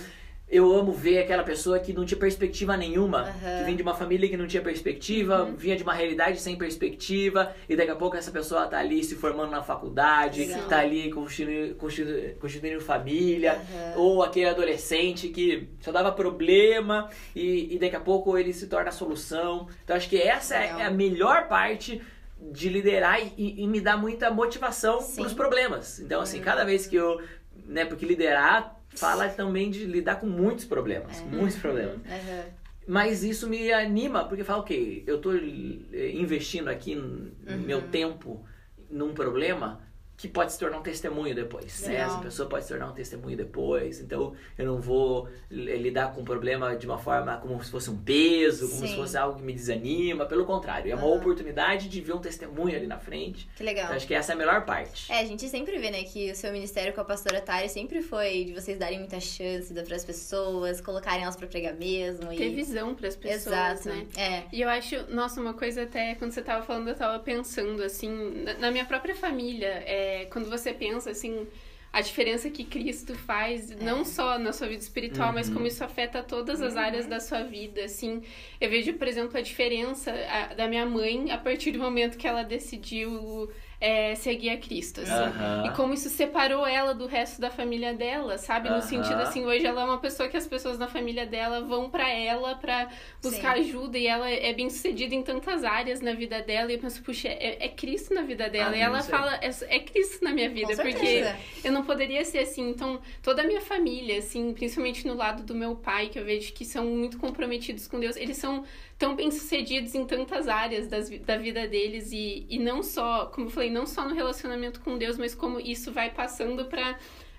Eu 0.49 0.73
amo 0.73 0.93
ver 0.93 1.19
aquela 1.19 1.43
pessoa 1.43 1.77
que 1.77 1.91
não 1.91 2.05
tinha 2.05 2.17
perspectiva 2.17 2.77
nenhuma, 2.77 3.23
Aham. 3.23 3.57
que 3.59 3.63
vem 3.65 3.75
de 3.75 3.83
uma 3.83 3.93
família 3.93 4.29
que 4.29 4.37
não 4.37 4.47
tinha 4.47 4.63
perspectiva, 4.63 5.43
vinha 5.57 5.75
de 5.75 5.83
uma 5.83 5.93
realidade 5.93 6.39
sem 6.39 6.55
perspectiva, 6.57 7.53
e 7.67 7.75
daqui 7.75 7.91
a 7.91 7.95
pouco 7.97 8.15
essa 8.15 8.31
pessoa 8.31 8.65
tá 8.65 8.79
ali 8.79 9.03
se 9.03 9.15
formando 9.15 9.51
na 9.51 9.61
faculdade, 9.61 10.45
Legal. 10.45 10.67
tá 10.69 10.79
ali 10.79 11.11
constituindo, 11.11 11.75
constitu- 11.75 12.39
constituindo 12.39 12.79
família, 12.79 13.53
Aham. 13.55 13.93
ou 13.97 14.23
aquele 14.23 14.47
adolescente 14.47 15.27
que 15.27 15.67
só 15.81 15.91
dava 15.91 16.13
problema 16.13 17.09
e, 17.35 17.75
e 17.75 17.77
daqui 17.77 17.97
a 17.97 17.99
pouco 17.99 18.37
ele 18.37 18.53
se 18.53 18.67
torna 18.67 18.87
a 18.87 18.93
solução. 18.93 19.67
Então 19.83 19.97
acho 19.97 20.07
que 20.07 20.21
essa 20.21 20.55
é 20.55 20.71
Legal. 20.71 20.81
a 20.87 20.91
melhor 20.91 21.49
parte 21.49 22.01
de 22.39 22.69
liderar 22.69 23.19
e- 23.37 23.63
e, 23.63 23.67
me 23.67 23.81
dá 23.81 23.97
muita 23.97 24.31
motivação 24.31 25.03
para 25.03 25.25
os 25.25 25.33
problemas. 25.33 25.99
Então 25.99 26.21
assim, 26.21 26.39
cada 26.39 26.63
vez 26.63 26.87
que 26.87 26.95
eu, 26.95 27.19
né, 27.65 27.83
porque 27.83 28.05
liderar 28.05 28.76
fala 28.95 29.29
também 29.29 29.69
de 29.69 29.85
lidar 29.85 30.19
com 30.19 30.27
muitos 30.27 30.65
problemas, 30.65 31.23
muitos 31.25 31.57
problemas. 31.57 31.97
Aham. 32.05 32.45
Mas 32.87 33.21
isso 33.23 33.49
me 33.49 33.71
anima, 33.73 34.23
porque 34.25 34.43
fala, 34.45 34.59
ok, 34.61 35.03
eu 35.05 35.19
tô 35.19 35.33
eh, 35.33 36.11
investindo 36.13 36.69
aqui 36.69 36.95
n- 36.95 37.33
meu 37.45 37.81
tempo 37.81 38.45
num 38.89 39.13
problema 39.13 39.81
que 40.17 40.27
pode 40.27 40.51
se 40.51 40.57
tornar 40.57 40.79
um 40.79 40.81
testemunho 40.81 41.35
depois. 41.35 41.81
Né? 41.83 41.95
Essa 41.97 42.17
pessoa 42.17 42.49
pode 42.49 42.63
se 42.63 42.69
tornar 42.69 42.87
um 42.89 42.93
testemunho 42.93 43.37
depois. 43.37 44.01
Então 44.01 44.33
eu 44.57 44.65
não 44.65 44.81
vou 44.81 45.29
li- 45.49 45.77
lidar 45.77 46.11
com 46.13 46.21
o 46.21 46.23
problema 46.25 46.75
de 46.75 46.87
uma 46.87 46.97
forma 46.97 47.37
como 47.37 47.63
se 47.63 47.69
fosse 47.69 47.91
um 47.91 47.97
peso, 47.97 48.67
como 48.67 48.81
Sim. 48.81 48.87
se 48.87 48.95
fosse 48.95 49.15
algo 49.15 49.37
que 49.37 49.43
me 49.43 49.53
desanima. 49.53 50.25
Pelo 50.25 50.43
contrário, 50.45 50.91
é 50.91 50.95
uma 50.95 51.05
Aham. 51.05 51.17
oportunidade 51.17 51.87
de 51.87 52.01
ver 52.01 52.13
um 52.13 52.19
testemunho 52.19 52.75
ali 52.75 52.87
na 52.87 52.97
frente. 52.97 53.47
Que 53.55 53.61
legal. 53.61 53.89
Eu 53.91 53.95
acho 53.95 54.07
que 54.07 54.13
essa 54.15 54.31
é 54.31 54.35
a 54.35 54.37
melhor 54.37 54.65
parte. 54.65 55.11
É, 55.11 55.19
a 55.19 55.25
gente 55.25 55.47
sempre 55.47 55.77
vê, 55.77 55.91
né, 55.91 56.03
que 56.03 56.31
o 56.31 56.35
seu 56.35 56.51
ministério 56.51 56.93
com 56.93 57.01
a 57.01 57.05
pastora 57.05 57.39
Tari 57.39 57.69
sempre 57.69 58.01
foi 58.01 58.45
de 58.45 58.53
vocês 58.55 58.79
darem 58.79 58.97
muita 58.97 59.19
chance 59.19 59.71
para 59.71 59.95
as 59.95 60.03
pessoas, 60.03 60.81
colocarem 60.81 61.21
elas 61.23 61.35
pra 61.35 61.45
pregar 61.45 61.75
mesmo. 61.75 62.33
E... 62.33 62.37
Ter 62.37 62.49
visão 62.49 62.95
pras 62.95 63.15
pessoas, 63.15 63.85
Exato. 63.85 63.89
né? 63.89 64.07
É. 64.17 64.43
E 64.51 64.61
eu 64.61 64.69
acho, 64.69 64.95
nossa, 65.13 65.39
uma 65.39 65.53
coisa 65.53 65.83
até, 65.83 66.15
quando 66.15 66.31
você 66.31 66.41
tava 66.41 66.65
falando, 66.65 66.87
eu 66.87 66.95
tava 66.95 67.19
pensando, 67.19 67.83
assim, 67.83 68.09
na, 68.43 68.53
na 68.55 68.71
minha 68.71 68.85
própria 68.85 69.13
família, 69.15 69.67
é, 69.85 70.06
quando 70.31 70.49
você 70.49 70.73
pensa, 70.73 71.11
assim, 71.11 71.47
a 71.91 72.01
diferença 72.01 72.49
que 72.49 72.63
Cristo 72.63 73.15
faz, 73.15 73.69
não 73.71 74.03
só 74.05 74.37
na 74.37 74.51
sua 74.53 74.67
vida 74.67 74.81
espiritual, 74.81 75.31
mas 75.33 75.49
como 75.49 75.65
isso 75.65 75.83
afeta 75.83 76.21
todas 76.21 76.61
as 76.61 76.75
áreas 76.75 77.07
da 77.07 77.19
sua 77.19 77.43
vida, 77.43 77.83
assim. 77.83 78.21
Eu 78.61 78.69
vejo, 78.69 78.93
por 78.93 79.07
exemplo, 79.07 79.37
a 79.37 79.41
diferença 79.41 80.11
a- 80.29 80.53
da 80.53 80.67
minha 80.67 80.85
mãe 80.85 81.31
a 81.31 81.37
partir 81.37 81.71
do 81.71 81.79
momento 81.79 82.17
que 82.17 82.27
ela 82.27 82.43
decidiu 82.43 83.49
é, 83.79 84.15
seguir 84.15 84.49
a 84.49 84.57
Cristo, 84.57 85.01
assim. 85.01 85.67
E 85.67 85.75
como 85.75 85.93
isso 85.93 86.09
separou 86.09 86.65
ela 86.65 86.93
do 86.93 87.05
resto 87.05 87.39
da 87.39 87.51
família 87.51 87.93
dela, 87.93 88.37
sabe? 88.37 88.69
No 88.69 88.81
sentido 88.81 89.21
assim, 89.21 89.45
hoje 89.45 89.65
ela 89.65 89.81
é 89.81 89.85
uma 89.85 89.99
pessoa 89.99 90.27
que 90.27 90.35
as 90.35 90.47
pessoas 90.47 90.79
na 90.79 90.87
família 90.87 91.25
dela 91.25 91.61
vão 91.61 91.89
pra 91.89 92.09
ela 92.09 92.55
pra 92.55 92.89
buscar 93.21 93.55
Sim. 93.55 93.61
ajuda 93.61 93.97
e 93.97 94.07
ela 94.07 94.29
é 94.29 94.51
bem 94.53 94.69
sucedida 94.69 95.13
em 95.13 95.21
tantas 95.21 95.63
áreas 95.63 96.01
na 96.01 96.13
vida 96.13 96.41
dela. 96.41 96.71
E 96.71 96.75
eu 96.75 96.79
penso, 96.79 97.03
puxa, 97.03 97.27
é, 97.27 97.65
é 97.65 97.69
Cristo 97.69 98.13
na 98.13 98.23
vida 98.23 98.49
dela. 98.49 98.69
Amém, 98.69 98.79
e 98.79 98.83
ela 98.83 98.99
isso 98.99 99.13
aí. 99.13 99.19
fala, 99.19 99.35
é, 99.35 99.75
é 99.75 99.79
Cristo 99.79 100.23
na 100.23 100.33
minha 100.33 100.49
vida, 100.49 100.75
porque 100.75 101.23
eu 101.63 101.71
não 101.71 101.83
poderia 101.83 102.25
ser 102.25 102.39
assim. 102.39 102.69
Então, 102.69 102.99
toda 103.21 103.43
a 103.43 103.45
minha 103.45 103.61
família, 103.61 104.17
assim, 104.17 104.53
principalmente 104.53 105.07
no 105.07 105.13
lado 105.13 105.43
do 105.43 105.53
meu 105.53 105.75
pai, 105.75 106.09
que 106.09 106.17
eu 106.17 106.25
vejo 106.25 106.51
que 106.53 106.65
são 106.65 106.85
muito 106.85 107.19
comprometidos 107.19 107.87
com 107.87 107.99
Deus, 107.99 108.15
eles 108.15 108.37
são 108.37 108.63
tão 108.97 109.15
bem 109.15 109.29
sucedidos 109.29 109.93
em 109.93 110.05
tantas 110.05 110.47
áreas 110.47 110.87
das, 110.87 111.09
da 111.09 111.37
vida 111.37 111.67
deles 111.67 112.11
e, 112.11 112.45
e 112.49 112.57
não 112.57 112.81
só, 112.81 113.27
como 113.27 113.47
eu 113.47 113.51
falei, 113.51 113.69
não 113.69 113.85
só 113.85 114.07
no 114.07 114.15
relacionamento 114.15 114.81
com 114.81 114.97
Deus, 114.97 115.17
mas 115.17 115.35
como 115.35 115.59
isso 115.59 115.91
vai 115.91 116.09
passando 116.09 116.65
pra 116.65 116.97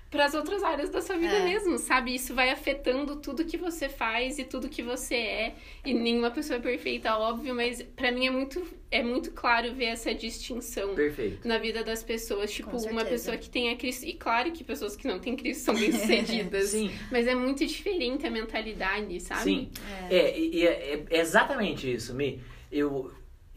para 0.09 0.25
as 0.25 0.33
outras 0.33 0.63
áreas 0.63 0.89
da 0.89 1.01
sua 1.01 1.17
vida 1.17 1.35
É. 1.35 1.45
mesmo, 1.45 1.77
sabe? 1.77 2.15
Isso 2.15 2.33
vai 2.33 2.49
afetando 2.49 3.17
tudo 3.17 3.45
que 3.45 3.57
você 3.57 3.87
faz 3.87 4.39
e 4.39 4.43
tudo 4.43 4.67
que 4.67 4.81
você 4.81 5.13
é. 5.15 5.55
E 5.85 5.93
nenhuma 5.93 6.31
pessoa 6.31 6.57
é 6.57 6.59
perfeita, 6.61 7.15
óbvio, 7.15 7.53
mas 7.53 7.83
pra 7.95 8.11
mim 8.11 8.25
é 8.25 8.31
muito 8.31 8.65
é 8.91 9.03
muito 9.03 9.29
claro 9.33 9.71
ver 9.75 9.85
essa 9.85 10.11
distinção 10.15 10.95
Perfeito. 10.95 11.47
na 11.47 11.59
vida 11.59 11.83
das 11.83 12.01
pessoas. 12.01 12.51
Tipo, 12.51 12.75
uma 12.89 13.05
pessoa 13.05 13.37
que 13.37 13.47
tem 13.47 13.69
a 13.69 13.75
Cristo. 13.77 14.03
E 14.03 14.13
claro 14.13 14.51
que 14.51 14.63
pessoas 14.63 14.95
que 14.95 15.07
não 15.07 15.19
têm 15.19 15.35
Cristo 15.35 15.61
são 15.65 15.75
bem-sucedidas. 15.75 16.69
Sim. 16.73 16.89
Mas 17.11 17.27
é 17.27 17.35
muito 17.35 17.63
diferente 17.63 18.25
a 18.25 18.31
mentalidade, 18.31 19.19
sabe? 19.19 19.43
Sim. 19.43 19.71
É, 20.09 20.39
e- 20.39 20.55
e 20.55 20.67
é, 20.67 21.03
é 21.07 21.19
exatamente 21.19 21.91
isso, 21.93 22.15
Mi. 22.15 22.41
Eu, 22.71 23.11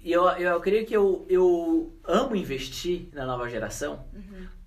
eu, 0.04 0.22
eu, 0.28 0.50
eu 0.50 0.60
creio 0.60 0.84
que 0.84 0.94
eu, 0.94 1.24
eu 1.30 1.94
amo 2.04 2.36
investir 2.36 3.08
na 3.14 3.24
nova 3.24 3.48
geração 3.48 4.04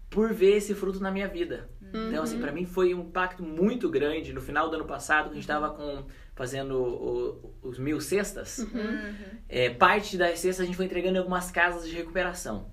por 0.10 0.34
ver 0.34 0.56
esse 0.58 0.74
fruto 0.74 1.00
na 1.00 1.12
minha 1.12 1.28
vida. 1.28 1.70
Uhum. 1.96 2.10
Então, 2.10 2.24
assim, 2.24 2.40
pra 2.40 2.52
mim 2.52 2.66
foi 2.66 2.94
um 2.94 3.02
impacto 3.02 3.42
muito 3.44 3.90
grande. 3.90 4.34
No 4.34 4.42
final 4.42 4.70
do 4.70 4.76
ano 4.76 4.86
passado, 4.86 5.32
a 5.32 5.34
gente 5.34 5.48
tava 5.48 5.70
com, 5.72 6.06
fazendo 6.36 6.76
o- 6.82 7.54
os 7.64 7.80
mil 7.80 8.00
cestas, 8.02 8.60
Uhum. 8.60 9.14
é, 9.48 9.70
parte 9.70 10.18
das 10.18 10.40
cestas 10.40 10.62
a 10.64 10.66
gente 10.66 10.76
foi 10.76 10.86
entregando 10.86 11.16
em 11.16 11.20
algumas 11.20 11.50
casas 11.52 11.88
de 11.88 11.96
recuperação. 11.96 12.72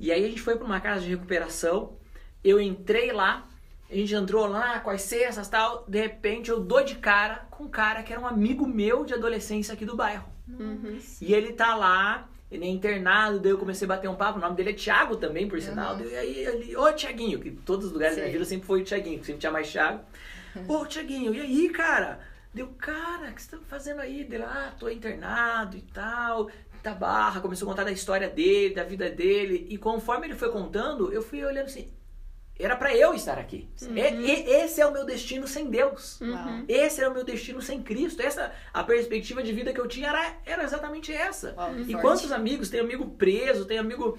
E 0.00 0.10
aí 0.12 0.24
a 0.24 0.28
gente 0.28 0.40
foi 0.40 0.56
pra 0.56 0.64
uma 0.64 0.80
casa 0.80 1.00
de 1.02 1.08
recuperação, 1.08 1.96
eu 2.42 2.60
entrei 2.60 3.12
lá, 3.12 3.46
a 3.90 3.94
gente 3.94 4.14
entrou 4.14 4.46
lá 4.46 4.78
com 4.80 4.90
as 4.90 5.02
cestas 5.02 5.46
e 5.46 5.50
tal, 5.50 5.84
de 5.88 6.00
repente 6.00 6.50
eu 6.50 6.60
dou 6.60 6.84
de 6.84 6.96
cara 6.96 7.46
com 7.50 7.64
um 7.64 7.68
cara 7.68 8.02
que 8.02 8.12
era 8.12 8.20
um 8.20 8.26
amigo 8.26 8.66
meu 8.66 9.04
de 9.04 9.14
adolescência 9.14 9.74
aqui 9.74 9.84
do 9.84 9.96
bairro. 9.96 10.28
Uhum. 10.48 10.98
E 11.20 11.34
ele 11.34 11.52
tá 11.52 11.74
lá, 11.74 12.28
ele 12.50 12.64
é 12.64 12.68
internado, 12.68 13.38
daí 13.38 13.52
eu 13.52 13.58
comecei 13.58 13.84
a 13.84 13.88
bater 13.88 14.08
um 14.08 14.14
papo, 14.14 14.38
o 14.38 14.40
nome 14.40 14.56
dele 14.56 14.70
é 14.70 14.74
Thiago 14.74 15.16
também, 15.16 15.46
por 15.46 15.60
sinal. 15.60 15.96
Uhum. 15.96 16.08
E 16.08 16.16
aí 16.16 16.38
ele, 16.38 16.76
ô 16.76 16.92
Thiaguinho, 16.92 17.38
que 17.40 17.50
todos 17.50 17.86
os 17.86 17.92
lugares 17.92 18.16
da 18.16 18.22
minha 18.22 18.32
vida 18.32 18.44
sempre 18.44 18.66
foi 18.66 18.80
o 18.80 18.84
Thiaguinho, 18.84 19.22
sempre 19.22 19.40
tinha 19.40 19.52
mais 19.52 19.70
Thiago. 19.70 20.00
Ô 20.66 20.84
Thiaguinho, 20.86 21.34
e 21.34 21.40
aí, 21.40 21.68
cara? 21.68 22.20
Deu, 22.52 22.68
cara, 22.78 23.30
o 23.30 23.34
que 23.34 23.42
você 23.42 23.56
tá 23.56 23.62
fazendo 23.68 24.00
aí? 24.00 24.24
Dele, 24.24 24.44
ah, 24.44 24.72
tô 24.78 24.88
internado 24.88 25.76
e 25.76 25.82
tal. 25.82 26.50
Da 26.82 26.94
barra, 26.94 27.40
começou 27.40 27.68
a 27.68 27.70
contar 27.70 27.84
da 27.84 27.92
história 27.92 28.28
dele, 28.28 28.74
da 28.74 28.82
vida 28.82 29.10
dele. 29.10 29.66
E 29.68 29.76
conforme 29.76 30.26
ele 30.26 30.34
foi 30.34 30.50
contando, 30.50 31.12
eu 31.12 31.20
fui 31.20 31.44
olhando 31.44 31.66
assim. 31.66 31.88
Era 32.58 32.74
pra 32.74 32.94
eu 32.96 33.14
estar 33.14 33.38
aqui. 33.38 33.68
E- 33.94 34.00
e- 34.00 34.50
esse 34.50 34.80
é 34.80 34.86
o 34.86 34.92
meu 34.92 35.04
destino 35.06 35.46
sem 35.46 35.70
Deus. 35.70 36.20
Uhum. 36.20 36.64
Esse 36.66 37.00
era 37.00 37.08
o 37.10 37.14
meu 37.14 37.24
destino 37.24 37.62
sem 37.62 37.80
Cristo. 37.82 38.20
Essa 38.20 38.52
a 38.74 38.82
perspectiva 38.82 39.42
de 39.42 39.52
vida 39.52 39.72
que 39.72 39.80
eu 39.80 39.86
tinha 39.86 40.08
era, 40.08 40.36
era 40.44 40.64
exatamente 40.64 41.12
essa. 41.12 41.54
Uau, 41.56 41.72
que 41.74 41.80
e 41.82 41.84
forte. 41.92 42.00
quantos 42.02 42.32
amigos? 42.32 42.68
Tem 42.68 42.80
amigo 42.80 43.06
preso, 43.10 43.64
tem 43.64 43.78
amigo 43.78 44.18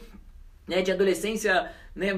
né, 0.65 0.81
de 0.81 0.91
adolescência, 0.91 1.69
né? 1.93 2.09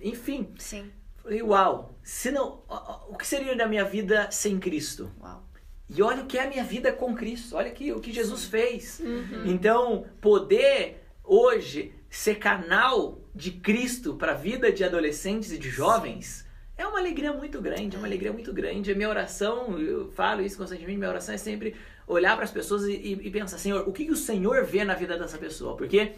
Enfim. 0.00 0.52
Sim. 0.58 0.92
Falei, 1.22 1.42
uau, 1.42 1.92
se 2.02 2.30
não, 2.30 2.62
o 3.08 3.16
que 3.16 3.26
seria 3.26 3.56
da 3.56 3.66
minha 3.66 3.84
vida 3.84 4.30
sem 4.30 4.58
Cristo? 4.60 5.10
Uau. 5.20 5.42
E 5.90 6.02
olha 6.02 6.22
o 6.22 6.26
que 6.26 6.38
é 6.38 6.44
a 6.44 6.48
minha 6.48 6.62
vida 6.64 6.92
com 6.92 7.14
Cristo. 7.14 7.56
Olha 7.56 7.68
aqui, 7.68 7.92
o 7.92 7.98
que 8.00 8.12
Jesus 8.12 8.44
fez. 8.44 9.00
Uhum. 9.00 9.42
Então, 9.46 10.04
poder 10.20 11.02
hoje 11.24 11.94
ser 12.10 12.36
canal 12.36 13.18
de 13.38 13.52
Cristo 13.52 14.14
para 14.16 14.32
a 14.32 14.34
vida 14.34 14.72
de 14.72 14.82
adolescentes 14.82 15.52
e 15.52 15.58
de 15.58 15.70
jovens 15.70 16.44
é 16.76 16.84
uma 16.86 16.98
alegria 16.98 17.32
muito 17.32 17.60
grande, 17.60 17.94
é 17.96 17.98
uma 17.98 18.06
alegria 18.06 18.32
muito 18.32 18.52
grande. 18.52 18.90
A 18.92 18.94
minha 18.94 19.08
oração, 19.08 19.78
eu 19.80 20.10
falo 20.12 20.42
isso 20.42 20.56
constantemente, 20.58 20.98
minha 20.98 21.10
oração 21.10 21.34
é 21.34 21.38
sempre 21.38 21.74
olhar 22.06 22.34
para 22.36 22.44
as 22.44 22.50
pessoas 22.50 22.84
e, 22.84 22.92
e- 23.26 23.30
pensar, 23.30 23.58
Senhor, 23.58 23.88
o 23.88 23.92
que, 23.92 24.04
que 24.06 24.12
o 24.12 24.16
Senhor 24.16 24.64
vê 24.64 24.84
na 24.84 24.94
vida 24.94 25.16
dessa 25.18 25.38
pessoa? 25.38 25.76
Porque 25.76 26.12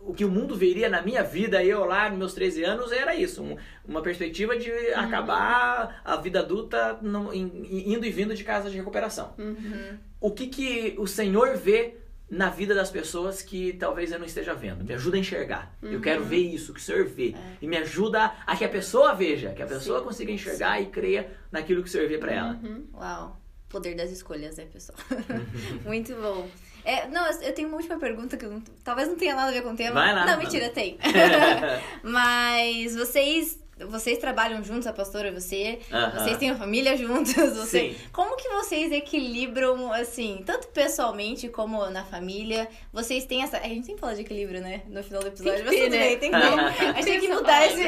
o 0.00 0.12
que 0.14 0.24
o 0.24 0.30
mundo 0.30 0.56
veria 0.56 0.88
na 0.88 1.02
minha 1.02 1.22
vida, 1.22 1.62
eu 1.64 1.84
lá 1.84 2.08
nos 2.08 2.18
meus 2.18 2.34
13 2.34 2.64
anos, 2.64 2.90
era 2.92 3.14
isso. 3.14 3.42
um- 3.42 3.56
uma 3.86 4.00
perspectiva 4.02 4.56
de 4.56 4.70
acabar 4.94 6.00
a 6.04 6.16
vida 6.16 6.40
adulta 6.40 6.98
não- 7.02 7.32
in- 7.34 7.84
indo 7.94 8.04
e 8.06 8.10
vindo 8.10 8.34
de 8.34 8.44
casa 8.44 8.70
de 8.70 8.76
recuperação 8.76 9.34
Uhum. 9.38 9.98
o 10.20 10.30
que, 10.30 10.46
que 10.46 10.94
o 10.98 11.06
Senhor 11.06 11.56
vê 11.56 11.96
na 12.30 12.48
vida 12.48 12.74
das 12.74 12.90
pessoas 12.90 13.42
que 13.42 13.72
talvez 13.72 14.12
eu 14.12 14.18
não 14.18 14.26
esteja 14.26 14.54
vendo. 14.54 14.84
Me 14.84 14.94
ajuda 14.94 15.16
a 15.16 15.20
enxergar. 15.20 15.74
Eu 15.82 16.00
quero 16.00 16.24
ver 16.24 16.36
isso 16.38 16.72
que 16.72 16.78
o 16.80 16.82
Senhor 16.82 17.04
vê. 17.06 17.34
E 17.60 17.66
me 17.66 17.76
ajuda 17.76 18.32
a 18.46 18.56
que 18.56 18.64
a 18.64 18.68
pessoa 18.68 19.14
veja, 19.14 19.50
que 19.52 19.62
a 19.62 19.66
pessoa 19.66 19.98
Sim, 19.98 20.04
consiga 20.04 20.30
enxergar 20.32 20.80
e 20.80 20.86
creia 20.86 21.30
naquilo 21.50 21.82
que 21.82 21.88
o 21.88 21.92
Senhor 21.92 22.08
vê 22.08 22.18
pra 22.18 22.32
ela. 22.32 22.60
Uhum. 22.62 22.86
Uau. 22.94 23.40
Poder 23.68 23.94
das 23.94 24.10
escolhas, 24.10 24.56
né, 24.56 24.66
pessoal? 24.72 24.98
Muito 25.84 26.14
bom. 26.16 26.48
É, 26.84 27.06
não, 27.08 27.24
eu 27.42 27.52
tenho 27.52 27.68
uma 27.68 27.76
última 27.76 27.98
pergunta 27.98 28.36
que 28.36 28.46
não- 28.46 28.60
talvez 28.82 29.06
não 29.08 29.16
tenha 29.16 29.34
nada 29.34 29.50
a 29.50 29.52
ver 29.52 29.62
com 29.62 29.72
o 29.72 29.76
tema. 29.76 29.94
Vai 29.94 30.14
lá. 30.14 30.26
Não, 30.26 30.38
mentira, 30.38 30.70
tem. 30.70 30.98
Mas 32.02 32.96
vocês 32.96 33.58
vocês 33.88 34.18
trabalham 34.18 34.62
juntos, 34.62 34.86
a 34.86 34.92
pastora 34.92 35.28
e 35.28 35.30
você, 35.32 35.78
Aham. 35.92 36.10
vocês 36.24 36.36
têm 36.38 36.50
uma 36.50 36.58
família 36.58 36.96
juntos, 36.96 37.32
você... 37.56 37.90
Sim. 37.90 37.96
Como 38.12 38.36
que 38.36 38.48
vocês 38.48 38.92
equilibram, 38.92 39.92
assim, 39.92 40.42
tanto 40.44 40.68
pessoalmente 40.68 41.48
como 41.48 41.84
na 41.90 42.04
família? 42.04 42.68
Vocês 42.92 43.24
têm 43.24 43.42
essa... 43.42 43.58
A 43.58 43.68
gente 43.68 43.86
sempre 43.86 44.00
fala 44.00 44.14
de 44.14 44.22
equilíbrio, 44.22 44.60
né? 44.60 44.82
No 44.88 45.02
final 45.02 45.22
do 45.22 45.28
episódio, 45.28 45.58
que 45.58 45.64
mas 45.64 45.74
ter, 45.74 45.82
tudo 45.84 45.92
né? 45.92 45.98
bem, 45.98 46.18
tem 46.18 46.30
que 46.30 46.36
ter. 46.40 46.50
A 46.90 46.92
gente 46.94 47.04
tem 47.04 47.20
que 47.20 47.28
mudar 47.28 47.66
esse 47.66 47.82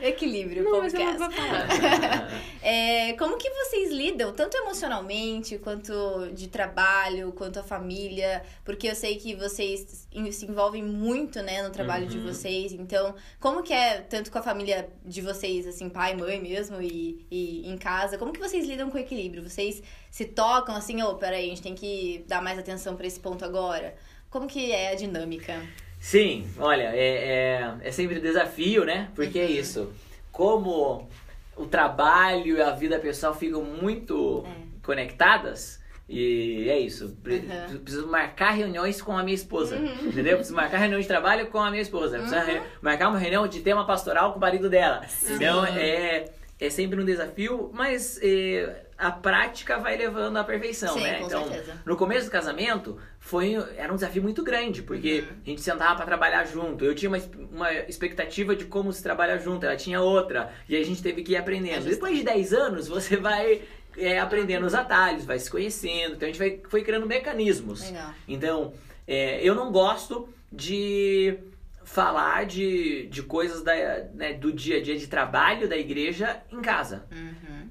equilíbrio, 0.06 0.64
Não, 0.64 0.78
mas 0.80 0.94
é 0.94 0.98
boa 1.16 1.30
palavra. 1.30 2.28
É, 2.62 3.12
como 3.14 3.36
que 3.38 3.48
vocês 3.50 3.90
lidam, 3.90 4.32
tanto 4.32 4.56
emocionalmente, 4.56 5.58
quanto 5.58 5.92
de 6.32 6.48
trabalho, 6.48 7.32
quanto 7.32 7.58
a 7.58 7.62
família? 7.62 8.42
Porque 8.64 8.88
eu 8.88 8.94
sei 8.94 9.16
que 9.16 9.34
vocês 9.34 10.06
se 10.32 10.46
envolvem 10.46 10.82
muito, 10.82 11.42
né, 11.42 11.62
no 11.62 11.70
trabalho 11.70 12.06
de 12.06 12.18
Uhum. 12.18 12.24
vocês. 12.26 12.72
Então, 12.72 13.14
como 13.38 13.62
que 13.62 13.72
é, 13.72 13.98
tanto 14.00 14.30
com 14.30 14.38
a 14.38 14.42
família 14.42 14.88
de 15.04 15.20
vocês, 15.20 15.29
assim, 15.30 15.88
pai, 15.88 16.14
mãe 16.14 16.40
mesmo, 16.40 16.80
e, 16.80 17.26
e 17.30 17.68
em 17.68 17.76
casa, 17.76 18.18
como 18.18 18.32
que 18.32 18.40
vocês 18.40 18.66
lidam 18.66 18.90
com 18.90 18.98
o 18.98 19.00
equilíbrio? 19.00 19.48
Vocês 19.48 19.82
se 20.10 20.24
tocam 20.24 20.74
assim, 20.74 21.02
ô, 21.02 21.14
peraí, 21.14 21.46
a 21.46 21.48
gente 21.48 21.62
tem 21.62 21.74
que 21.74 22.24
dar 22.28 22.42
mais 22.42 22.58
atenção 22.58 22.96
pra 22.96 23.06
esse 23.06 23.18
ponto 23.18 23.44
agora? 23.44 23.94
Como 24.28 24.46
que 24.46 24.70
é 24.72 24.92
a 24.92 24.94
dinâmica? 24.94 25.60
Sim, 25.98 26.48
olha, 26.58 26.94
é, 26.94 27.78
é, 27.82 27.88
é 27.88 27.90
sempre 27.90 28.20
desafio, 28.20 28.84
né? 28.84 29.10
Porque 29.14 29.38
é 29.38 29.50
isso. 29.50 29.92
Como 30.30 31.08
o 31.56 31.66
trabalho 31.66 32.56
e 32.56 32.62
a 32.62 32.70
vida 32.70 32.98
pessoal 32.98 33.34
ficam 33.34 33.62
muito 33.62 34.44
conectadas, 34.82 35.79
e 36.10 36.68
é 36.68 36.78
isso. 36.78 37.16
Pre- 37.22 37.36
Uhum. 37.70 37.78
Preciso 37.78 38.06
marcar 38.08 38.50
reuniões 38.50 39.00
com 39.00 39.16
a 39.16 39.22
minha 39.22 39.34
esposa. 39.34 39.76
Entendeu? 39.76 40.36
Preciso 40.36 40.56
marcar 40.56 40.78
reunião 40.78 41.00
de 41.00 41.06
trabalho 41.06 41.46
com 41.46 41.58
a 41.60 41.70
minha 41.70 41.82
esposa. 41.82 42.18
Preciso 42.18 42.40
re- 42.44 42.60
marcar 42.82 43.08
uma 43.08 43.18
reunião 43.18 43.46
de 43.46 43.60
tema 43.60 43.86
pastoral 43.86 44.32
com 44.32 44.38
o 44.38 44.40
marido 44.40 44.68
dela. 44.68 45.02
Então 45.30 45.64
é, 45.64 46.26
é 46.58 46.70
sempre 46.70 47.00
um 47.00 47.04
desafio, 47.04 47.70
mas 47.72 48.18
é, 48.22 48.84
a 48.98 49.10
prática 49.10 49.78
vai 49.78 49.96
levando 49.96 50.36
à 50.36 50.44
perfeição, 50.44 50.92
Sim, 50.94 51.00
né? 51.02 51.22
então, 51.24 51.48
certeza. 51.48 51.80
no 51.86 51.96
começo 51.96 52.26
do 52.26 52.30
casamento, 52.30 52.98
foi, 53.18 53.54
era 53.76 53.90
um 53.90 53.94
desafio 53.94 54.22
muito 54.22 54.42
grande, 54.42 54.82
porque 54.82 55.20
Uhum. 55.20 55.36
a 55.46 55.48
gente 55.50 55.60
sentava 55.62 55.94
pra 55.96 56.04
trabalhar 56.04 56.44
junto. 56.44 56.84
Eu 56.84 56.94
tinha 56.94 57.08
uma, 57.08 57.18
uma 57.50 57.72
expectativa 57.72 58.54
de 58.54 58.64
como 58.66 58.92
se 58.92 59.02
trabalha 59.02 59.38
junto, 59.38 59.64
ela 59.64 59.76
tinha 59.76 60.02
outra, 60.02 60.52
e 60.68 60.76
a 60.76 60.84
gente 60.84 61.02
teve 61.02 61.22
que 61.22 61.32
ir 61.32 61.36
aprendendo. 61.36 61.78
Ajustando. 61.78 61.94
Depois 61.94 62.18
de 62.18 62.24
10 62.24 62.52
anos, 62.52 62.88
você 62.88 63.16
vai 63.16 63.62
é, 64.00 64.18
aprendendo 64.18 64.66
os 64.66 64.74
atalhos, 64.74 65.24
vai 65.24 65.38
se 65.38 65.50
conhecendo, 65.50 66.14
então 66.14 66.28
a 66.28 66.32
gente 66.32 66.38
vai, 66.38 66.60
foi 66.68 66.82
criando 66.82 67.06
mecanismos. 67.06 67.82
Legal. 67.82 68.14
Então, 68.26 68.72
é, 69.06 69.40
eu 69.42 69.54
não 69.54 69.70
gosto 69.70 70.28
de 70.52 71.38
falar 71.84 72.46
de, 72.46 73.06
de 73.08 73.22
coisas 73.22 73.62
da, 73.62 73.74
né, 74.14 74.32
do 74.32 74.52
dia 74.52 74.78
a 74.78 74.82
dia 74.82 74.96
de 74.96 75.06
trabalho 75.06 75.68
da 75.68 75.76
igreja 75.76 76.40
em 76.50 76.60
casa. 76.60 77.04
Uhum. 77.10 77.68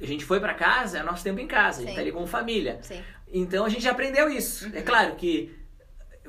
A 0.00 0.06
gente 0.06 0.24
foi 0.24 0.38
pra 0.38 0.54
casa, 0.54 0.98
é 0.98 1.02
nosso 1.02 1.24
tempo 1.24 1.40
em 1.40 1.46
casa, 1.46 1.78
a 1.78 1.80
gente 1.80 1.90
Sim. 1.90 1.96
tá 1.96 2.00
ali 2.00 2.12
como 2.12 2.26
família. 2.26 2.78
Sim. 2.82 3.02
Então 3.26 3.64
a 3.64 3.68
gente 3.68 3.86
aprendeu 3.88 4.30
isso. 4.30 4.70
É 4.74 4.80
claro 4.80 5.16
que 5.16 5.57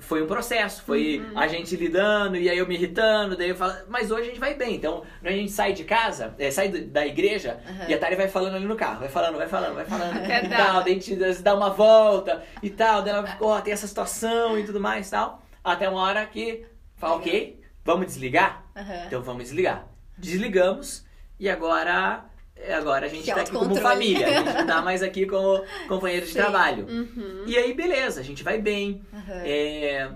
foi 0.02 0.22
um 0.24 0.28
processo, 0.28 0.84
foi 0.84 1.24
a 1.36 1.48
gente 1.48 1.76
lidando 1.76 2.38
e 2.38 2.50
aí 2.50 2.58
eu 2.58 2.68
me 2.68 2.76
irritando, 2.76 3.36
daí 3.38 3.50
eu 3.50 3.56
falo, 3.56 3.74
mas 3.88 4.12
hoje 4.12 4.22
a 4.24 4.26
gente 4.26 4.40
vai 4.40 4.54
bem. 4.56 4.76
Então, 4.76 5.04
quando 5.22 5.28
a 5.34 5.38
gente 5.38 5.52
sai 5.52 5.74
de 5.74 5.84
casa, 5.84 6.34
é, 6.40 6.50
sai 6.52 6.70
da 6.70 7.06
igreja 7.06 7.60
Uhum. 7.68 7.90
e 7.90 7.94
a 7.94 7.98
Thalia 8.00 8.18
vai 8.18 8.28
falando 8.28 8.56
ali 8.56 8.66
no 8.66 8.76
carro, 8.76 9.00
vai 9.00 9.10
falando, 9.10 9.38
vai 9.38 9.48
falando, 9.48 9.76
vai 9.76 9.86
falando 9.86 10.18
Até 10.18 10.44
e 10.46 10.48
dar. 10.48 10.58
tal, 10.58 10.84
daí 10.84 10.92
a 10.92 10.96
gente 11.00 11.16
dá 11.42 11.56
uma 11.56 11.70
volta 11.70 12.44
e 12.64 12.70
tal, 12.70 13.02
daí 13.02 13.14
ela, 13.14 13.38
ó, 13.42 13.60
tem 13.62 13.74
essa 13.74 13.88
situação 13.88 14.58
e 14.58 14.64
tudo 14.64 14.80
mais 14.80 15.08
e 15.08 15.12
tal. 15.12 15.42
Até 15.64 15.90
uma 15.90 16.02
hora 16.02 16.26
que 16.26 16.66
fala, 16.96 17.16
ok, 17.16 17.60
vamos 17.84 18.06
desligar? 18.08 18.64
Uhum. 18.76 19.06
Então 19.08 19.22
vamos 19.22 19.44
desligar. 19.44 19.86
Desligamos 20.18 21.06
e 21.40 21.50
agora, 21.50 22.26
agora 22.74 23.06
a 23.06 23.10
gente 23.10 23.24
Que 23.24 23.34
tá 23.34 23.42
aqui 23.42 23.52
como 23.52 23.76
família. 23.76 24.28
A 24.28 24.32
gente 24.32 24.54
não 24.54 24.68
tá 24.68 24.82
mais 24.84 25.02
aqui 25.04 25.26
como 25.26 25.64
companheiro 25.88 26.26
de 26.26 26.32
Sim. 26.34 26.40
trabalho. 26.40 26.86
Uhum. 26.88 27.44
E 27.46 27.58
aí, 27.58 27.74
beleza, 27.74 28.20
a 28.20 28.24
gente 28.24 28.44
vai 28.44 28.60
bem. 28.60 29.02
Uhum. 29.14 29.22
É, 29.44 30.12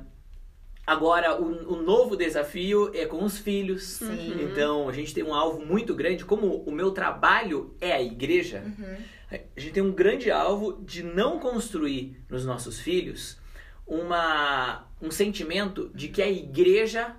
Agora, 0.86 1.42
o, 1.42 1.76
o 1.76 1.82
novo 1.82 2.18
desafio 2.18 2.92
é 2.94 3.06
com 3.06 3.24
os 3.24 3.38
filhos. 3.38 3.84
Sim. 3.84 4.36
Então, 4.44 4.90
a 4.90 4.92
gente 4.92 5.14
tem 5.14 5.24
um 5.24 5.34
alvo 5.34 5.66
muito 5.66 5.96
grande. 5.96 6.26
Como 6.26 6.58
o 6.66 6.72
meu 6.74 6.92
trabalho 6.92 7.74
é 7.80 7.94
a 7.94 8.02
igreja, 8.02 8.62
Uhum. 8.66 8.98
a 9.32 9.60
gente 9.60 9.72
tem 9.74 9.82
um 9.82 9.94
grande 9.94 10.30
alvo 10.30 10.74
de 10.84 11.02
não 11.02 11.40
construir 11.40 12.22
nos 12.30 12.46
nossos 12.46 12.80
filhos 12.82 13.38
uma, 13.88 14.86
um 15.02 15.10
sentimento 15.10 15.90
de 15.96 16.10
que 16.10 16.22
a 16.22 16.30
igreja 16.30 17.16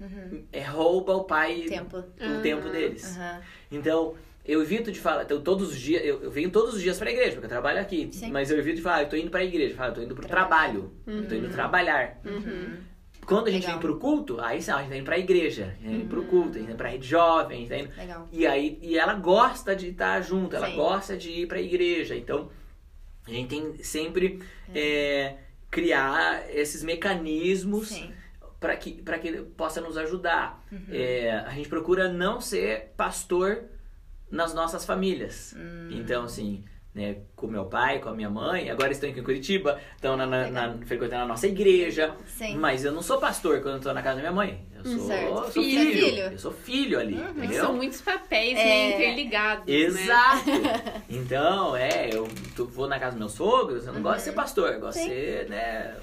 Uhum. 0.00 0.44
é, 0.52 0.60
rouba 0.60 1.14
o 1.14 1.22
pai 1.22 1.66
Tempo. 1.68 1.98
o 1.98 2.42
tempo 2.42 2.68
deles. 2.68 3.16
Uhum. 3.16 3.40
Então, 3.70 4.14
eu 4.44 4.60
evito 4.60 4.92
de 4.92 5.00
falar, 5.00 5.22
então, 5.22 5.40
todos 5.40 5.70
os 5.70 5.80
dias, 5.80 6.04
eu, 6.04 6.22
eu 6.22 6.30
venho 6.30 6.50
todos 6.50 6.74
os 6.74 6.82
dias 6.82 6.98
pra 6.98 7.10
igreja, 7.10 7.32
porque 7.32 7.46
eu 7.46 7.50
trabalho 7.50 7.80
aqui. 7.80 8.08
Sim. 8.12 8.30
Mas 8.30 8.50
eu 8.50 8.58
evito 8.58 8.76
de 8.76 8.82
falar, 8.82 8.96
ah, 8.96 9.02
eu 9.02 9.08
tô 9.08 9.16
indo 9.16 9.30
pra 9.30 9.42
igreja, 9.42 9.72
eu 9.72 9.76
falo, 9.76 9.90
eu 9.90 9.94
tô 9.94 10.02
indo 10.02 10.14
pro 10.14 10.26
Trabalho. 10.26 10.90
trabalho, 11.04 11.22
eu 11.22 11.28
tô 11.28 11.34
indo 11.34 11.48
trabalhar. 11.50 12.20
Uhum. 12.24 12.76
Quando 13.24 13.48
a 13.48 13.50
gente 13.50 13.62
Legal. 13.62 13.78
vem 13.78 13.88
pro 13.88 13.98
culto, 13.98 14.38
aí 14.38 14.60
sim, 14.60 14.70
a 14.70 14.78
gente 14.80 14.90
tá 14.90 14.96
indo 14.96 15.04
pra 15.06 15.18
igreja, 15.18 15.64
a 15.64 15.82
gente 15.82 15.84
tá 15.84 15.90
indo 15.92 16.08
pro 16.08 16.24
culto, 16.24 16.50
a 16.50 16.58
gente 16.58 16.66
tá 16.66 16.72
indo 16.72 16.76
pra 16.76 16.88
rede 16.90 17.08
jovem, 17.08 17.56
a 17.56 17.60
gente 17.60 17.68
tá 17.70 17.78
indo... 17.78 17.96
Legal. 17.96 18.28
E 18.30 18.46
aí, 18.46 18.78
e 18.82 18.98
ela 18.98 19.14
gosta 19.14 19.74
de 19.74 19.88
estar 19.88 20.20
junto, 20.20 20.54
ela 20.54 20.68
Sim. 20.68 20.76
gosta 20.76 21.16
de 21.16 21.30
ir 21.30 21.46
pra 21.48 21.58
igreja. 21.58 22.14
Então, 22.14 22.50
a 23.26 23.30
gente 23.30 23.48
tem 23.48 23.82
sempre 23.82 24.42
é, 24.74 25.36
criar 25.70 26.44
esses 26.54 26.82
mecanismos 26.82 27.88
Sim. 27.88 28.12
para 28.60 28.76
que, 28.76 29.00
pra 29.00 29.18
que 29.18 29.28
ele 29.28 29.42
possa 29.42 29.80
nos 29.80 29.96
ajudar. 29.96 30.62
É, 30.90 31.30
a 31.46 31.50
gente 31.52 31.70
procura 31.70 32.12
não 32.12 32.42
ser 32.42 32.92
pastor 32.94 33.64
nas 34.34 34.52
nossas 34.54 34.84
famílias. 34.84 35.54
Então, 35.90 36.24
assim, 36.24 36.64
né, 36.94 37.16
com 37.34 37.46
meu 37.46 37.64
pai, 37.64 37.98
com 37.98 38.08
a 38.08 38.14
minha 38.14 38.30
mãe, 38.30 38.70
agora 38.70 38.92
estão 38.92 39.08
aqui 39.10 39.20
em 39.20 39.22
Curitiba, 39.24 39.80
estão 39.96 40.16
na, 40.16 40.26
na, 40.26 40.48
na- 40.50 40.78
frequentando 40.86 41.22
a 41.24 41.26
nossa 41.26 41.46
igreja. 41.46 42.14
Sim. 42.26 42.56
Mas 42.56 42.84
eu 42.84 42.92
não 42.92 43.02
sou 43.02 43.18
pastor 43.18 43.60
quando 43.60 43.76
eu 43.76 43.80
tô 43.80 43.92
na 43.92 44.02
casa 44.02 44.16
da 44.16 44.20
minha 44.22 44.32
mãe. 44.32 44.66
Eu 44.76 44.84
sou, 44.84 45.06
Certo. 45.06 45.28
eu 45.28 45.36
sou 45.36 45.50
Filho. 45.50 45.92
filho. 45.92 46.22
Eu 46.24 46.38
sou 46.38 46.52
filho 46.52 47.00
ali, 47.00 47.18
É 47.20 47.24
que 47.24 47.30
entendeu? 47.38 47.64
são 47.64 47.74
muitos 47.74 48.00
papéis 48.02 48.58
É. 48.58 48.64
meio 48.64 48.94
interligados, 48.94 49.66
né? 49.66 49.72
Exato! 49.74 50.50
Então, 51.08 51.74
é, 51.76 52.10
eu 52.12 52.28
vou 52.66 52.86
na 52.86 52.98
casa 52.98 53.12
dos 53.12 53.18
meus 53.18 53.32
sogros, 53.32 53.86
eu 53.86 53.92
não 53.92 54.02
gosto 54.02 54.18
de 54.18 54.22
ser 54.24 54.32
pastor, 54.32 54.72
eu 54.74 54.80
gosto 54.80 54.98
de 54.98 55.04
Sim. 55.04 55.08
ser, 55.10 55.48
né, 55.48 55.96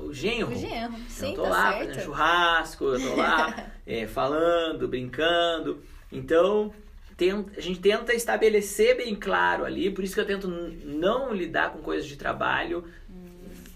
o 0.00 0.12
genro. 0.12 0.50
O 0.50 0.54
genro. 0.56 0.94
Sim, 1.08 1.28
eu 1.30 1.34
tô 1.36 1.42
tá 1.44 1.48
lá 1.48 1.72
certo. 1.72 1.78
fazendo 1.86 2.04
churrasco, 2.04 2.84
eu 2.86 3.00
tô 3.00 3.14
lá 3.16 3.66
é, 3.86 4.06
falando, 4.06 4.88
brincando. 4.88 5.80
Então, 6.10 6.72
tem- 7.16 7.46
a 7.56 7.60
gente 7.60 7.80
tenta 7.80 8.12
estabelecer 8.14 8.96
bem 8.96 9.14
claro 9.14 9.64
ali, 9.64 9.90
por 9.90 10.02
isso 10.04 10.14
que 10.14 10.20
eu 10.20 10.26
tento 10.26 10.48
não 10.48 11.32
lidar 11.32 11.70
com 11.72 11.78
coisas 11.80 12.06
de 12.06 12.16
trabalho 12.16 12.84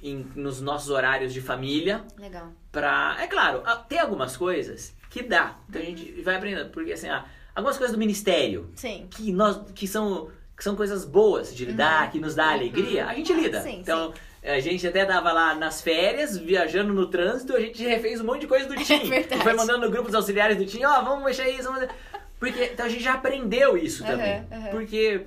em- 0.03 0.26
nos 0.34 0.61
nossos 0.61 0.91
horários 0.91 1.32
de 1.32 1.41
família. 1.41 2.05
Legal. 2.18 2.53
Pra, 2.70 3.16
é 3.20 3.26
claro, 3.26 3.62
tem 3.89 3.99
algumas 3.99 4.36
coisas 4.36 4.95
que 5.11 5.22
dá. 5.22 5.57
Então 5.68 5.80
a 5.80 5.84
gente 5.84 6.20
vai 6.22 6.36
aprendendo. 6.36 6.70
Porque 6.70 6.93
assim, 6.93 7.09
ah, 7.09 7.24
algumas 7.55 7.76
coisas 7.76 7.95
do 7.95 7.99
ministério 7.99 8.70
Sim. 8.74 9.09
que, 9.11 9.32
nós, 9.32 9.61
que, 9.74 9.86
são, 9.89 10.30
que 10.57 10.62
são 10.62 10.76
coisas 10.76 11.05
boas 11.05 11.55
de 11.55 11.64
lidar, 11.64 12.11
que 12.12 12.20
nos 12.20 12.34
dá 12.34 12.53
alegria, 12.53 13.07
a 13.07 13.14
gente 13.14 13.32
lida. 13.32 13.59
Uhum. 13.59 13.64
Sim, 13.64 13.78
então, 13.80 14.14
a 14.43 14.61
gente 14.61 14.86
até 14.86 15.05
tava 15.05 15.32
lá 15.32 15.55
nas 15.57 15.80
férias, 15.82 16.36
viajando 16.39 16.93
no 16.95 17.07
trânsito, 17.09 17.57
a 17.57 17.61
gente 17.61 17.82
refez 17.84 18.20
um 18.20 18.24
monte 18.24 18.43
de 18.43 18.47
coisa 18.47 18.68
do 18.68 18.76
TIM. 18.84 19.09
verdade. 19.09 19.41
E 19.41 19.45
foi 19.45 19.55
mandando 19.55 19.80
no 19.86 19.91
grupo 19.91 20.07
dos 20.07 20.14
auxiliares 20.14 20.57
do 20.57 20.64
TIM, 20.64 20.84
ó, 20.84 21.03
vamos 21.03 21.24
mexer 21.24 21.49
isso, 21.51 21.64
vamos... 21.64 21.89
Porque, 22.39 22.64
então 22.66 22.86
a 22.86 22.89
gente 22.89 23.03
já 23.03 23.14
aprendeu 23.14 23.76
isso 23.76 24.05
Aham, 24.05 24.12
também. 24.12 24.43
aham. 24.53 24.70
Porque, 24.70 25.22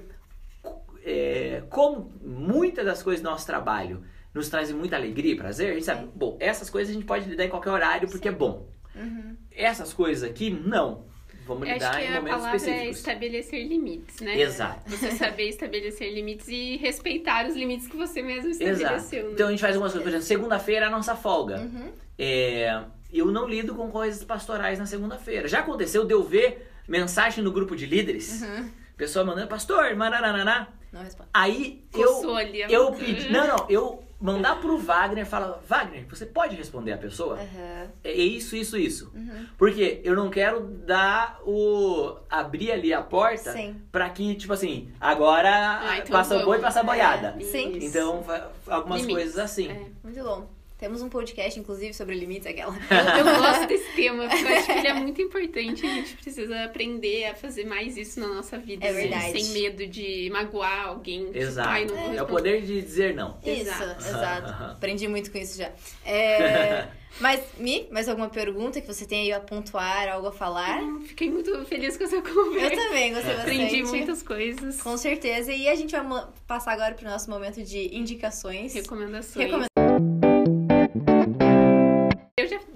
é, 1.03 1.63
como 1.69 2.11
muitas 2.21 2.85
das 2.85 3.01
coisas 3.03 3.21
do 3.23 3.29
nosso 3.29 3.45
trabalho 3.45 4.03
nos 4.33 4.49
trazem 4.49 4.75
muita 4.75 4.95
alegria 4.95 5.33
e 5.33 5.35
prazer, 5.35 5.71
a 5.71 5.73
gente 5.73 5.85
sabe, 5.85 6.03
Sim. 6.03 6.11
bom, 6.15 6.37
essas 6.39 6.69
coisas 6.69 6.89
a 6.91 6.93
gente 6.93 7.05
pode 7.05 7.29
lidar 7.29 7.45
em 7.45 7.49
qualquer 7.49 7.69
horário 7.71 8.09
porque 8.09 8.27
é 8.29 8.31
bom. 8.31 8.67
Uhum. 8.95 9.35
Essas 9.51 9.93
coisas 9.93 10.29
aqui, 10.29 10.49
não. 10.49 11.09
Vamos 11.45 11.67
Eu 11.67 11.73
lidar 11.73 11.89
acho 11.89 11.99
que 11.99 12.05
em 12.05 12.07
a 12.07 12.11
momentos 12.15 12.37
palavra 12.37 12.51
é 12.51 12.55
específicos. 12.57 12.97
estabelecer 12.97 13.67
limites, 13.67 14.19
né? 14.21 14.39
Exato. 14.39 14.89
Você 14.89 15.11
saber 15.11 15.49
estabelecer 15.49 16.13
limites 16.13 16.47
e 16.47 16.77
respeitar 16.77 17.47
os 17.47 17.55
limites 17.55 17.87
que 17.87 17.97
você 17.97 18.21
mesmo 18.21 18.51
Exato. 18.51 18.71
estabeleceu, 18.71 19.25
né? 19.25 19.31
Então 19.33 19.47
a 19.47 19.51
gente 19.51 19.59
faz 19.59 19.75
algumas 19.75 19.91
coisas, 19.91 20.03
por 20.03 20.09
exemplo, 20.09 20.27
segunda-feira 20.27 20.85
é 20.85 20.87
a 20.87 20.91
nossa 20.91 21.15
folga. 21.15 21.59
Uhum. 21.61 21.91
É, 22.17 22.83
eu 23.11 23.25
não 23.25 23.49
lido 23.49 23.73
com 23.75 23.89
coisas 23.89 24.23
pastorais 24.23 24.77
na 24.79 24.85
segunda-feira. 24.85 25.47
Já 25.47 25.59
aconteceu 25.59 26.05
de 26.05 26.13
eu 26.13 26.23
ver 26.23 26.70
mensagem 26.91 27.41
no 27.43 27.51
grupo 27.51 27.75
de 27.75 27.85
líderes, 27.85 28.41
Uhum. 28.41 28.69
pessoa 28.97 29.23
mandando, 29.23 29.47
pastor, 29.47 29.95
mananana. 29.95 30.67
Não 30.91 31.01
responde. 31.01 31.29
Aí 31.33 31.85
Coçou 31.91 32.31
eu, 32.31 32.35
ali 32.37 32.61
eu 32.61 32.91
pedi, 32.91 33.29
não, 33.31 33.47
não, 33.47 33.65
eu 33.69 34.03
mandar 34.19 34.59
pro 34.59 34.77
Wagner 34.77 35.25
e 35.25 35.27
falar, 35.27 35.57
Wagner, 35.67 36.05
você 36.09 36.25
pode 36.25 36.53
responder 36.57 36.91
a 36.91 36.97
pessoa? 36.97 37.35
Aham. 37.35 37.87
É 38.03 38.11
isso, 38.11 38.57
isso, 38.57 38.77
isso. 38.77 39.09
Uhum. 39.15 39.47
Porque 39.57 40.01
eu 40.03 40.13
não 40.15 40.29
quero 40.29 40.59
dar 40.85 41.39
o. 41.45 42.17
abrir 42.29 42.73
ali 42.73 42.93
a 42.93 43.01
porta 43.01 43.53
Sim. 43.53 43.81
pra 43.89 44.09
que, 44.09 44.35
tipo 44.35 44.51
assim, 44.51 44.91
agora 44.99 45.49
Ah, 45.81 45.97
então 45.99 46.11
passa 46.11 46.35
o 46.35 46.39
boi, 46.39 46.45
vamos. 46.57 46.61
passa 46.61 46.81
a 46.81 46.83
boiada. 46.83 47.37
É. 47.39 47.61
Então, 47.85 48.21
algumas 48.67 49.01
Limites. 49.01 49.23
coisas 49.23 49.39
assim. 49.39 49.69
É. 49.69 49.85
Muito 50.03 50.21
bom. 50.21 50.49
Temos 50.81 51.03
um 51.03 51.09
podcast, 51.09 51.59
inclusive, 51.59 51.93
sobre 51.93 52.15
limites, 52.15 52.47
aquela. 52.47 52.73
Eu, 52.75 53.23
eu 53.23 53.39
gosto 53.39 53.67
desse 53.67 53.91
tema, 53.95 54.27
porque 54.27 54.43
eu 54.43 54.47
acho 54.57 54.65
que 54.65 54.71
ele 54.71 54.87
é 54.87 54.93
muito 54.95 55.21
importante. 55.21 55.85
A 55.85 55.89
gente 55.93 56.17
precisa 56.17 56.63
aprender 56.63 57.25
a 57.25 57.35
fazer 57.35 57.65
mais 57.65 57.95
isso 57.97 58.19
na 58.19 58.27
nossa 58.27 58.57
vida. 58.57 58.83
É 58.87 58.91
né? 58.91 59.01
verdade. 59.01 59.43
Sem 59.43 59.61
medo 59.61 59.85
de 59.85 60.27
magoar 60.31 60.87
alguém. 60.87 61.25
Tipo, 61.27 61.37
Exato. 61.37 61.85
não 61.85 62.03
vou 62.07 62.13
É 62.15 62.23
o 62.23 62.25
poder 62.25 62.63
de 62.63 62.81
dizer 62.81 63.13
não. 63.13 63.37
Isso, 63.45 63.61
Exato. 63.61 64.01
exato. 64.09 64.63
Aprendi 64.73 65.07
muito 65.07 65.31
com 65.31 65.37
isso 65.37 65.55
já. 65.55 65.71
É, 66.03 66.87
mas, 67.19 67.41
Mi, 67.59 67.87
mais 67.91 68.09
alguma 68.09 68.29
pergunta 68.29 68.81
que 68.81 68.87
você 68.87 69.05
tem 69.05 69.21
aí 69.21 69.33
a 69.33 69.39
pontuar, 69.39 70.09
algo 70.09 70.29
a 70.29 70.31
falar? 70.31 70.81
Hum, 70.81 71.01
Fiquei 71.05 71.29
muito 71.29 71.63
feliz 71.65 71.95
com 71.95 72.05
essa 72.05 72.15
Eu 72.15 72.23
conversa. 72.23 72.75
também 72.75 73.13
gostei 73.13 73.35
bastante. 73.35 73.39
Aprendi 73.61 73.83
muitas 73.83 74.23
coisas. 74.23 74.81
Com 74.81 74.97
certeza. 74.97 75.53
E 75.53 75.69
a 75.69 75.75
gente 75.75 75.95
vai 75.95 76.25
passar 76.47 76.71
agora 76.71 76.95
pro 76.95 77.05
nosso 77.07 77.29
momento 77.29 77.61
de 77.61 77.95
indicações. 77.95 78.73
Recomendações. 78.73 79.45
Recomenda- 79.45 79.70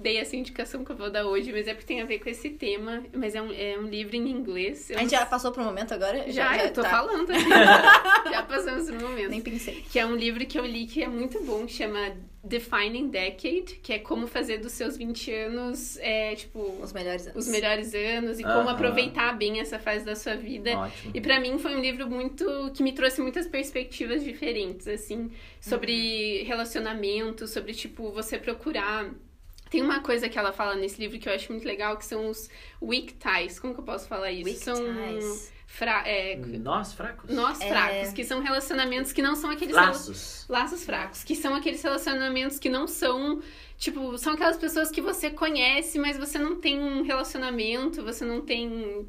dei 0.06 0.18
essa 0.18 0.36
indicação 0.36 0.84
que 0.84 0.92
eu 0.92 0.96
vou 0.96 1.10
dar 1.10 1.26
hoje, 1.26 1.50
mas 1.50 1.66
é 1.66 1.74
porque 1.74 1.86
tem 1.88 2.00
a 2.00 2.04
ver 2.04 2.20
com 2.20 2.28
esse 2.28 2.50
tema. 2.50 3.02
Mas 3.12 3.34
é 3.34 3.42
um, 3.42 3.52
é 3.52 3.76
um 3.76 3.88
livro 3.88 4.14
em 4.14 4.28
inglês. 4.30 4.88
Eu 4.88 4.98
A 4.98 5.00
gente 5.00 5.12
não 5.12 5.18
já 5.18 5.26
passou 5.26 5.50
pro 5.50 5.64
momento 5.64 5.92
agora? 5.92 6.30
Já, 6.30 6.56
eu 6.64 6.72
tô 6.72 6.80
tá. 6.80 6.90
falando. 6.90 7.26
já 8.30 8.42
passamos 8.44 8.88
no 8.88 9.00
momento. 9.00 9.30
Nem 9.30 9.40
pensei. 9.40 9.84
Que 9.90 9.98
é 9.98 10.06
um 10.06 10.14
livro 10.14 10.46
que 10.46 10.56
eu 10.56 10.64
li 10.64 10.86
que 10.86 11.02
é 11.02 11.08
muito 11.08 11.42
bom, 11.42 11.66
que 11.66 11.72
chama 11.72 12.16
Defining 12.44 13.08
Decade, 13.08 13.80
que 13.82 13.92
é 13.94 13.98
como 13.98 14.28
fazer 14.28 14.58
dos 14.58 14.70
seus 14.70 14.96
20 14.96 15.32
anos, 15.32 15.96
é, 15.98 16.36
tipo, 16.36 16.60
Os 16.80 16.92
melhores 16.92 17.26
anos. 17.26 17.44
os 17.44 17.50
melhores 17.50 17.92
anos 17.92 18.38
e 18.38 18.44
como 18.44 18.60
Aham. 18.60 18.70
aproveitar 18.70 19.36
bem 19.36 19.58
essa 19.58 19.80
fase 19.80 20.04
da 20.04 20.14
sua 20.14 20.36
vida. 20.36 20.70
Ótimo. 20.78 21.10
E 21.12 21.20
pra 21.20 21.40
mim 21.40 21.58
foi 21.58 21.74
um 21.74 21.80
livro 21.80 22.08
muito 22.08 22.70
que 22.72 22.84
me 22.84 22.92
trouxe 22.92 23.20
muitas 23.20 23.48
perspectivas 23.48 24.22
diferentes, 24.22 24.86
assim, 24.86 25.32
sobre 25.60 26.44
relacionamento, 26.44 27.48
sobre 27.48 27.74
tipo 27.74 28.12
você 28.12 28.38
procurar 28.38 29.10
tem 29.70 29.82
uma 29.82 30.00
coisa 30.00 30.28
que 30.28 30.38
ela 30.38 30.52
fala 30.52 30.74
nesse 30.76 31.00
livro 31.00 31.18
que 31.18 31.28
eu 31.28 31.32
acho 31.34 31.50
muito 31.52 31.66
legal, 31.66 31.96
que 31.96 32.04
são 32.04 32.28
os 32.28 32.48
weak 32.80 33.14
ties. 33.14 33.58
Como 33.58 33.74
que 33.74 33.80
eu 33.80 33.84
posso 33.84 34.06
falar 34.08 34.30
isso? 34.30 34.44
Weak 34.46 34.58
são 34.60 34.76
ties. 34.76 35.52
fra 35.66 36.02
é, 36.06 36.36
Nós, 36.36 36.92
fracos? 36.94 37.30
nós 37.30 37.60
É. 37.60 37.68
fracos, 37.68 38.12
que 38.12 38.24
são 38.24 38.40
relacionamentos 38.40 39.12
que 39.12 39.20
não 39.20 39.34
são 39.34 39.50
aqueles 39.50 39.74
Laços. 39.74 40.44
laços 40.48 40.84
fracos, 40.84 41.24
que 41.24 41.34
são 41.34 41.54
aqueles 41.54 41.82
relacionamentos 41.82 42.58
que 42.58 42.68
não 42.68 42.86
são, 42.86 43.42
tipo, 43.78 44.16
são 44.18 44.32
aquelas 44.34 44.56
pessoas 44.56 44.90
que 44.90 45.00
você 45.00 45.30
conhece, 45.30 45.98
mas 45.98 46.16
você 46.18 46.38
não 46.38 46.56
tem 46.60 46.78
um 46.80 47.02
relacionamento, 47.02 48.02
você 48.02 48.24
não 48.24 48.40
tem, 48.40 49.06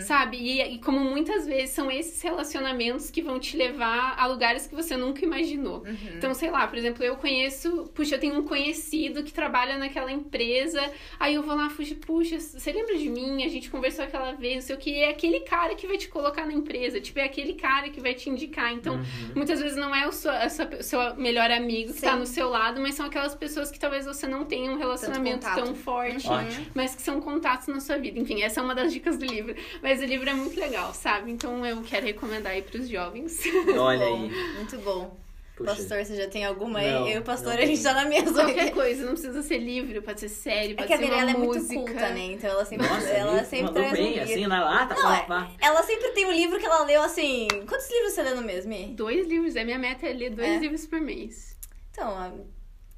sabe? 0.00 0.36
E, 0.38 0.60
e 0.74 0.78
como 0.78 0.98
muitas 0.98 1.46
vezes 1.46 1.70
são 1.70 1.90
esses 1.90 2.20
relacionamentos 2.22 3.10
que 3.10 3.22
vão 3.22 3.38
te 3.38 3.56
levar 3.56 4.14
a 4.18 4.26
lugares 4.26 4.66
que 4.66 4.74
você 4.74 4.96
nunca 4.96 5.24
imaginou. 5.24 5.84
Então, 6.16 6.34
sei 6.34 6.50
lá, 6.50 6.66
por 6.66 6.76
exemplo, 6.78 7.04
eu 7.04 7.16
conheço, 7.16 7.90
puxa, 7.94 8.16
eu 8.16 8.20
tenho 8.20 8.38
um 8.38 8.42
conhecido 8.44 9.22
que 9.22 9.32
trabalha 9.32 9.78
naquela 9.78 10.10
empresa, 10.10 10.80
aí 11.18 11.34
eu 11.34 11.42
vou 11.42 11.54
lá, 11.54 11.68
puxa, 11.70 11.94
puxa, 11.94 12.38
você 12.40 12.72
lembra 12.72 12.96
de 12.98 13.08
mim? 13.08 13.44
A 13.44 13.48
gente 13.48 13.70
conversou 13.70 14.04
aquela 14.04 14.32
vez, 14.32 14.54
não 14.56 14.62
sei 14.62 14.76
o 14.76 14.78
que, 14.78 14.94
é 14.96 15.10
aquele 15.10 15.40
cara 15.40 15.74
que 15.74 15.86
vai 15.86 15.96
te 15.96 16.08
colocar 16.08 16.44
na 16.44 16.52
empresa, 16.52 17.00
tipo, 17.00 17.18
é 17.18 17.24
aquele 17.24 17.54
cara 17.54 17.88
que 17.90 18.00
vai 18.00 18.14
te 18.14 18.28
indicar. 18.30 18.72
Então, 18.72 18.96
Uhum. 18.96 19.32
muitas 19.36 19.60
vezes 19.60 19.76
não 19.76 19.94
é 19.94 20.06
o 20.08 20.12
seu, 20.12 20.30
a 20.32 20.48
sua- 20.48 20.82
seu 20.82 21.14
melhor 21.16 21.50
amigo 21.50 21.92
que 21.92 22.00
Sim. 22.00 22.06
tá 22.06 22.16
no 22.16 22.26
seu 22.26 22.48
lado, 22.48 22.80
mas 22.80 22.94
são 22.94 23.06
aquelas 23.06 23.34
pessoas 23.34 23.70
que 23.70 23.78
talvez 23.78 24.07
você 24.12 24.26
não 24.26 24.44
tenha 24.44 24.70
um 24.70 24.76
relacionamento 24.76 25.46
tão 25.54 25.74
forte, 25.74 26.28
Ótimo. 26.28 26.66
mas 26.74 26.94
que 26.94 27.02
são 27.02 27.20
contatos 27.20 27.66
na 27.68 27.80
sua 27.80 27.96
vida. 27.98 28.18
Enfim, 28.18 28.42
essa 28.42 28.60
é 28.60 28.62
uma 28.62 28.74
das 28.74 28.92
dicas 28.92 29.16
do 29.18 29.24
livro. 29.24 29.54
Mas 29.82 30.00
o 30.00 30.04
livro 30.04 30.28
é 30.28 30.34
muito 30.34 30.58
legal, 30.58 30.92
sabe? 30.94 31.30
Então 31.30 31.64
eu 31.64 31.80
quero 31.82 32.06
recomendar 32.06 32.52
aí 32.52 32.62
pros 32.62 32.88
jovens. 32.88 33.42
Olha 33.78 34.04
aí. 34.06 34.30
Muito 34.56 34.78
bom. 34.78 35.16
Puxa. 35.56 35.74
Pastor, 35.74 36.04
você 36.04 36.14
já 36.14 36.28
tem 36.28 36.44
alguma 36.44 36.78
aí? 36.78 36.92
Não, 36.92 37.08
Eu 37.08 37.16
e 37.16 37.18
o 37.18 37.22
pastor, 37.22 37.54
não 37.54 37.62
a 37.62 37.66
gente 37.66 37.82
tá 37.82 37.92
na 37.92 38.04
mesma. 38.04 38.44
Qualquer 38.44 38.70
coisa, 38.70 39.02
não 39.04 39.12
precisa 39.14 39.42
ser 39.42 39.58
livro, 39.58 40.00
pode 40.02 40.20
ser 40.20 40.28
série, 40.28 40.72
É 40.72 40.76
pode 40.76 40.86
que 40.86 40.92
a 40.94 40.96
ser 40.98 41.04
uma 41.06 41.10
Mirella 41.14 41.30
é 41.32 41.34
muito 41.34 41.54
música. 41.58 41.74
culta, 41.74 42.08
né? 42.10 42.26
Então 42.26 42.48
ela 42.50 42.64
sempre, 42.64 42.86
Nossa, 42.86 43.08
ela 43.08 43.44
sempre 43.44 43.72
traz 43.72 43.90
um 43.90 43.92
bem, 43.96 44.08
livro. 44.12 44.22
assim, 44.22 44.46
na 44.46 44.64
lata. 44.64 44.94
Não, 44.94 45.02
pá, 45.02 45.16
é- 45.16 45.22
pá. 45.24 45.50
Ela 45.60 45.82
sempre 45.82 46.10
tem 46.10 46.26
um 46.26 46.30
livro 46.30 46.60
que 46.60 46.64
ela 46.64 46.84
leu 46.84 47.02
assim. 47.02 47.48
Quantos 47.68 47.90
livros 47.90 48.12
você 48.12 48.22
lê 48.22 48.34
no 48.34 48.42
mês, 48.42 48.64
Mi? 48.64 48.86
Dois 48.94 49.26
livros, 49.26 49.56
a 49.56 49.64
minha 49.64 49.80
meta 49.80 50.06
é 50.06 50.12
ler 50.12 50.30
dois 50.30 50.48
É. 50.48 50.58
livros 50.58 50.86
por 50.86 51.00
mês. 51.00 51.56
Então, 51.90 52.08
a- 52.08 52.30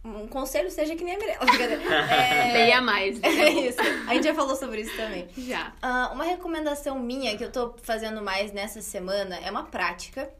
um 0.05 0.27
conselho 0.27 0.71
seja 0.71 0.97
que 0.97 1.05
nem 1.05 1.15
a 1.15 1.19
Mirella. 1.19 1.41
É, 2.11 2.53
Leia 2.53 2.81
mais. 2.81 3.21
é 3.23 3.29
leia 3.29 3.69
isso. 3.69 3.81
A 4.09 4.15
gente 4.15 4.25
já 4.25 4.35
falou 4.35 4.57
sobre 4.57 4.81
isso 4.83 4.97
também. 4.97 5.29
Já. 5.37 5.73
Ah, 5.83 6.11
uma 6.13 6.25
recomendação 6.25 6.99
minha 6.99 7.37
que 7.37 7.45
eu 7.45 7.53
tô 7.53 7.75
fazendo 7.83 8.23
mais 8.23 8.53
nessa 8.53 8.81
semana 8.81 9.37
é 9.37 9.51
uma 9.51 9.65
prática. 9.65 10.31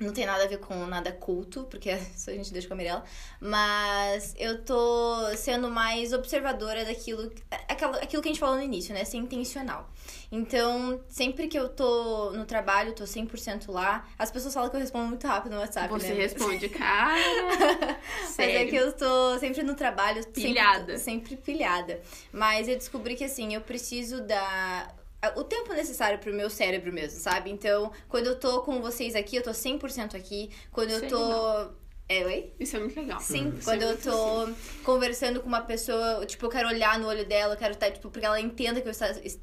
Não 0.00 0.12
tem 0.12 0.26
nada 0.26 0.44
a 0.44 0.46
ver 0.46 0.58
com 0.58 0.74
nada 0.86 1.12
culto, 1.12 1.64
porque 1.70 1.90
isso 2.14 2.28
a 2.30 2.32
gente 2.32 2.52
deixa 2.52 2.66
com 2.66 2.74
a 2.74 2.76
Mirella. 2.76 3.04
Mas 3.40 4.34
eu 4.36 4.64
tô 4.64 5.36
sendo 5.36 5.70
mais 5.70 6.12
observadora 6.12 6.84
daquilo, 6.84 7.32
aquilo, 7.68 7.94
aquilo 7.96 8.22
que 8.22 8.28
a 8.28 8.32
gente 8.32 8.40
falou 8.40 8.56
no 8.56 8.62
início, 8.62 8.92
né? 8.92 9.04
Ser 9.04 9.18
intencional. 9.18 9.88
Então, 10.32 11.00
sempre 11.08 11.46
que 11.46 11.56
eu 11.56 11.68
tô 11.68 12.32
no 12.32 12.44
trabalho, 12.44 12.92
tô 12.92 13.04
100% 13.04 13.70
lá. 13.70 14.06
As 14.18 14.30
pessoas 14.30 14.52
falam 14.52 14.68
que 14.68 14.76
eu 14.76 14.80
respondo 14.80 15.06
muito 15.06 15.26
rápido 15.26 15.52
no 15.52 15.60
WhatsApp, 15.60 15.88
Você 15.88 16.08
né? 16.08 16.14
responde, 16.14 16.68
cara. 16.70 17.98
Mas 18.36 18.38
é 18.38 18.64
que 18.64 18.74
eu 18.74 18.92
tô 18.92 19.38
sempre 19.38 19.62
no 19.62 19.74
trabalho, 19.74 20.24
Pilhada. 20.26 20.98
Sempre, 20.98 21.30
sempre 21.30 21.36
pilhada. 21.36 22.00
Mas 22.32 22.66
eu 22.66 22.76
descobri 22.76 23.14
que 23.14 23.24
assim, 23.24 23.54
eu 23.54 23.60
preciso 23.60 24.20
dar 24.22 25.03
o 25.36 25.44
tempo 25.44 25.72
necessário 25.72 26.18
pro 26.18 26.32
meu 26.32 26.50
cérebro 26.50 26.92
mesmo, 26.92 27.18
sabe? 27.20 27.50
Então, 27.50 27.92
quando 28.08 28.26
eu 28.26 28.38
tô 28.38 28.62
com 28.62 28.80
vocês 28.80 29.14
aqui, 29.14 29.36
eu 29.36 29.42
tô 29.42 29.52
100% 29.54 30.14
aqui. 30.14 30.50
Quando 30.70 30.90
Isso 30.90 31.00
eu 31.00 31.04
é 31.04 31.08
tô 31.08 31.70
É, 32.08 32.24
oi? 32.26 32.52
Isso 32.60 32.76
é 32.76 32.80
muito 32.80 33.00
legal. 33.00 33.18
Sim, 33.20 33.54
Isso 33.56 33.64
quando 33.64 33.82
é 33.82 33.92
eu 33.92 33.96
tô 33.98 34.42
assim. 34.42 34.56
conversando 34.82 35.40
com 35.40 35.48
uma 35.48 35.62
pessoa, 35.62 36.24
tipo, 36.26 36.44
eu 36.44 36.50
quero 36.50 36.68
olhar 36.68 36.98
no 36.98 37.06
olho 37.08 37.24
dela, 37.26 37.54
eu 37.54 37.58
quero 37.58 37.72
estar, 37.74 37.90
tipo, 37.90 38.10
porque 38.10 38.26
ela 38.26 38.38
entenda 38.40 38.80
que 38.80 38.88
eu 38.88 38.92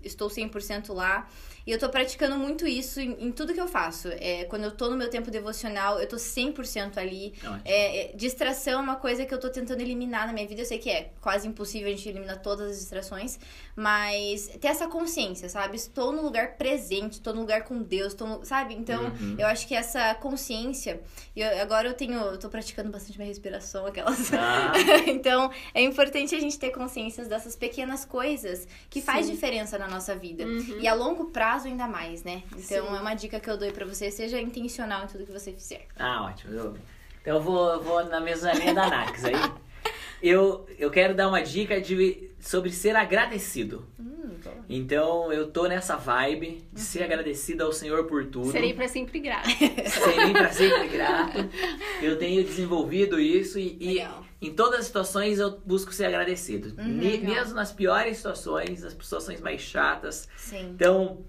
estou 0.04 0.30
100% 0.30 0.94
lá. 0.94 1.28
E 1.66 1.72
eu 1.72 1.78
tô 1.80 1.90
praticando 1.90 2.36
muito 2.38 2.66
isso 2.68 3.00
em, 3.00 3.28
em 3.28 3.32
tudo 3.32 3.54
que 3.54 3.62
eu 3.62 3.68
faço. 3.68 4.08
É, 4.10 4.46
quando 4.46 4.64
eu 4.64 4.72
tô 4.72 4.90
no 4.90 4.98
meu 4.98 5.10
tempo 5.10 5.30
devocional, 5.30 6.00
eu 6.00 6.08
tô 6.08 6.16
100% 6.18 6.98
ali. 6.98 7.34
Ótimo. 7.44 7.62
É, 7.66 7.98
é, 8.12 8.14
distração 8.16 8.74
é 8.80 8.82
uma 8.82 8.96
coisa 8.96 9.26
que 9.26 9.34
eu 9.34 9.40
tô 9.40 9.50
tentando 9.50 9.82
eliminar 9.82 10.26
na 10.28 10.34
minha 10.34 10.48
vida. 10.48 10.62
Eu 10.62 10.66
sei 10.66 10.80
que 10.80 10.90
é 10.90 11.12
quase 11.22 11.48
impossível 11.48 11.88
a 11.88 11.92
gente 11.96 12.08
eliminar 12.10 12.42
todas 12.42 12.72
as 12.72 12.80
distrações, 12.80 13.38
mas 13.76 14.48
ter 14.60 14.68
essa 14.68 14.88
consciência, 14.88 15.50
sabe? 15.50 15.76
Estou 15.76 16.12
no 16.12 16.22
lugar 16.22 16.56
presente, 16.58 17.14
estou 17.14 17.34
no 17.34 17.42
lugar 17.42 17.64
com 17.64 17.82
Deus, 17.82 18.14
estou 18.14 18.28
no- 18.28 18.46
sabe? 18.46 18.74
Então, 18.74 19.04
Uhum. 19.06 19.36
eu 19.38 19.48
acho 19.48 19.68
que 19.68 19.76
essa 19.76 20.14
consciência. 20.16 21.00
e 21.36 21.42
eu- 21.42 21.62
agora 21.62 21.88
eu 21.88 21.94
tenho. 21.94 22.18
Eu 22.20 22.38
tô 22.38 22.50
praticando 22.50 22.90
bastante 22.90 23.18
minha 23.18 23.28
respiração, 23.28 23.86
aquelas. 23.86 24.32
Ah. 24.34 24.72
então, 25.08 25.52
é 25.74 25.82
importante 25.82 26.36
a 26.36 26.40
gente 26.40 26.58
ter 26.60 26.72
consciência 26.72 27.24
dessas 27.26 27.56
pequenas 27.56 28.06
coisas 28.06 28.68
que 28.90 29.02
faz 29.02 29.26
Sim. 29.26 29.34
diferença 29.34 29.78
na 29.78 29.88
nossa 29.88 30.16
vida. 30.16 30.44
Uhum. 30.46 30.80
E 30.80 30.88
a 30.88 30.94
longo 30.94 31.26
prazo 31.26 31.51
ainda 31.68 31.88
mais, 31.88 32.24
né? 32.24 32.44
Então, 32.52 32.88
Sim. 32.88 32.96
é 32.96 33.00
uma 33.00 33.14
dica 33.14 33.40
que 33.40 33.50
eu 33.50 33.58
dou 33.58 33.72
pra 33.72 33.86
você. 33.86 34.10
Seja 34.12 34.40
intencional 34.40 35.04
em 35.04 35.08
tudo 35.08 35.26
que 35.26 35.32
você 35.32 35.52
fizer. 35.52 35.88
Ah, 35.98 36.26
ótimo. 36.26 36.54
Eu- 36.54 36.78
então 37.22 37.36
eu 37.36 37.42
vou, 37.42 37.70
eu 37.74 37.82
vou 37.82 38.04
na 38.06 38.20
mesma 38.20 38.52
linha 38.54 38.74
da 38.74 38.90
Nax 38.90 39.26
aí. 39.26 39.36
Eu, 40.24 40.68
eu 40.78 40.92
quero 40.92 41.16
dar 41.16 41.28
uma 41.28 41.42
dica 41.42 41.82
de, 41.82 42.30
sobre 42.40 42.70
ser 42.70 42.96
agradecido. 42.96 43.88
Hum. 44.00 44.30
Então 44.70 45.34
eu 45.34 45.50
tô 45.50 45.66
nessa 45.66 45.96
vibe 45.98 46.64
de 46.72 46.80
ser 46.80 47.02
agradecido 47.02 47.64
ao 47.64 47.74
Senhor 47.74 48.06
por 48.06 48.26
tudo. 48.26 48.52
Serei 48.52 48.72
pra 48.74 48.88
sempre 48.88 49.20
grata. 49.20 49.50
Serei 49.90 50.32
pra 50.32 50.52
sempre 50.52 50.88
grato. 50.90 51.50
Eu 52.04 52.20
tenho 52.20 52.44
desenvolvido 52.44 53.20
isso 53.20 53.58
e, 53.58 53.78
e 53.80 54.08
em 54.42 54.54
todas 54.54 54.82
as 54.82 54.86
situações 54.86 55.40
eu 55.40 55.60
busco 55.66 55.92
ser 55.92 56.06
agradecido. 56.06 56.80
Uhum, 56.80 56.98
mesmo 57.24 57.56
nas 57.56 57.72
piores 57.72 58.18
situações, 58.18 58.84
nas 58.84 58.94
situações 58.94 59.42
mais 59.42 59.62
chatas. 59.62 60.30
Sim. 60.38 60.70
Então, 60.76 61.26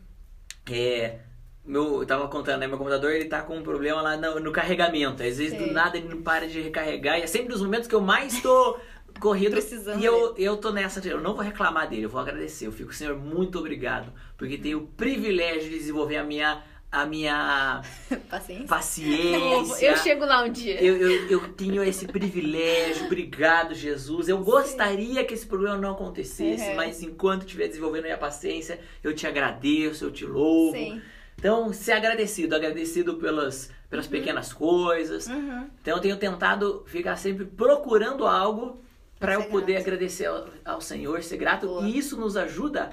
é, 0.70 1.18
meu, 1.64 2.00
eu 2.00 2.06
tava 2.06 2.28
contando, 2.28 2.60
né? 2.60 2.66
Meu 2.66 2.78
computador 2.78 3.12
ele 3.12 3.26
tá 3.26 3.42
com 3.42 3.56
um 3.56 3.62
problema 3.62 4.02
lá 4.02 4.16
no, 4.16 4.40
no 4.40 4.52
carregamento. 4.52 5.22
Às 5.22 5.38
vezes 5.38 5.50
Sei. 5.50 5.58
do 5.58 5.72
nada 5.72 5.96
ele 5.96 6.08
não 6.08 6.22
para 6.22 6.46
de 6.46 6.60
recarregar. 6.60 7.18
E 7.18 7.22
é 7.22 7.26
sempre 7.26 7.52
nos 7.52 7.62
momentos 7.62 7.86
que 7.86 7.94
eu 7.94 8.00
mais 8.00 8.40
tô 8.42 8.78
corrido. 9.20 9.52
Precisando 9.52 10.00
E 10.00 10.04
eu, 10.04 10.34
eu 10.36 10.56
tô 10.56 10.70
nessa, 10.70 11.06
eu 11.06 11.20
não 11.20 11.34
vou 11.34 11.44
reclamar 11.44 11.88
dele, 11.88 12.04
eu 12.04 12.10
vou 12.10 12.20
agradecer. 12.20 12.66
Eu 12.66 12.72
fico, 12.72 12.92
Senhor, 12.92 13.16
muito 13.16 13.58
obrigado. 13.58 14.12
Porque 14.36 14.58
tenho 14.58 14.78
o 14.78 14.86
privilégio 14.86 15.70
de 15.70 15.78
desenvolver 15.78 16.16
a 16.16 16.24
minha, 16.24 16.62
a 16.92 17.06
minha 17.06 17.80
Paciência. 18.28 18.66
paciência. 18.68 19.86
Eu 19.90 19.96
chego 19.96 20.26
lá 20.26 20.44
um 20.44 20.52
dia. 20.52 20.78
Eu, 20.82 20.94
eu, 20.96 21.28
eu 21.30 21.48
tenho 21.54 21.82
esse 21.82 22.06
privilégio, 22.06 23.06
obrigado, 23.06 23.74
Jesus. 23.74 24.28
Eu 24.28 24.38
gostaria 24.44 25.24
que 25.24 25.32
esse 25.32 25.46
problema 25.46 25.78
não 25.78 25.92
acontecesse, 25.92 26.68
Uhum. 26.68 26.76
mas 26.76 27.02
enquanto 27.02 27.46
estiver 27.46 27.66
desenvolvendo 27.68 28.02
a 28.02 28.08
minha 28.08 28.18
paciência, 28.18 28.78
eu 29.02 29.14
te 29.14 29.26
agradeço, 29.26 30.04
eu 30.04 30.10
te 30.12 30.26
louvo. 30.26 30.76
Sim. 30.76 31.00
Então, 31.38 31.72
ser 31.72 31.92
agradecido, 31.92 32.54
agradecido 32.54 33.14
pelas, 33.14 33.70
pelas 33.88 34.06
pequenas 34.06 34.52
coisas. 34.52 35.26
Uhum. 35.26 35.66
Então, 35.80 35.96
eu 35.96 36.00
tenho 36.00 36.16
tentado 36.18 36.84
ficar 36.86 37.16
sempre 37.16 37.46
procurando 37.46 38.26
algo 38.26 38.80
para 39.18 39.34
eu 39.34 39.44
poder 39.44 39.72
grato. 39.74 39.86
agradecer 39.86 40.26
ao, 40.26 40.46
ao 40.64 40.80
Senhor, 40.80 41.22
ser 41.22 41.38
grato. 41.38 41.66
Boa. 41.66 41.82
E 41.88 41.96
isso 41.96 42.16
nos 42.20 42.36
ajuda 42.36 42.90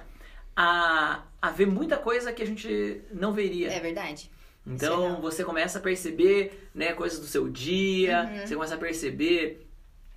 a, 0.55 1.23
a 1.41 1.49
ver 1.51 1.65
muita 1.67 1.97
coisa 1.97 2.31
que 2.33 2.41
a 2.43 2.45
gente 2.47 3.01
não 3.11 3.31
veria. 3.33 3.71
É 3.71 3.79
verdade. 3.79 4.29
Então 4.67 5.01
Legal. 5.03 5.21
você 5.21 5.43
começa 5.43 5.79
a 5.79 5.81
perceber 5.81 6.69
né, 6.75 6.93
coisas 6.93 7.19
do 7.19 7.25
seu 7.25 7.49
dia, 7.49 8.23
Uhum. 8.31 8.47
você 8.47 8.55
começa 8.55 8.75
a 8.75 8.77
perceber 8.77 9.65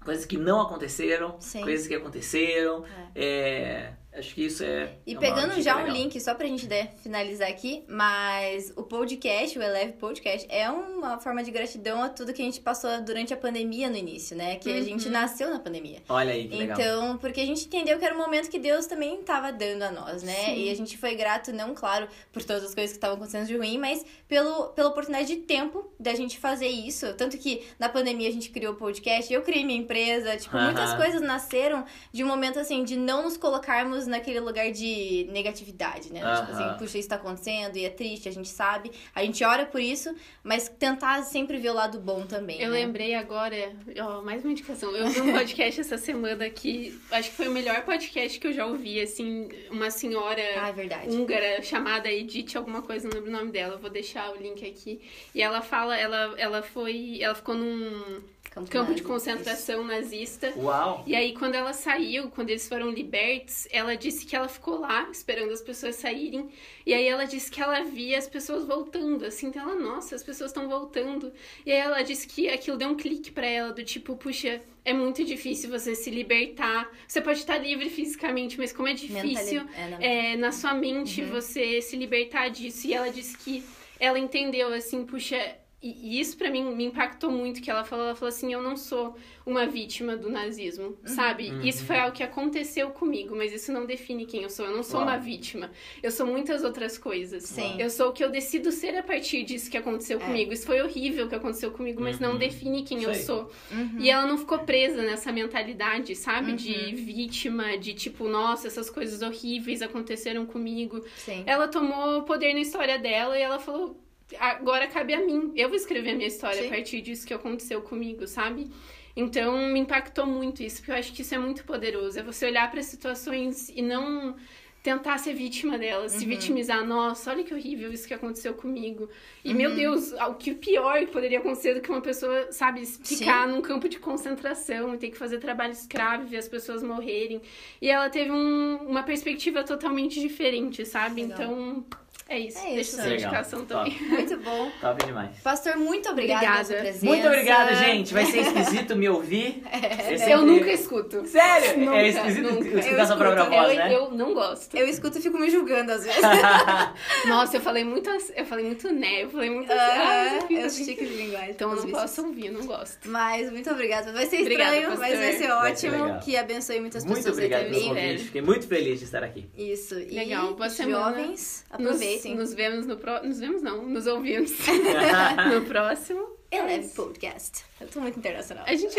coisas 0.05 0.25
que 0.27 0.37
não 0.37 0.61
aconteceram, 0.61 1.37
Sim. 1.41 1.62
coisas 1.62 1.87
que 1.87 1.95
aconteceram. 1.95 2.85
É, 3.14 3.93
acho 4.17 4.35
que 4.35 4.45
isso 4.47 4.63
é. 4.65 4.93
E 5.07 5.15
é 5.15 5.19
pegando 5.19 5.61
já 5.63 5.77
um 5.77 5.83
legal. 5.85 5.97
link, 5.97 6.21
só 6.21 6.35
pra 6.35 6.47
gente 6.47 6.67
né, 6.67 6.91
finalizar 7.03 7.49
aqui, 7.49 7.85
mas 7.89 8.73
o 8.77 8.83
podcast, 8.83 9.59
o 9.59 9.63
Eleve 9.63 9.93
Podcast, 9.95 10.47
é 10.51 10.69
uma 10.71 11.19
forma 11.19 11.43
de 11.43 11.51
gratidão 11.51 12.03
a 12.03 12.09
tudo 12.09 12.33
que 12.33 12.43
a 12.43 12.45
gente 12.45 12.61
passou 12.61 13.01
durante 13.03 13.33
a 13.33 13.37
pandemia 13.37 13.89
no 13.91 13.97
início, 13.97 14.37
né? 14.37 14.57
Que 14.57 14.71
a 14.71 14.75
Uhum. 14.77 14.83
gente 14.83 15.09
nasceu 15.09 15.51
na 15.51 15.59
pandemia. 15.59 15.99
Olha 16.09 16.33
aí 16.33 16.49
que 16.49 16.57
legal. 16.57 16.79
Então, 16.79 17.19
porque 17.19 17.41
a 17.41 17.47
gente 17.47 17.67
entendeu 17.67 17.99
que 17.99 18.05
era 18.05 18.15
um 18.15 18.19
momento 18.19 18.51
que 18.51 18.59
Deus 18.59 18.87
também 18.87 19.21
estava 19.21 19.53
dando 19.53 19.83
a 19.83 19.91
nós, 19.91 20.23
né? 20.23 20.35
Sim. 20.47 20.57
E 20.65 20.71
a 20.71 20.75
gente 20.75 20.97
foi 20.99 21.15
grato, 21.15 21.53
não, 21.53 21.75
claro, 21.75 22.09
por 22.33 22.43
todas 22.43 22.65
as 22.65 22.75
coisas 22.75 22.93
que 22.93 22.97
estavam 22.99 23.17
acontecendo 23.17 23.47
de 23.47 23.57
ruim, 23.57 23.79
mas 23.79 24.05
pelo, 24.29 24.69
pela 24.69 24.89
oportunidade 24.89 25.29
de 25.35 25.43
tempo 25.43 25.91
da 25.99 26.15
gente 26.15 26.39
fazer 26.39 26.69
isso. 26.69 27.13
Tanto 27.15 27.37
que 27.39 27.63
na 27.79 27.89
pandemia 27.89 28.29
a 28.29 28.33
gente 28.33 28.51
criou 28.51 28.73
o 28.75 28.77
podcast, 28.77 29.33
eu 29.33 29.43
criei 29.43 29.65
minha 29.65 29.79
empresa, 29.79 30.37
tipo, 30.37 30.57
muitas 30.59 30.91
Aham. 30.91 30.97
coisas 30.97 31.21
nasceram 31.21 31.85
de 32.13 32.23
um 32.23 32.27
momento 32.27 32.59
assim, 32.59 32.85
de 32.85 32.97
não 32.97 33.23
nos 33.23 33.37
colocarmos 33.37 34.02
naquele 34.07 34.41
lugar 34.41 34.71
de 34.71 35.27
negatividade, 35.31 36.13
né? 36.13 36.21
Tipo 36.21 36.53
Aham. 36.53 36.71
assim, 36.71 36.79
puxa, 36.79 36.99
isso 36.99 37.09
tá 37.09 37.17
acontecendo 37.17 37.77
e 37.77 37.85
é 37.85 37.91
triste, 37.91 38.29
a 38.29 38.33
gente 38.33 38.49
sabe, 38.49 38.91
a 39.15 39.23
gente 39.25 39.43
ora 39.45 39.67
por 39.67 39.81
isso, 39.81 40.15
mas 40.43 40.69
tentar 40.69 41.23
sempre 41.23 41.59
ver 41.59 41.71
o 41.71 41.75
lado 41.75 41.99
bom 41.99 42.27
também. 42.27 42.61
Eu 42.61 42.71
né? 42.71 42.81
lembrei 42.81 43.15
agora, 43.15 43.57
ó, 44.01 44.23
mais 44.23 44.43
uma 44.45 44.53
indicação. 44.53 44.95
Eu 44.95 45.09
vi 45.09 45.21
um 45.21 45.33
podcast 45.35 45.81
essa 45.81 45.99
semana 45.99 46.49
que 46.51 46.99
acho 47.11 47.31
que 47.31 47.37
foi 47.37 47.49
o 47.49 47.53
melhor 47.53 47.83
podcast 47.85 48.39
que 48.39 48.47
eu 48.47 48.53
já 48.53 48.67
ouvi, 48.67 49.01
assim, 49.01 49.49
uma 49.71 49.91
senhora 49.91 50.43
Ah, 50.57 50.69
é 50.69 50.73
verdade. 50.73 51.09
húngara 51.09 51.63
chamada 51.63 52.11
Edith 52.11 52.57
alguma 52.57 52.83
coisa, 52.83 53.09
não 53.09 53.15
lembro 53.15 53.31
o 53.31 53.33
nome 53.33 53.51
dela, 53.53 53.75
eu 53.75 53.79
vou 53.79 53.91
deixar 53.91 54.31
o 54.33 54.37
link 54.37 54.65
aqui. 54.67 55.01
E 55.35 55.43
ela 55.43 55.61
fala, 55.63 55.97
ela, 55.97 56.35
ela 56.39 56.63
foi, 56.63 57.19
ela 57.21 57.35
ficou 57.35 57.55
num 57.55 58.23
campo 58.55 58.89
de 58.95 59.01
nazi. 59.01 59.03
concentração 59.03 59.85
nazista. 59.85 60.53
Uau! 60.57 61.03
E 61.07 61.15
aí, 61.15 61.33
quando 61.35 61.55
ela 61.55 61.73
saiu, 61.73 62.31
quando 62.31 62.51
eles 62.51 62.69
foram 62.69 62.91
libertos, 62.91 63.67
ela 63.71 63.95
disse 63.97 64.27
que 64.27 64.37
ela 64.37 64.49
ficou 64.49 64.79
lá 64.79 65.09
esperando 65.11 65.53
as 65.53 65.61
pessoas 65.63 65.97
saírem. 65.97 66.49
E 66.85 66.93
aí 66.93 67.07
ela 67.07 67.25
disse 67.25 67.51
que 67.51 67.61
ela 67.61 67.83
via 67.85 68.19
as 68.19 68.27
pessoas 68.29 68.65
voltando, 68.67 69.25
assim, 69.25 69.47
então 69.47 69.63
ela, 69.63 69.75
nossa, 69.81 70.15
as 70.15 70.23
pessoas 70.23 70.51
estão 70.51 70.69
voltando. 70.69 71.33
E 71.65 71.73
aí 71.73 71.79
ela 71.79 72.03
disse 72.03 72.27
que 72.27 72.49
aquilo 72.49 72.77
deu 72.77 72.89
um 72.89 72.97
clique 72.97 73.31
pra 73.31 73.47
ela, 73.47 73.73
do 73.73 73.83
tipo, 73.85 74.17
puxa, 74.17 74.61
é 74.85 74.93
muito 74.93 75.25
difícil 75.25 75.71
você 75.71 75.95
se 75.95 76.11
libertar. 76.11 76.91
Você 77.07 77.21
pode 77.21 77.39
estar 77.39 77.57
livre 77.59 77.89
fisicamente, 77.89 78.59
mas 78.59 78.73
como 78.73 78.89
é 78.89 78.95
difícil 78.95 79.65
Mentali- 79.65 80.05
é, 80.05 80.33
é, 80.33 80.37
na 80.37 80.51
sua 80.53 80.75
mente 80.75 81.23
Uhum. 81.23 81.31
você 81.31 81.81
se 81.81 81.97
libertar 81.97 82.49
disso. 82.49 82.87
E 82.89 82.95
ela 82.95 83.11
disse 83.11 83.37
que 83.39 83.63
ela 84.01 84.19
entendeu, 84.19 84.73
assim, 84.75 85.05
puxa. 85.07 85.57
E 85.83 86.12
e 86.12 86.20
isso 86.20 86.37
pra 86.37 86.51
mim 86.51 86.62
me 86.74 86.85
impactou 86.85 87.30
muito, 87.30 87.61
que 87.61 87.70
ela 87.70 87.85
falou, 87.85 88.05
ela 88.07 88.14
falou 88.14 88.28
assim, 88.28 88.53
eu 88.53 88.62
não 88.62 88.76
sou 88.76 89.16
uma 89.45 89.66
vítima 89.66 90.16
do 90.16 90.30
nazismo, 90.30 90.97
sabe? 91.05 91.51
Uhum. 91.51 91.62
Isso 91.62 91.85
foi 91.85 91.97
algo 91.99 92.14
que 92.14 92.22
aconteceu 92.22 92.91
comigo, 92.91 93.35
mas 93.35 93.53
isso 93.53 93.72
não 93.72 93.85
define 93.85 94.24
quem 94.24 94.43
eu 94.45 94.51
sou. 94.51 94.66
Eu 94.66 94.76
não 94.76 94.85
sou 94.85 95.01
Uau. 95.01 95.09
uma 95.09 95.18
vítima. 95.18 95.72
Eu 96.01 96.12
sou 96.12 96.24
muitas 96.26 96.62
outras 96.62 96.97
coisas. 96.97 97.43
Sim. 97.43 97.74
Eu 97.80 97.91
sou 97.91 98.11
o 98.11 98.12
que 98.12 98.22
eu 98.22 98.30
decido 98.30 98.70
ser 98.70 98.97
a 98.97 99.03
partir 99.03 99.43
disso 99.43 99.68
que 99.70 99.76
aconteceu 99.76 100.18
É. 100.20 100.24
comigo. 100.24 100.53
Isso 100.53 100.66
foi 100.66 100.80
horrível 100.80 101.28
que 101.28 101.35
aconteceu 101.35 101.72
comigo, 101.72 102.01
mas 102.01 102.20
não 102.20 102.33
Uhum. 102.33 102.39
define 102.39 102.85
quem 102.85 102.99
Isso 102.99 103.09
eu 103.11 103.14
sou. 103.16 103.51
Uhum. 103.72 103.97
E 103.99 104.09
ela 104.09 104.26
não 104.26 104.39
ficou 104.39 104.61
presa 104.61 105.03
nessa 105.03 105.33
mentalidade, 105.33 106.14
sabe? 106.14 106.51
Uhum. 106.51 106.57
De 106.57 106.95
vítima, 106.95 107.76
de 107.76 107.95
tipo, 107.95 108.28
nossa, 108.28 108.68
essas 108.68 108.89
coisas 108.89 109.22
horríveis 109.22 109.83
aconteceram 109.83 110.47
comigo. 110.47 111.05
Sim. 111.16 111.43
Ela 111.47 111.66
tomou 111.66 112.22
poder 112.22 112.55
na 112.55 112.61
história 112.61 112.99
dela 112.99 113.37
e 113.37 113.43
ela 113.43 113.59
falou: 113.59 114.01
agora 114.39 114.87
cabe 114.87 115.14
a 115.14 115.20
mim. 115.20 115.53
Eu 115.57 115.68
vou 115.68 115.76
escrever 115.76 116.11
a 116.11 116.14
minha 116.14 116.28
história 116.28 116.61
Sim. 116.62 116.66
a 116.66 116.70
partir 116.70 117.01
disso 117.01 117.26
que 117.26 117.35
aconteceu 117.35 117.80
comigo, 117.83 118.26
sabe? 118.26 118.70
Então 119.14 119.57
me 119.68 119.78
impactou 119.80 120.26
muito 120.26 120.62
isso, 120.62 120.78
porque 120.78 120.91
eu 120.93 120.97
acho 120.97 121.12
que 121.12 121.22
isso 121.22 121.35
é 121.35 121.39
muito 121.39 121.64
poderoso. 121.64 122.18
É 122.18 122.22
você 122.22 122.47
olhar 122.47 122.70
para 122.70 122.83
situações 122.83 123.68
e 123.68 123.83
não 123.83 124.35
tentar 124.83 125.16
ser 125.18 125.33
vítima 125.35 125.78
delas, 125.78 126.11
se 126.11 126.24
Uhum. 126.24 126.30
vitimizar. 126.30 126.85
Nossa, 126.85 127.30
olha 127.30 127.45
que 127.45 127.55
horrível 127.55 127.93
isso 127.93 128.09
que 128.09 128.14
aconteceu 128.14 128.53
comigo. 128.55 129.09
E 129.45 129.51
Uhum. 129.51 129.57
meu 129.57 129.74
Deus, 129.76 130.11
o 130.12 130.35
que 130.35 130.55
pior 130.55 130.99
que 131.01 131.07
poderia 131.12 131.39
acontecer 131.39 131.74
do 131.74 131.80
que 131.80 131.89
uma 131.89 132.01
pessoa, 132.01 132.51
sabe, 132.51 132.85
ficar 132.85 133.47
num 133.47 133.61
campo 133.61 133.89
de 133.89 134.01
concentração 134.01 134.93
e 134.93 134.99
ter 134.99 135.11
que 135.11 135.16
fazer 135.16 135.39
trabalho 135.39 135.72
escravo 135.72 136.24
e 136.24 136.26
ver 136.26 136.39
as 136.39 136.49
pessoas 136.49 136.83
morrerem. 136.83 137.41
E 137.80 137.89
ela 137.89 138.11
teve 138.11 138.33
um- 138.33 138.78
uma 138.89 139.05
perspectiva 139.05 139.62
totalmente 139.62 140.18
diferente, 140.18 140.85
sabe? 140.85 141.22
Legal. 141.22 141.39
Então, 141.43 141.87
é 142.33 142.39
isso. 142.39 142.59
É 142.59 142.74
Deixa 142.74 142.80
isso. 142.80 142.97
Legal. 142.97 143.14
indicação 143.14 143.64
Top. 143.64 143.91
também. 143.91 144.09
Muito 144.09 144.37
bom. 144.39 144.70
Top 144.80 145.05
demais. 145.07 145.30
Pastor, 145.43 145.76
muito 145.76 146.09
obrigada, 146.09 146.41
pela 146.41 146.53
Obrigada. 146.53 146.64
sua 146.64 146.76
presença. 146.76 147.07
Muito 147.07 147.26
obrigado, 147.26 147.74
gente. 147.76 148.14
Vai 148.14 148.26
ser 148.26 148.39
esquisito 148.43 148.97
me 148.97 149.09
ouvir. 149.09 149.62
Eu 149.72 150.12
Eu 150.12 150.18
sempre- 150.18 150.35
nunca 150.45 150.72
escuto. 150.72 151.26
Sério? 151.26 151.78
Nunca, 151.80 151.97
é 151.97 152.09
esquisito 152.09 152.43
nunca. 152.53 152.78
escutar 152.78 153.01
Eu 153.01 153.07
sua 153.07 153.16
própria 153.16 153.43
escuto. 153.43 153.57
voz, 153.61 153.70
eu, 153.72 153.76
né? 153.76 153.95
eu 153.95 154.11
não 154.11 154.35
gosto. 154.35 154.76
Eu 154.76 154.89
escuto 154.89 155.18
e 155.18 155.22
fico 155.22 155.39
me 155.39 155.51
julgando 155.51 155.93
às 155.93 156.05
vezes. 156.05 156.20
Nossa, 157.26 157.57
eu 157.57 157.61
falei 157.61 157.85
muito, 157.85 158.09
eu 158.11 158.45
falei 158.47 158.64
muito 158.66 158.91
né, 158.93 159.22
eu 159.24 159.30
falei 159.30 159.51
muito 159.51 159.70
Ah, 159.72 159.76
ah, 159.76 160.35
eu 160.37 160.41
fico 160.43 160.53
eu 160.55 160.66
assim. 160.66 160.85
chique 160.85 161.05
de 161.05 161.14
linguagem. 161.14 161.51
Então 161.51 161.70
eu 161.70 161.76
não 161.76 161.83
vistos. 161.85 162.01
posso 162.03 162.26
ouvir, 162.26 162.47
eu 162.47 162.53
não 162.55 162.66
gosto. 162.66 163.09
Mas 163.09 163.51
muito 163.51 163.70
obrigada. 163.70 164.12
Vai 164.12 164.26
ser 164.26 164.41
Obrigada, 164.41 164.76
estranho, 164.76 164.99
mas 164.99 164.99
vai 164.99 165.11
ser 165.11 165.22
Vai 165.22 165.76
ser 165.76 165.91
ótimo. 165.93 166.18
que 166.20 166.37
abençoe 166.37 166.80
muitas 166.80 167.05
Muito 167.05 167.16
pessoas 167.18 167.35
obrigado 167.37 167.61
aí 167.64 167.70
pelo 167.70 167.89
também. 167.89 168.05
convite. 168.09 168.24
Fiquei 168.24 168.43
muito 168.43 168.66
feliz 168.66 168.99
de 168.99 169.05
estar 169.05 169.22
aqui. 169.22 169.49
Isso. 169.57 169.99
E 169.99 170.14
Legal, 170.14 170.55
boa 170.55 170.68
semana. 170.70 171.16
jovens, 171.16 171.64
Nos, 171.78 172.01
aproveitem. 172.31 172.35
nos 172.37 172.55
vemos 172.55 172.87
no 172.87 172.97
próximo. 172.97 173.29
Nos 173.29 173.41
vemos 173.41 173.62
não, 173.62 173.87
nos 173.87 174.07
ouvimos 174.07 174.53
no 175.53 175.62
próximo. 175.62 176.33
Eleve 176.53 176.89
Podcast. 176.89 177.64
Eu 177.81 177.89
tô 177.89 177.99
muito 178.01 178.18
internacional. 178.18 178.64
A 178.68 178.75
gente 178.77 178.95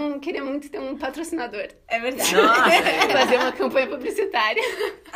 um, 0.00 0.20
queria 0.22 0.44
muito 0.44 0.70
ter 0.70 0.78
um 0.78 0.96
patrocinador. 0.96 1.66
É 1.88 1.98
verdade. 1.98 2.32
Nossa, 2.32 2.70
Fazer 3.12 3.36
uma 3.38 3.50
campanha 3.50 3.88
publicitária. 3.88 4.62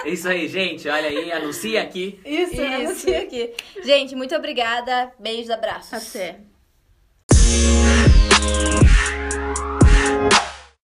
é 0.05 0.09
isso 0.09 0.29
aí, 0.29 0.49
gente. 0.49 0.89
Olha 0.89 1.09
aí, 1.09 1.31
anuncia 1.31 1.81
aqui. 1.81 2.19
Isso, 2.25 2.55
Isso, 2.55 2.63
anuncia. 2.63 3.23
aqui. 3.23 3.55
Gente, 3.85 4.17
muito 4.17 4.35
obrigada. 4.35 5.13
Beijos, 5.21 5.49
abraços. 5.49 6.17
Até. 6.17 6.41